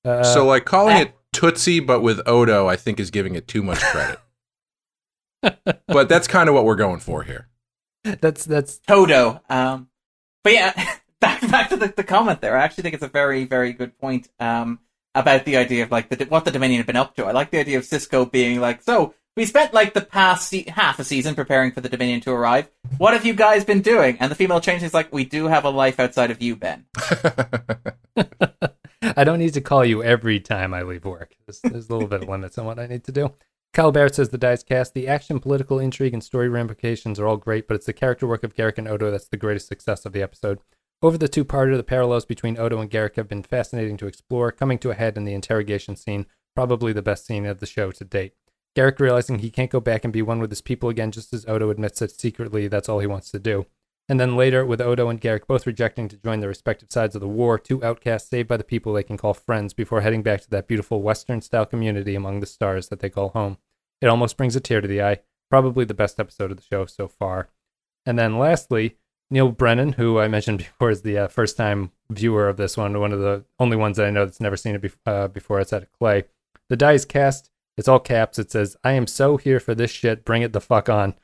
[0.05, 3.61] Uh, so like calling it Tootsie but with Odo, I think is giving it too
[3.61, 4.19] much credit.
[5.41, 7.47] But that's kind of what we're going for here.
[8.03, 9.41] that's that's Todo.
[9.49, 9.89] Um,
[10.43, 12.57] but yeah, back back to the, the comment there.
[12.57, 14.29] I actually think it's a very very good point.
[14.39, 14.79] Um,
[15.17, 17.25] about the idea of like the, what the Dominion have been up to.
[17.25, 20.69] I like the idea of Sisko being like, so we spent like the past se-
[20.69, 22.69] half a season preparing for the Dominion to arrive.
[22.97, 24.17] What have you guys been doing?
[24.19, 26.85] And the female change is like, we do have a life outside of you, Ben.
[29.01, 31.35] I don't need to call you every time I leave work.
[31.45, 33.33] There's, there's a little bit of limits on what I need to do.
[33.73, 37.37] Kyle Barrett says the dice cast, the action, political intrigue, and story ramifications are all
[37.37, 40.13] great, but it's the character work of Garak and Odo that's the greatest success of
[40.13, 40.59] the episode.
[41.01, 44.79] Over the two-parter, the parallels between Odo and Garak have been fascinating to explore, coming
[44.79, 46.25] to a head in the interrogation scene,
[46.55, 48.33] probably the best scene of the show to date.
[48.75, 51.45] Garak realizing he can't go back and be one with his people again, just as
[51.47, 53.67] Odo admits that secretly that's all he wants to do.
[54.09, 57.21] And then later, with Odo and Garak both rejecting to join their respective sides of
[57.21, 60.41] the war, two outcasts saved by the people they can call friends before heading back
[60.41, 63.57] to that beautiful Western style community among the stars that they call home.
[64.01, 65.19] It almost brings a tear to the eye.
[65.49, 67.49] Probably the best episode of the show so far.
[68.05, 68.97] And then lastly,
[69.29, 72.97] Neil Brennan, who I mentioned before is the uh, first time viewer of this one,
[72.99, 75.59] one of the only ones that I know that's never seen it be- uh, before
[75.59, 76.23] outside of Clay.
[76.69, 78.39] The dice cast, it's all caps.
[78.39, 80.25] It says, I am so here for this shit.
[80.25, 81.15] Bring it the fuck on.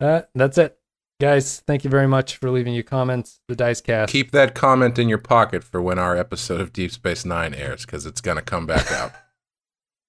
[0.00, 0.79] Uh, that's it.
[1.20, 3.40] Guys, thank you very much for leaving your comments.
[3.46, 4.10] The dice cast.
[4.10, 7.84] Keep that comment in your pocket for when our episode of Deep Space Nine airs,
[7.84, 9.12] because it's gonna come back out.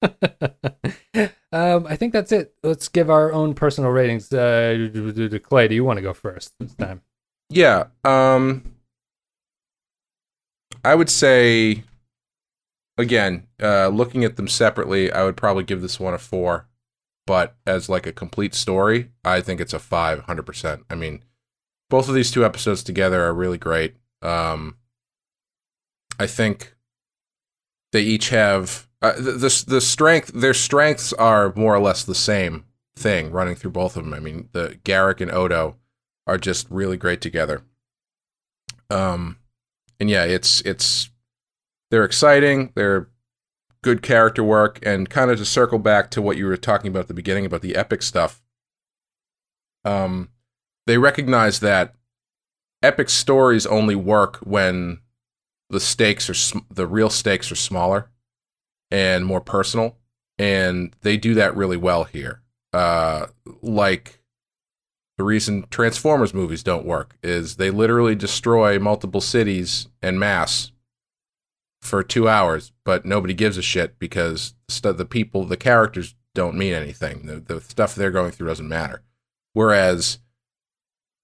[1.51, 2.55] um, I think that's it.
[2.63, 4.31] Let's give our own personal ratings.
[4.31, 4.87] Uh,
[5.43, 7.01] Clay, do you want to go first this time?
[7.49, 7.87] Yeah.
[8.05, 8.75] Um
[10.85, 11.83] I would say
[12.97, 16.69] again, uh looking at them separately, I would probably give this one a 4,
[17.25, 20.83] but as like a complete story, I think it's a 5 100%.
[20.89, 21.23] I mean,
[21.89, 23.95] both of these two episodes together are really great.
[24.21, 24.77] Um
[26.19, 26.75] I think
[27.91, 32.13] they each have uh, the, the the strength their strengths are more or less the
[32.13, 32.65] same
[32.95, 34.13] thing running through both of them.
[34.13, 35.77] I mean, the Garak and Odo
[36.27, 37.63] are just really great together.
[38.89, 39.37] Um,
[39.99, 41.09] and yeah, it's it's
[41.89, 42.71] they're exciting.
[42.75, 43.09] They're
[43.83, 47.01] good character work, and kind of to circle back to what you were talking about
[47.01, 48.41] at the beginning about the epic stuff.
[49.83, 50.29] Um,
[50.87, 51.95] they recognize that
[52.83, 54.99] epic stories only work when
[55.69, 58.09] the stakes are sm- the real stakes are smaller
[58.91, 59.97] and more personal,
[60.37, 62.41] and they do that really well here.
[62.73, 63.27] Uh,
[63.61, 64.21] like
[65.17, 70.70] the reason Transformers movies don't work is they literally destroy multiple cities and masse
[71.81, 76.57] for two hours, but nobody gives a shit because st- the people, the characters don't
[76.57, 77.25] mean anything.
[77.25, 79.03] The, the stuff they're going through doesn't matter.
[79.53, 80.19] Whereas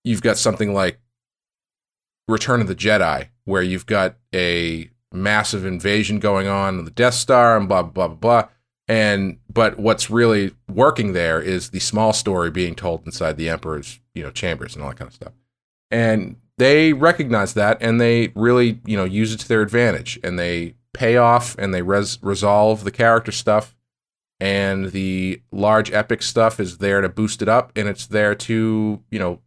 [0.04, 1.00] you've got something like
[2.28, 7.56] Return of the Jedi, where you've got a massive invasion going on the Death Star
[7.56, 8.50] and blah, blah, blah, blah
[8.88, 14.00] and but what's really working there is the small story being told inside the emperor's
[14.14, 15.34] you know chambers and all that kind of stuff
[15.92, 20.20] and they recognize that and they really you know use it to their advantage.
[20.24, 23.76] And they pay off and they res- resolve the character stuff.
[24.40, 27.72] And the large epic stuff is there to boost it up.
[27.76, 29.42] And it's there to you know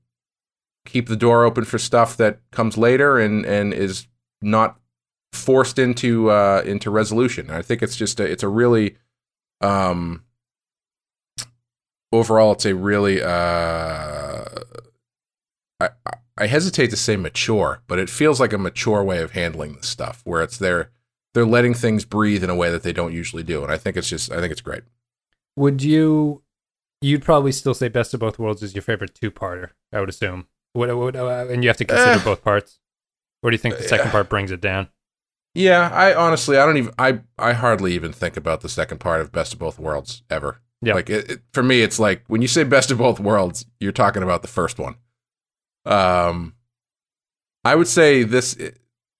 [0.86, 4.06] keep the door open for stuff that comes later and and is
[4.42, 4.78] not
[5.32, 7.50] forced into uh into resolution.
[7.50, 8.96] I think it's just a it's a really
[9.60, 10.24] um
[12.12, 14.44] overall it's a really uh
[15.80, 15.90] I
[16.40, 19.88] I hesitate to say mature, but it feels like a mature way of handling this
[19.88, 20.90] stuff where it's they're
[21.34, 23.96] they're letting things breathe in a way that they don't usually do and I think
[23.96, 24.82] it's just I think it's great.
[25.56, 26.42] Would you
[27.02, 30.46] you'd probably still say Best of Both Worlds is your favorite two-parter, I would assume.
[30.72, 32.24] What, what uh, and you have to consider Eh.
[32.24, 32.78] both parts.
[33.42, 34.12] Or do you think the second Yeah.
[34.12, 34.88] part brings it down?
[35.54, 39.20] Yeah, I honestly, I don't even, I, I hardly even think about the second part
[39.20, 40.60] of Best of Both Worlds ever.
[40.82, 40.94] Yeah.
[40.94, 43.90] Like it, it, for me, it's like when you say Best of Both Worlds, you're
[43.92, 44.94] talking about the first one.
[45.84, 46.54] Um,
[47.64, 48.56] I would say this,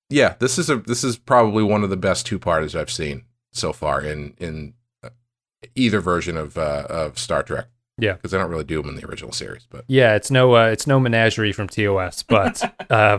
[0.08, 3.24] yeah, this is a, this is probably one of the best two parters I've seen
[3.52, 5.10] so far in in uh,
[5.74, 7.66] either version of uh, of Star Trek.
[7.98, 8.14] Yeah.
[8.14, 10.66] because I don't really do them in the original series, but Yeah, it's no uh,
[10.68, 13.18] it's no menagerie from TOS, but uh,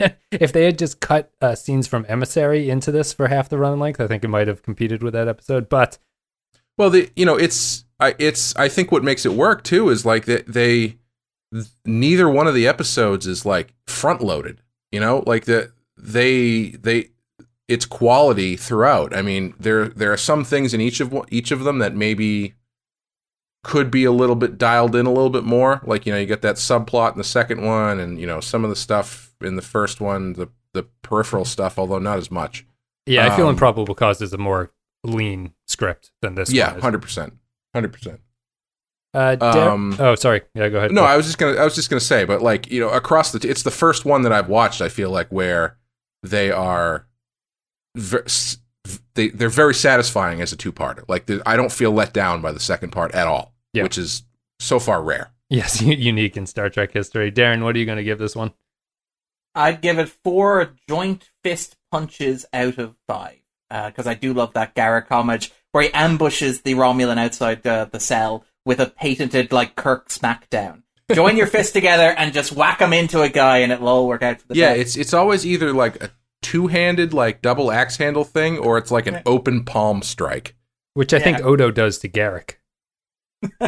[0.32, 3.78] if they had just cut uh, scenes from Emissary into this for half the run
[3.78, 5.68] length, I think it might have competed with that episode.
[5.68, 5.98] But
[6.76, 10.04] Well, the you know it's I it's I think what makes it work too is
[10.04, 10.97] like that they,
[11.84, 14.60] neither one of the episodes is like front loaded
[14.90, 15.22] you know?
[15.26, 17.10] Like the they they
[17.66, 19.16] it's quality throughout.
[19.16, 22.54] I mean there there are some things in each of each of them that maybe
[23.64, 25.80] could be a little bit dialed in a little bit more.
[25.84, 28.64] Like you know you get that subplot in the second one and you know some
[28.64, 31.50] of the stuff in the first one the the peripheral mm-hmm.
[31.50, 32.64] stuff although not as much.
[33.06, 34.70] Yeah i feel um, improbable cause is a more
[35.02, 37.32] lean script than this yeah 100%
[37.74, 38.18] 100%
[39.14, 40.42] uh, Dar- Um, oh, sorry.
[40.54, 40.92] Yeah, go ahead.
[40.92, 41.56] No, I was just gonna.
[41.58, 44.22] I was just gonna say, but like you know, across the, it's the first one
[44.22, 44.80] that I've watched.
[44.80, 45.76] I feel like where
[46.22, 47.06] they are,
[47.96, 48.58] ver- s-
[49.14, 51.04] they they're very satisfying as a two parter.
[51.08, 53.82] Like I don't feel let down by the second part at all, Yeah.
[53.84, 54.24] which is
[54.60, 55.30] so far rare.
[55.50, 57.30] yes, unique in Star Trek history.
[57.32, 58.52] Darren, what are you going to give this one?
[59.54, 63.38] I'd give it four joint fist punches out of five
[63.70, 68.00] because I do love that Garak homage where he ambushes the Romulan outside uh, the
[68.00, 70.82] cell with a patented like Kirk smackdown.
[71.10, 74.22] Join your fists together and just whack them into a guy, and it'll all work
[74.22, 74.80] out for the yeah, best.
[74.80, 76.10] it's it's always either like a
[76.42, 80.54] two handed like double axe handle thing, or it's like an open palm strike.
[80.92, 82.56] Which I think Odo does to Garak.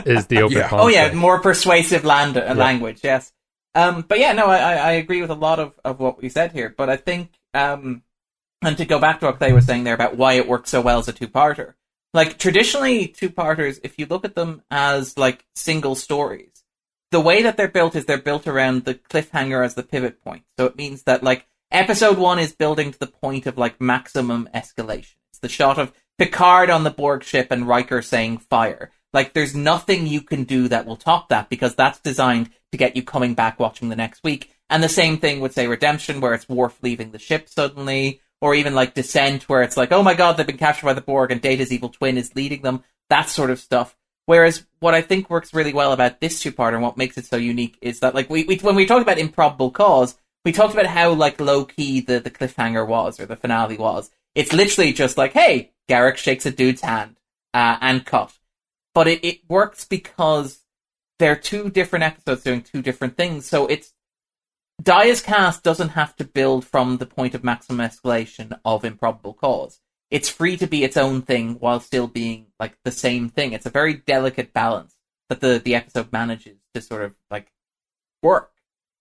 [0.04, 0.68] Is the open Yeah.
[0.68, 1.16] palm Oh yeah, strike.
[1.16, 3.00] more persuasive land- uh, language.
[3.02, 3.32] Yes.
[3.74, 6.28] Um, but yeah, no, I, I I agree with a lot of, of what we
[6.28, 6.74] said here.
[6.76, 8.02] But I think, um,
[8.62, 10.80] and to go back to what Clay was saying there about why it works so
[10.82, 11.74] well as a two-parter.
[12.12, 16.64] Like traditionally, two-parters, if you look at them as like single stories,
[17.10, 20.44] the way that they're built is they're built around the cliffhanger as the pivot point.
[20.58, 24.48] So it means that like episode one is building to the point of like maximum
[24.54, 25.14] escalation.
[25.30, 28.90] It's the shot of Picard on the Borg ship and Riker saying fire.
[29.12, 32.94] Like there's nothing you can do that will top that because that's designed to get
[32.94, 34.52] you coming back watching the next week.
[34.68, 38.54] And the same thing with say Redemption where it's Worf leaving the ship suddenly, or
[38.54, 41.30] even like Descent where it's like, oh my god, they've been captured by the Borg
[41.30, 42.84] and Data's evil twin is leading them.
[43.08, 43.96] That sort of stuff.
[44.26, 47.36] Whereas what I think works really well about this two-parter and what makes it so
[47.36, 50.86] unique is that like we, we when we talked about improbable cause, we talked about
[50.86, 54.10] how like low key the, the cliffhanger was or the finale was.
[54.34, 57.16] It's literally just like, hey, Garak shakes a dude's hand
[57.52, 58.32] uh, and cut.
[58.94, 60.64] But it, it works because
[61.18, 63.46] they're two different episodes doing two different things.
[63.46, 63.92] So it's
[64.80, 69.34] Die is Cast doesn't have to build from the point of maximum escalation of improbable
[69.34, 69.80] cause.
[70.10, 73.52] It's free to be its own thing while still being like the same thing.
[73.52, 74.96] It's a very delicate balance
[75.28, 77.52] that the, the episode manages to sort of like
[78.22, 78.52] work.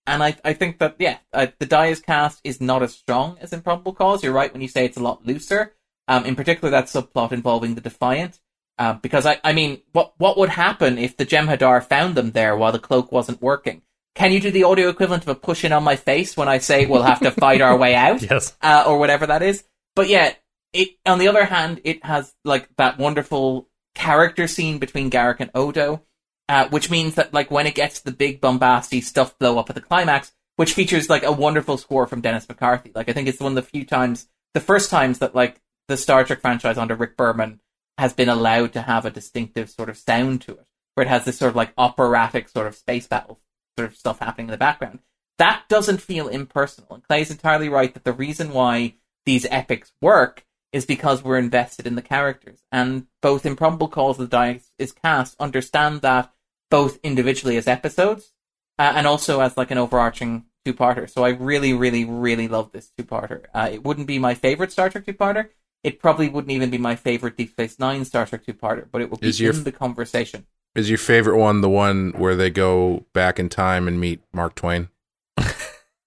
[0.06, 3.53] And I, I think that, yeah, the Die is Cast is not as strong as
[3.53, 4.23] Improbable Cause.
[4.23, 5.76] You're right when you say it's a lot looser.
[6.07, 8.39] Um, in particular, that subplot involving the Defiant.
[8.77, 12.56] Uh, because I, I mean, what, what would happen if the Jem'Hadar found them there
[12.56, 13.84] while the cloak wasn't working?
[14.15, 16.57] Can you do the audio equivalent of a push in on my face when I
[16.57, 18.22] say we'll have to fight our way out?
[18.30, 18.56] Yes.
[18.61, 19.64] uh, or whatever that is.
[19.95, 20.34] But yeah,
[20.73, 25.52] it on the other hand, it has like that wonderful character scene between Garak and
[25.56, 26.03] Odo,
[26.48, 29.76] uh, which means that like when it gets the big bombasty stuff blow up at
[29.76, 32.91] the climax, which features like a wonderful score from Dennis McCarthy.
[32.94, 35.98] Like I think it's one of the few times, the first times that like the
[35.98, 37.61] Star Trek franchise under Rick Berman
[37.98, 41.26] has been allowed to have a distinctive sort of sound to it, where it has
[41.26, 43.40] this sort of like operatic sort of space battle
[43.80, 44.99] sort of stuff happening in the background.
[45.38, 46.93] That doesn't feel impersonal.
[46.95, 48.95] And Clay's entirely right that the reason why
[49.26, 52.60] these epics work is because we're invested in the characters.
[52.72, 56.31] And both Improbable Cause of the Dice is cast understand that
[56.69, 58.34] both individually as episodes
[58.77, 61.10] uh, and also as like an overarching two-parter.
[61.10, 63.45] So I really, really, really love this two-parter.
[63.53, 65.49] Uh, it wouldn't be my favorite Star Trek two-parter.
[65.84, 69.10] It probably wouldn't even be my favorite Deep Space Nine Star Trek two-parter, but it
[69.10, 70.45] would be Is your- in the conversation.
[70.75, 74.55] Is your favorite one the one where they go back in time and meet Mark
[74.55, 74.89] Twain?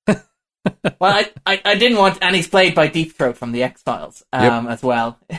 [0.08, 0.16] well,
[1.00, 4.22] I, I, I didn't want, and he's played by Deep Throat from the X Files
[4.32, 5.18] um, as well.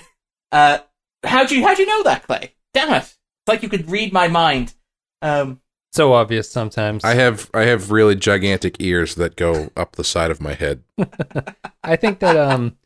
[0.52, 0.78] Uh,
[1.24, 2.54] how do you how do you know that, Clay?
[2.76, 3.02] Damn it!
[3.02, 3.18] It's
[3.48, 4.76] like you could read my mind.
[5.24, 7.04] Um, So obvious sometimes.
[7.04, 10.84] I have I have really gigantic ears that go up the side of my head.
[11.84, 12.78] I think that um,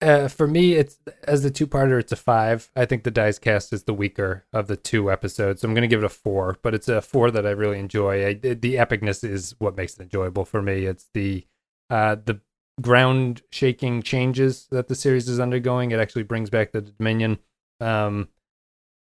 [0.00, 2.70] uh, for me, it's as the two-parter, it's a five.
[2.76, 5.60] I think the Dice Cast is the weaker of the two episodes.
[5.60, 7.78] So I'm going to give it a four, but it's a four that I really
[7.78, 8.26] enjoy.
[8.26, 10.84] I, the epicness is what makes it enjoyable for me.
[10.86, 11.46] It's the
[11.90, 12.40] uh, the
[12.80, 15.90] ground shaking changes that the series is undergoing.
[15.90, 17.38] It actually brings back the Dominion.
[17.80, 18.28] Um,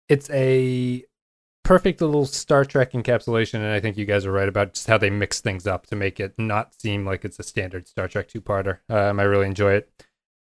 [0.09, 1.03] it's a
[1.63, 4.97] perfect little Star Trek encapsulation, and I think you guys are right about just how
[4.97, 8.29] they mix things up to make it not seem like it's a standard Star Trek
[8.29, 8.79] two-parter.
[8.89, 9.91] Um, I really enjoy it.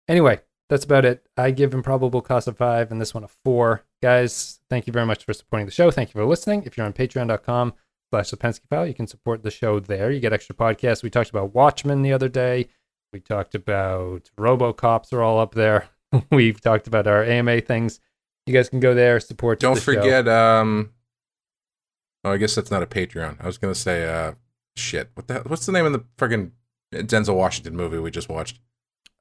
[0.08, 1.26] Anyway, that's about it.
[1.36, 3.84] I give Improbable Cause a five, and this one a four.
[4.02, 5.90] Guys, thank you very much for supporting the show.
[5.90, 6.62] Thank you for listening.
[6.64, 7.74] If you're on Patreon.com
[8.10, 10.10] slash Sapensky File, you can support the show there.
[10.10, 11.02] You get extra podcasts.
[11.02, 12.68] We talked about Watchmen the other day.
[13.12, 15.88] We talked about RoboCops are all up there.
[16.30, 18.00] We've talked about our AMA things.
[18.46, 19.60] You guys can go there, support.
[19.60, 19.94] Don't the show.
[19.94, 20.26] forget.
[20.26, 20.92] Um,
[22.24, 23.36] oh, I guess that's not a Patreon.
[23.40, 24.32] I was gonna say, uh,
[24.76, 25.10] shit.
[25.14, 25.40] What the?
[25.40, 26.52] What's the name of the friggin'
[26.94, 28.60] Denzel Washington movie we just watched?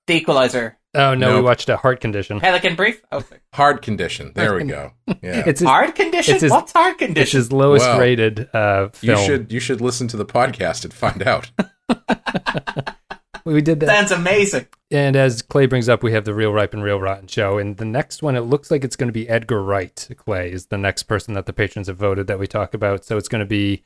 [0.07, 0.77] The Equalizer.
[0.93, 2.39] Oh no, we watched a Heart Condition.
[2.39, 3.01] Pelican Brief.
[3.11, 3.41] Oh, sorry.
[3.53, 4.31] Hard Condition.
[4.33, 4.91] There we go.
[5.21, 5.43] Yeah.
[5.45, 6.35] It's his, hard condition.
[6.35, 7.37] it's his- What's hard it's condition?
[7.37, 7.99] his lowest Wow.
[7.99, 11.51] rated uh, you should you should listen to the podcast and find out.
[13.45, 13.85] We did that.
[13.85, 14.67] That's amazing.
[14.91, 17.57] And as Clay brings up, we have the Real Ripe and Real Rotten show.
[17.57, 20.05] And the next one, it looks like it's going to be Edgar Wright.
[20.17, 23.05] Clay is the next person that the patrons have voted that we talk about.
[23.05, 23.85] So it's going to be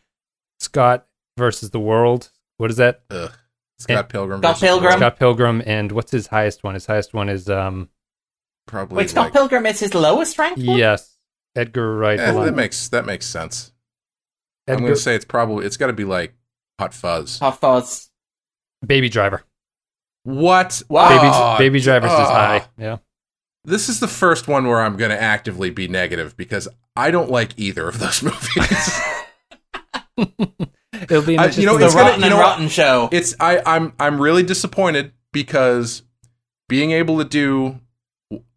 [0.59, 1.05] Scott
[1.37, 2.31] versus the world.
[2.57, 3.03] What is that?
[3.11, 3.31] Ugh.
[3.81, 4.39] Scott Pilgrim.
[4.41, 4.91] Scott Pilgrim.
[4.93, 5.61] Scott Pilgrim.
[5.65, 6.73] And what's his highest one?
[6.75, 7.89] His highest one is um
[8.67, 8.97] Probably.
[8.97, 10.57] Wait, Scott like, Pilgrim is his lowest rank.
[10.57, 10.77] one?
[10.77, 11.17] yes,
[11.55, 12.19] Edgar Wright.
[12.19, 13.71] eh, Hold that makes that makes sense.
[14.67, 16.33] I'm gonna say it's probably it's got to be like
[16.79, 17.39] Hot Fuzz.
[17.39, 18.09] Hot Fuzz.
[18.85, 19.43] Baby Driver.
[20.23, 20.81] What?
[20.87, 21.09] Wow.
[21.09, 22.65] Baby, Oh, Baby Driver's is high.
[22.77, 22.97] Yeah.
[23.65, 27.29] This is the first one where I'm going to actively be negative because I don't
[27.29, 28.99] like either of those movies.
[30.93, 32.43] It'll be an I- you know, The it's gonna- Rotten you and know what?
[32.51, 33.09] Rotten show.
[33.11, 36.03] it's I I'm I'm really disappointed because
[36.67, 37.79] being able to do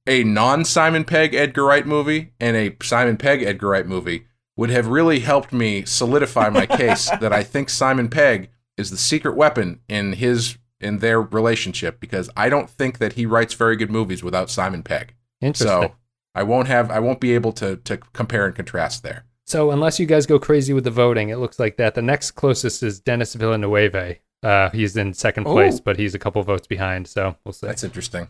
[0.07, 4.71] a non Simon Pegg Edgar Wright movie and a Simon Pegg Edgar Wright movie would
[4.71, 9.37] have really helped me solidify my case that I think Simon Pegg is the secret
[9.37, 13.91] weapon in his in their relationship because I don't think that he writes very good
[13.91, 15.15] movies without Simon Pegg.
[15.41, 15.67] interesting.
[15.89, 15.95] So
[16.35, 19.25] I won't have I won't be able to to compare and contrast there.
[19.47, 21.95] So unless you guys go crazy with the voting, it looks like that.
[21.95, 24.17] The next closest is Dennis Villanueva.
[24.43, 25.83] Uh, he's in second place, Ooh.
[25.85, 27.07] but he's a couple votes behind.
[27.09, 27.67] So we'll see.
[27.67, 28.29] That's interesting.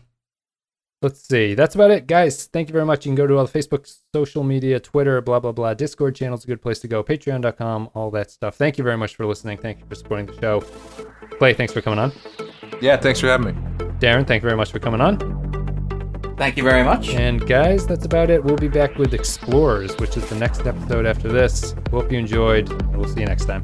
[1.01, 1.53] Let's see.
[1.53, 2.45] That's about it, guys.
[2.45, 3.05] Thank you very much.
[3.05, 5.73] You can go to all the Facebook, social media, Twitter, blah blah blah.
[5.73, 7.03] Discord channel's a good place to go.
[7.03, 8.55] Patreon.com, all that stuff.
[8.55, 9.57] Thank you very much for listening.
[9.57, 10.61] Thank you for supporting the show.
[11.37, 12.11] Clay, thanks for coming on.
[12.81, 13.61] Yeah, thanks for having me.
[13.99, 15.44] Darren, thank you very much for coming on.
[16.37, 17.09] Thank you very much.
[17.09, 18.43] And guys, that's about it.
[18.43, 21.75] We'll be back with Explorers, which is the next episode after this.
[21.91, 23.63] Hope you enjoyed, and we'll see you next time.